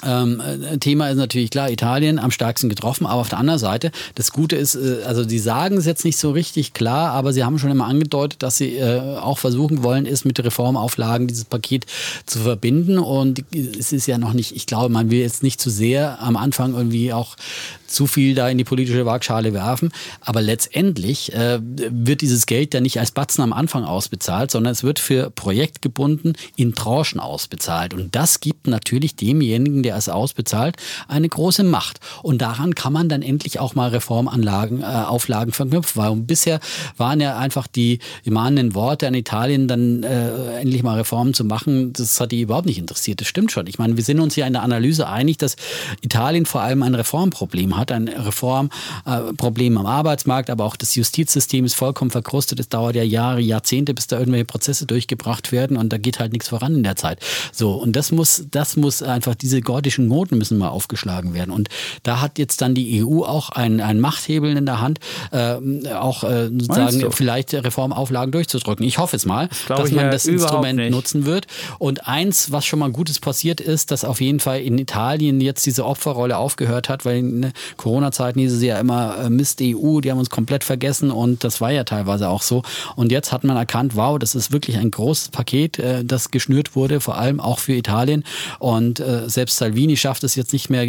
[0.04, 3.90] ähm, äh, Thema ist natürlich klar, Italien am stärksten getroffen, aber auf der anderen Seite,
[4.14, 7.44] das Gute ist, äh, also sie sagen es jetzt nicht so richtig klar, aber sie
[7.44, 11.86] haben schon immer angedeutet, dass sie äh, auch versuchen wollen, ist mit Reformauflagen dieses Paket
[12.26, 15.70] zu verbinden und es ist ja noch nicht, ich glaube, man will jetzt nicht zu
[15.70, 17.36] sehr am Anfang irgendwie auch
[17.88, 19.92] zu viel da in die politische Waagschale werfen.
[20.20, 24.84] Aber letztendlich äh, wird dieses Geld ja nicht als Batzen am Anfang ausbezahlt, sondern es
[24.84, 27.94] wird für Projekt gebunden in Tranchen ausbezahlt.
[27.94, 30.76] Und das gibt natürlich demjenigen, der es ausbezahlt,
[31.08, 32.00] eine große Macht.
[32.22, 36.02] Und daran kann man dann endlich auch mal Reformanlagen, äh, Auflagen verknüpfen.
[36.02, 36.60] Weil bisher
[36.98, 41.94] waren ja einfach die mahnenden Worte an Italien, dann äh, endlich mal Reformen zu machen,
[41.94, 43.22] das hat die überhaupt nicht interessiert.
[43.22, 43.66] Das stimmt schon.
[43.66, 45.56] Ich meine, wir sind uns ja in der Analyse einig, dass
[46.02, 51.64] Italien vor allem ein Reformproblem hat ein Reformproblem äh, am Arbeitsmarkt, aber auch das Justizsystem
[51.64, 52.60] ist vollkommen verkrustet.
[52.60, 56.32] Es dauert ja Jahre, Jahrzehnte, bis da irgendwelche Prozesse durchgebracht werden und da geht halt
[56.32, 57.20] nichts voran in der Zeit.
[57.52, 61.52] So, und das muss, das muss einfach, diese gordischen Noten müssen mal aufgeschlagen werden.
[61.52, 61.68] Und
[62.02, 64.98] da hat jetzt dann die EU auch einen, einen Machthebel in der Hand,
[65.30, 65.54] äh,
[65.94, 68.84] auch äh, sozusagen vielleicht Reformauflagen durchzudrücken.
[68.84, 70.90] Ich hoffe es mal, das dass man ja das Instrument nicht.
[70.90, 71.46] nutzen wird.
[71.78, 75.64] Und eins, was schon mal Gutes passiert ist, dass auf jeden Fall in Italien jetzt
[75.64, 80.10] diese Opferrolle aufgehört hat, weil ne, Corona-Zeiten hieß es ja immer äh, Mist EU, die
[80.10, 82.64] haben uns komplett vergessen und das war ja teilweise auch so.
[82.96, 86.74] Und jetzt hat man erkannt, wow, das ist wirklich ein großes Paket, äh, das geschnürt
[86.74, 88.24] wurde, vor allem auch für Italien.
[88.58, 90.82] Und äh, selbst Salvini schafft es jetzt nicht mehr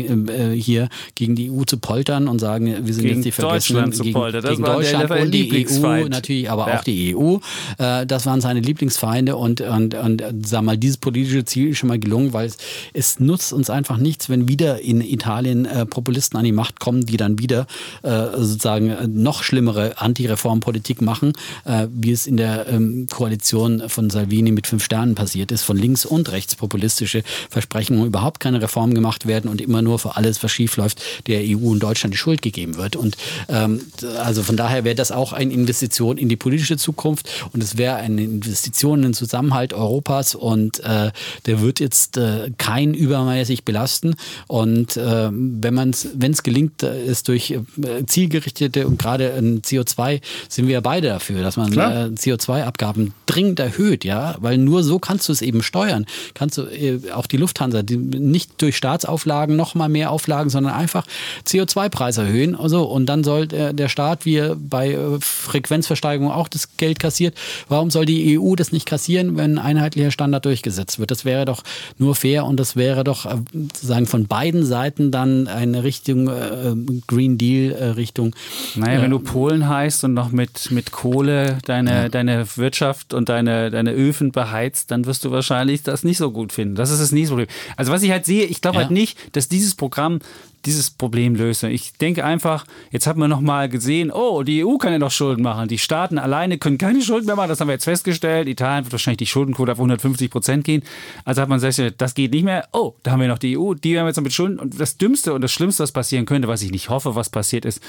[0.53, 4.03] hier gegen die EU zu poltern und sagen, wir sind gegen jetzt die Vergessenen gegen,
[4.03, 6.79] gegen Deutschland und die EU natürlich, aber ja.
[6.79, 7.37] auch die EU.
[7.77, 11.99] das waren seine Lieblingsfeinde und, und, und sag mal, dieses politische Ziel ist schon mal
[11.99, 12.57] gelungen, weil es,
[12.93, 17.17] es nutzt uns einfach nichts, wenn wieder in Italien Populisten an die Macht kommen, die
[17.17, 17.67] dann wieder
[18.03, 21.33] äh, sozusagen noch schlimmere Antireformpolitik machen,
[21.65, 25.77] äh, wie es in der ähm, Koalition von Salvini mit fünf Sternen passiert ist, von
[25.77, 30.43] links und rechts populistische Versprechungen, überhaupt keine Reformen gemacht werden und immer nur für alles,
[30.43, 32.95] was schief läuft, der EU und Deutschland die Schuld gegeben wird.
[32.95, 33.17] Und
[33.49, 33.81] ähm,
[34.23, 37.95] also von daher wäre das auch eine Investition in die politische Zukunft und es wäre
[37.95, 41.11] eine Investition in den Zusammenhalt Europas und äh,
[41.45, 44.15] der wird jetzt äh, kein übermäßig belasten.
[44.47, 49.61] Und äh, wenn man es, wenn es gelingt, es durch äh, zielgerichtete und gerade ein
[49.61, 54.83] CO2 sind wir ja beide dafür, dass man äh, CO2-Abgaben dringend erhöht, ja, weil nur
[54.83, 56.05] so kannst du es eben steuern.
[56.35, 60.73] Kannst du äh, auch die Lufthansa die, nicht durch Staatsauflagen noch mal mehr Auflagen, sondern
[60.73, 61.05] einfach
[61.45, 62.55] CO2-Preis erhöhen.
[62.55, 67.35] Also, und dann soll der, der Staat, wie er bei Frequenzversteigerung auch das Geld kassiert,
[67.67, 71.11] warum soll die EU das nicht kassieren, wenn ein einheitlicher Standard durchgesetzt wird?
[71.11, 71.63] Das wäre doch
[71.97, 76.73] nur fair und das wäre doch sozusagen von beiden Seiten dann eine Richtung äh,
[77.07, 78.35] Green Deal äh, Richtung.
[78.75, 82.09] Naja, wenn du Polen heißt und noch mit, mit Kohle deine, ja.
[82.09, 86.51] deine Wirtschaft und deine, deine Öfen beheizt, dann wirst du wahrscheinlich das nicht so gut
[86.51, 86.75] finden.
[86.75, 87.47] Das ist das nächste Problem.
[87.77, 88.81] Also was ich halt sehe, ich glaube ja.
[88.83, 90.19] halt nicht, dass dieses Programm
[90.65, 91.69] dieses Problem löse.
[91.69, 95.41] Ich denke einfach, jetzt hat man nochmal gesehen, oh, die EU kann ja doch Schulden
[95.41, 95.67] machen.
[95.67, 97.49] Die Staaten alleine können keine Schulden mehr machen.
[97.49, 98.47] Das haben wir jetzt festgestellt.
[98.47, 100.83] Italien wird wahrscheinlich die Schuldenquote auf 150 Prozent gehen.
[101.23, 102.67] Also hat man gesagt, das geht nicht mehr.
[102.73, 103.73] Oh, da haben wir noch die EU.
[103.73, 104.59] Die haben jetzt noch mit Schulden.
[104.59, 107.65] Und das Dümmste und das Schlimmste, was passieren könnte, was ich nicht hoffe, was passiert
[107.65, 107.81] ist,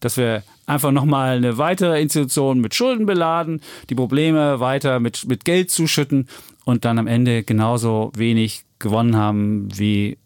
[0.00, 5.44] dass wir einfach nochmal eine weitere Institution mit Schulden beladen, die Probleme weiter mit, mit
[5.44, 6.28] Geld zuschütten
[6.64, 10.18] und dann am Ende genauso wenig gewonnen haben wie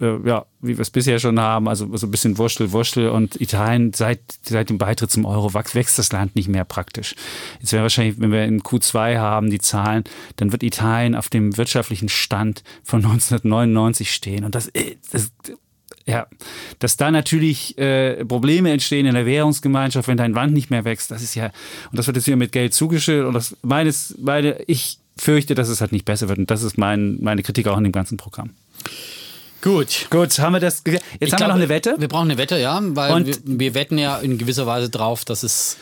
[0.00, 3.10] äh, ja, wie wir es bisher schon haben, also so ein bisschen Wurstel, Wurstel.
[3.10, 7.14] Und Italien seit, seit dem Beitritt zum Euro wächst das Land nicht mehr praktisch.
[7.60, 10.04] Jetzt wäre wahrscheinlich, wenn wir in Q2 haben, die Zahlen,
[10.36, 14.44] dann wird Italien auf dem wirtschaftlichen Stand von 1999 stehen.
[14.44, 15.32] Und das, äh, das
[16.06, 16.26] ja,
[16.78, 21.10] dass da natürlich äh, Probleme entstehen in der Währungsgemeinschaft, wenn dein Wand nicht mehr wächst,
[21.10, 21.52] das ist ja,
[21.90, 23.26] und das wird jetzt hier mit Geld zugeschüttet.
[23.26, 26.78] Und das meines, meine, ich fürchte, dass es halt nicht besser wird und das ist
[26.78, 28.50] mein, meine Kritik auch in dem ganzen Programm.
[29.60, 30.06] Gut.
[30.08, 30.82] Gut, haben wir das.
[30.86, 31.94] Jetzt ich haben glaub, wir noch eine Wette.
[31.98, 35.42] Wir brauchen eine Wette, ja, weil wir, wir, wetten ja in gewisser Weise drauf, dass
[35.42, 35.76] es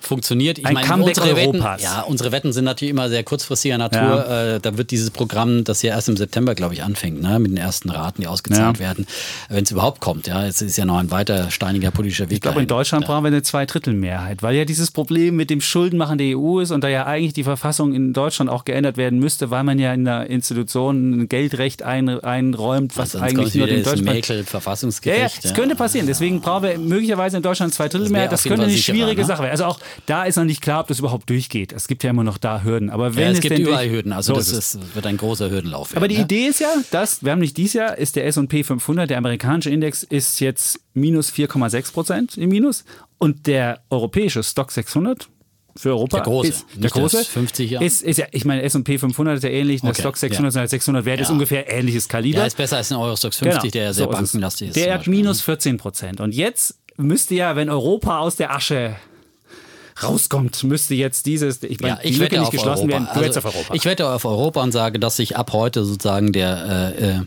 [0.00, 0.58] funktioniert.
[0.58, 1.82] Ich Ein meine, Comeback unsere Europas.
[1.82, 4.00] Wetten, ja, unsere Wetten sind natürlich immer sehr kurzfristiger Natur.
[4.00, 4.54] Ja.
[4.56, 7.50] Äh, da wird dieses Programm, das ja erst im September, glaube ich, anfängt, ne, mit
[7.50, 8.84] den ersten Raten, die ausgezahlt ja.
[8.84, 9.06] werden,
[9.48, 10.26] wenn es überhaupt kommt.
[10.26, 12.36] Ja, es ist ja noch ein weiter steiniger politischer Weg.
[12.36, 13.08] Ich glaube, in Deutschland ja.
[13.08, 16.82] brauchen wir eine Zweidrittelmehrheit, weil ja dieses Problem mit dem Schuldenmachen der EU ist und
[16.82, 20.04] da ja eigentlich die Verfassung in Deutschland auch geändert werden müsste, weil man ja in
[20.04, 24.04] der Institution ein Geldrecht ein, einräumt, was also eigentlich nur den Deutschland.
[24.04, 25.20] Mäkel, Verfassungsgericht.
[25.20, 26.06] Ja, ja, das könnte passieren.
[26.06, 28.32] Deswegen brauchen wir möglicherweise in Deutschland Zweidrittelmehrheit.
[28.32, 29.26] Das, das könnte eine schwierige ne?
[29.26, 29.52] Sache werden.
[29.52, 31.72] Also auch da ist noch nicht klar ob das überhaupt durchgeht.
[31.72, 32.90] Es gibt ja immer noch da Hürden.
[32.90, 34.12] Aber wenn ja, es, es gibt überall Hürden.
[34.12, 35.96] Also so das ist, wird ein großer Hürdenlauf.
[35.96, 36.22] Aber die ja?
[36.22, 39.70] Idee ist ja, dass, wir haben nicht dieses Jahr, ist der S&P 500, der amerikanische
[39.70, 42.84] Index, ist jetzt minus 4,6 Prozent im Minus.
[43.18, 45.28] Und der europäische Stock 600
[45.76, 47.84] für Europa der große, ist der große 50 Jahre.
[47.84, 50.66] Ist, ist ja, ich meine S&P 500 ist ja ähnlich, okay, der Stock 600 ja.
[50.66, 51.22] 600 Wert ja.
[51.24, 52.40] ist ungefähr ähnliches Kaliber.
[52.40, 53.70] Ja, ist besser als ein Eurostox 50, genau.
[53.70, 54.76] der ja sehr so bankenlastig ist.
[54.76, 58.96] Der hat minus 14 Prozent und jetzt müsste ja, wenn Europa aus der Asche
[60.02, 63.10] rauskommt, müsste jetzt dieses, ich meine, ja, ich die Lücke nicht geschlossen Europa.
[63.12, 63.20] werden.
[63.20, 63.74] Du also, auf Europa.
[63.74, 67.20] Ich wette auf Europa und sage, dass sich ab heute sozusagen der äh, äh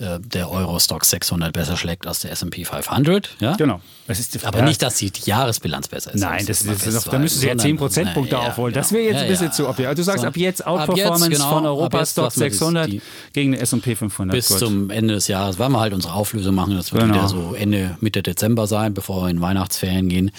[0.00, 3.36] der Eurostock 600 besser schlägt als der S&P 500.
[3.38, 3.54] Ja?
[3.56, 3.82] Genau.
[4.08, 4.64] Die, Aber ja.
[4.64, 6.20] nicht, dass die, Jahresbilanz besser ist.
[6.20, 8.72] Nein, das, das, das, da müssen Sie ja 10 Prozentpunkte ja, aufholen.
[8.72, 8.82] Genau.
[8.82, 9.88] Das wäre jetzt ein bisschen zu obvious.
[9.88, 10.28] Also du sagst so.
[10.28, 13.02] ab jetzt Outperformance ab jetzt, genau, von Europa Stock 600 die,
[13.34, 14.34] gegen den S&P 500.
[14.34, 14.58] Bis Gut.
[14.58, 16.76] zum Ende des Jahres, weil wir halt unsere Auflösung machen.
[16.76, 17.14] Das wird genau.
[17.14, 20.30] wieder so Ende, Mitte Dezember sein, bevor wir in Weihnachtsferien gehen.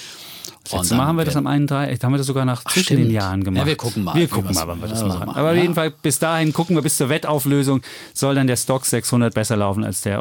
[0.72, 2.04] Letztes Mal haben wir das am 31.
[2.04, 3.00] haben wir das sogar nach zwischen stimmt.
[3.06, 3.62] den Jahren gemacht.
[3.62, 4.16] Ja, wir gucken mal.
[4.16, 5.20] Wir gucken mal, wann wir das machen.
[5.28, 5.38] machen.
[5.38, 7.82] Aber auf jeden Fall, bis dahin gucken wir bis zur Wettauflösung,
[8.14, 10.20] soll dann der Stock 600 besser laufen als der,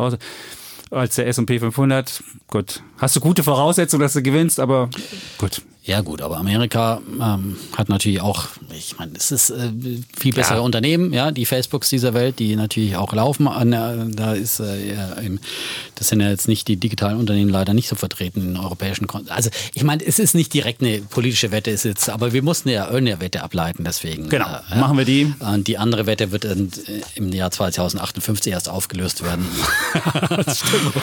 [0.90, 2.22] als der S&P 500.
[2.48, 2.82] Gut.
[2.98, 4.90] Hast du gute Voraussetzungen, dass du gewinnst, aber
[5.38, 5.62] gut.
[5.82, 9.70] Ja gut, aber Amerika ähm, hat natürlich auch, ich meine, es ist äh,
[10.16, 10.60] viel bessere ja.
[10.60, 13.48] Unternehmen, ja, die Facebooks dieser Welt, die natürlich auch laufen.
[13.48, 14.94] An, äh, da ist äh,
[15.94, 19.28] das sind ja jetzt nicht die digitalen Unternehmen leider nicht so vertreten in europäischen Kon
[19.30, 22.68] Also ich meine, es ist nicht direkt eine politische Wette, ist jetzt, aber wir mussten
[22.68, 24.28] ja eine Wette ableiten, deswegen.
[24.28, 25.32] Genau, äh, machen wir die.
[25.38, 26.70] Und die andere Wette wird in,
[27.14, 29.46] im Jahr 2058 erst aufgelöst werden.
[30.28, 30.94] das stimmt.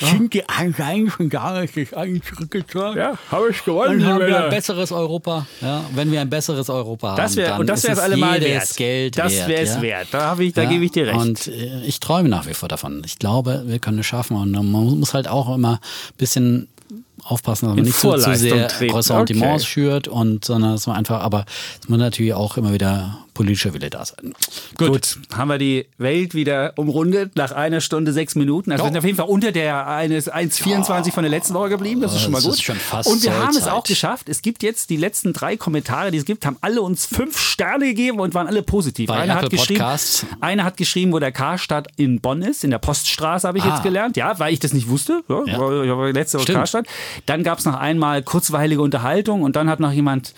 [0.00, 2.96] Sind die eigentlich schon gar nicht eigentlich zurückgezogen.
[2.96, 4.00] Ja, habe ich gewonnen.
[4.00, 5.46] Dann haben wir ein besseres Europa.
[5.60, 8.76] Ja, wenn wir ein besseres Europa das wär, haben, und das wäre es allemal wert.
[8.76, 9.82] Geld das wäre es ja?
[9.82, 10.08] wert.
[10.10, 11.18] Da, ich, da ja, gebe ich dir recht.
[11.18, 13.02] Und äh, ich träume nach wie vor davon.
[13.04, 14.36] Ich glaube, wir können es schaffen.
[14.36, 14.64] Und man
[14.98, 16.68] muss halt auch immer ein bisschen
[17.24, 19.72] aufpassen, dass man nicht zu, zu sehr Ressentiments okay.
[19.72, 21.44] schürt und sondern dass man einfach, aber
[21.80, 24.34] es muss natürlich auch immer wieder politischer Wille da sein.
[24.76, 24.88] Gut.
[24.88, 25.18] Gut.
[25.34, 28.72] haben wir die Welt wieder umrundet nach einer Stunde sechs Minuten.
[28.72, 31.12] Also wir sind auf jeden Fall unter der eines 1,24 ja.
[31.12, 32.00] von der letzten Woche geblieben.
[32.00, 32.54] Das ist schon mal das gut.
[32.54, 34.28] Ist schon fast Und wir haben es auch geschafft.
[34.28, 37.86] Es gibt jetzt die letzten drei Kommentare, die es gibt, haben alle uns fünf Sterne
[37.86, 39.08] gegeben und waren alle positiv.
[39.08, 39.84] Bei einer hat, geschrieben,
[40.40, 43.70] einer hat geschrieben, wo der Karstadt in Bonn ist, in der Poststraße habe ich ah.
[43.70, 44.16] jetzt gelernt.
[44.16, 45.22] Ja, weil ich das nicht wusste.
[45.28, 46.06] Ja, ja.
[46.10, 46.86] Letzte Woche Karstadt.
[47.26, 50.34] Dann gab es noch einmal kurzweilige Unterhaltung und dann hat noch jemand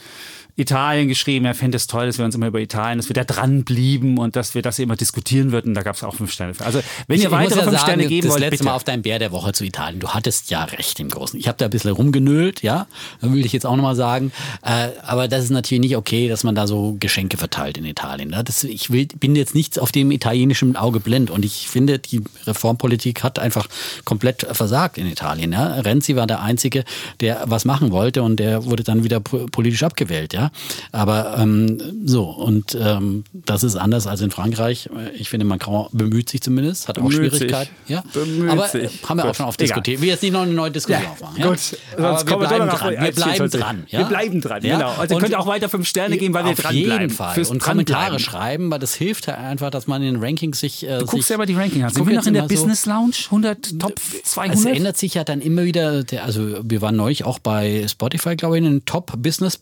[0.57, 3.25] Italien geschrieben, er fände es toll, dass wir uns immer über Italien, dass wir da
[3.25, 5.75] dran blieben und dass wir das immer diskutieren würden.
[5.75, 6.65] Da gab es auch fünf Sterne für.
[6.65, 8.65] Also wenn ich, ihr weitere ja fünf sagen, Sterne geben das wollt, letzte bitte.
[8.65, 9.99] Mal auf dein Bär der Woche zu Italien.
[9.99, 11.39] Du hattest ja recht im Großen.
[11.41, 12.87] Ich habe da ein bisschen rumgenölt, ja.
[13.21, 14.31] Da will ich jetzt auch nochmal sagen.
[14.63, 18.31] Äh, aber das ist natürlich nicht okay, dass man da so Geschenke verteilt in Italien.
[18.31, 18.45] Ne?
[18.45, 22.23] Das, ich will, bin jetzt nicht auf dem italienischen Auge blind und ich finde, die
[22.47, 23.69] Reformpolitik hat einfach
[24.05, 25.53] komplett versagt in Italien.
[25.53, 25.81] Ja?
[25.81, 26.85] Renzi war der Einzige,
[27.19, 30.44] der was machen wollte und der wurde dann wieder politisch abgewählt, ja.
[30.93, 34.89] Aber ähm, so, und ähm, das ist anders als in Frankreich.
[35.19, 37.71] Ich finde, Macron bemüht sich zumindest, hat auch bemüht Schwierigkeiten.
[37.87, 38.03] Ja?
[38.13, 39.01] Bemüht Aber sich.
[39.09, 40.01] haben wir auch schon oft diskutiert.
[40.01, 41.39] Wir jetzt nicht noch eine neue Diskussion ja, aufmachen.
[41.39, 41.49] Ja?
[41.49, 41.59] Gut,
[41.97, 42.91] Aber wir bleiben dran.
[42.93, 43.85] Wir bleiben dran.
[43.89, 43.99] Ja?
[43.99, 44.77] Wir bleiben dran, ja?
[44.77, 44.93] genau.
[44.93, 46.93] Also ihr könnt auch weiter fünf Sterne geben, weil wir dran bleiben.
[46.93, 47.35] Auf jeden Fall.
[47.35, 50.87] Fürs und Kommentare schreiben, weil das hilft halt einfach, dass man in den Rankings sich...
[50.87, 51.91] Äh, du guckst ja mal die Rankings an.
[51.91, 53.15] Sind wir noch in der Business Lounge?
[53.27, 54.59] 100, Top 200?
[54.59, 58.57] Es ändert sich ja dann immer wieder, also wir waren neulich auch bei Spotify, glaube
[58.57, 59.57] ich, in den Top Business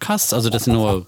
[0.00, 0.32] Podcasts.
[0.32, 1.06] Also das sind nur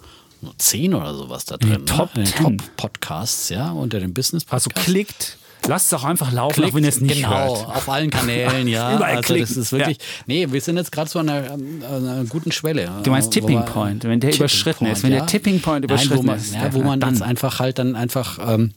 [0.58, 1.86] zehn oder sowas da drin.
[1.86, 2.24] Top, ne?
[2.24, 4.76] Top Podcasts, ja, unter den Business Podcasts.
[4.76, 5.38] Also klickt.
[5.68, 7.68] Lasst es auch einfach laufen, Klickt, auch wenn ihr es nicht genau, hört.
[7.68, 8.96] auf allen Kanälen, ja.
[8.96, 9.46] Überall also klicken.
[9.46, 10.04] das ist wirklich, ja.
[10.26, 12.90] nee, wir sind jetzt gerade so an einer, einer, guten Schwelle.
[13.04, 15.18] Du meinst Tipping wir, Point, wenn der überschritten Point, ist, wenn ja.
[15.18, 16.54] der Tipping Point überschritten Nein, wo man, ist.
[16.54, 17.22] Ja, wo man dann.
[17.22, 18.72] einfach halt dann einfach ähm,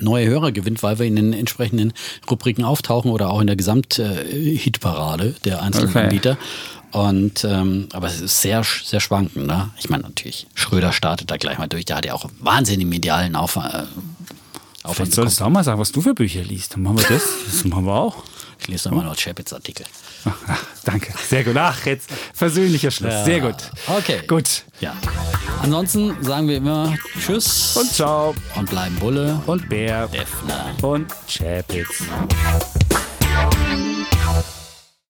[0.00, 1.92] neue Hörer gewinnt, weil wir in den entsprechenden
[2.30, 6.04] Rubriken auftauchen oder auch in der Gesamt-Hitparade der einzelnen Okay.
[6.04, 6.38] Anbieter.
[6.94, 9.48] Und ähm, aber es ist sehr, sehr schwankend.
[9.48, 9.70] Ne?
[9.78, 11.84] Ich meine natürlich, Schröder startet da gleich mal durch.
[11.86, 13.74] Der hat ja auch wahnsinnig medialen Aufwand.
[13.74, 16.74] Äh, Aufwand Vielleicht solltest du auch mal sagen, was du für Bücher liest.
[16.74, 17.22] Dann machen wir das.
[17.46, 18.22] Das machen wir auch.
[18.60, 19.84] Ich lese nochmal noch Chapitz-Artikel.
[20.24, 20.32] Ach,
[20.84, 21.12] danke.
[21.28, 21.56] Sehr gut.
[21.56, 23.24] Ach, jetzt versöhnlicher Schluss.
[23.24, 23.56] Sehr gut.
[23.88, 24.22] Okay.
[24.28, 24.62] Gut.
[24.80, 24.94] Ja.
[25.62, 28.36] Ansonsten sagen wir immer Tschüss Und ciao.
[28.54, 30.06] und bleiben Bulle Und Bär.
[30.06, 30.66] Defner.
[30.80, 32.04] Und Chapitz.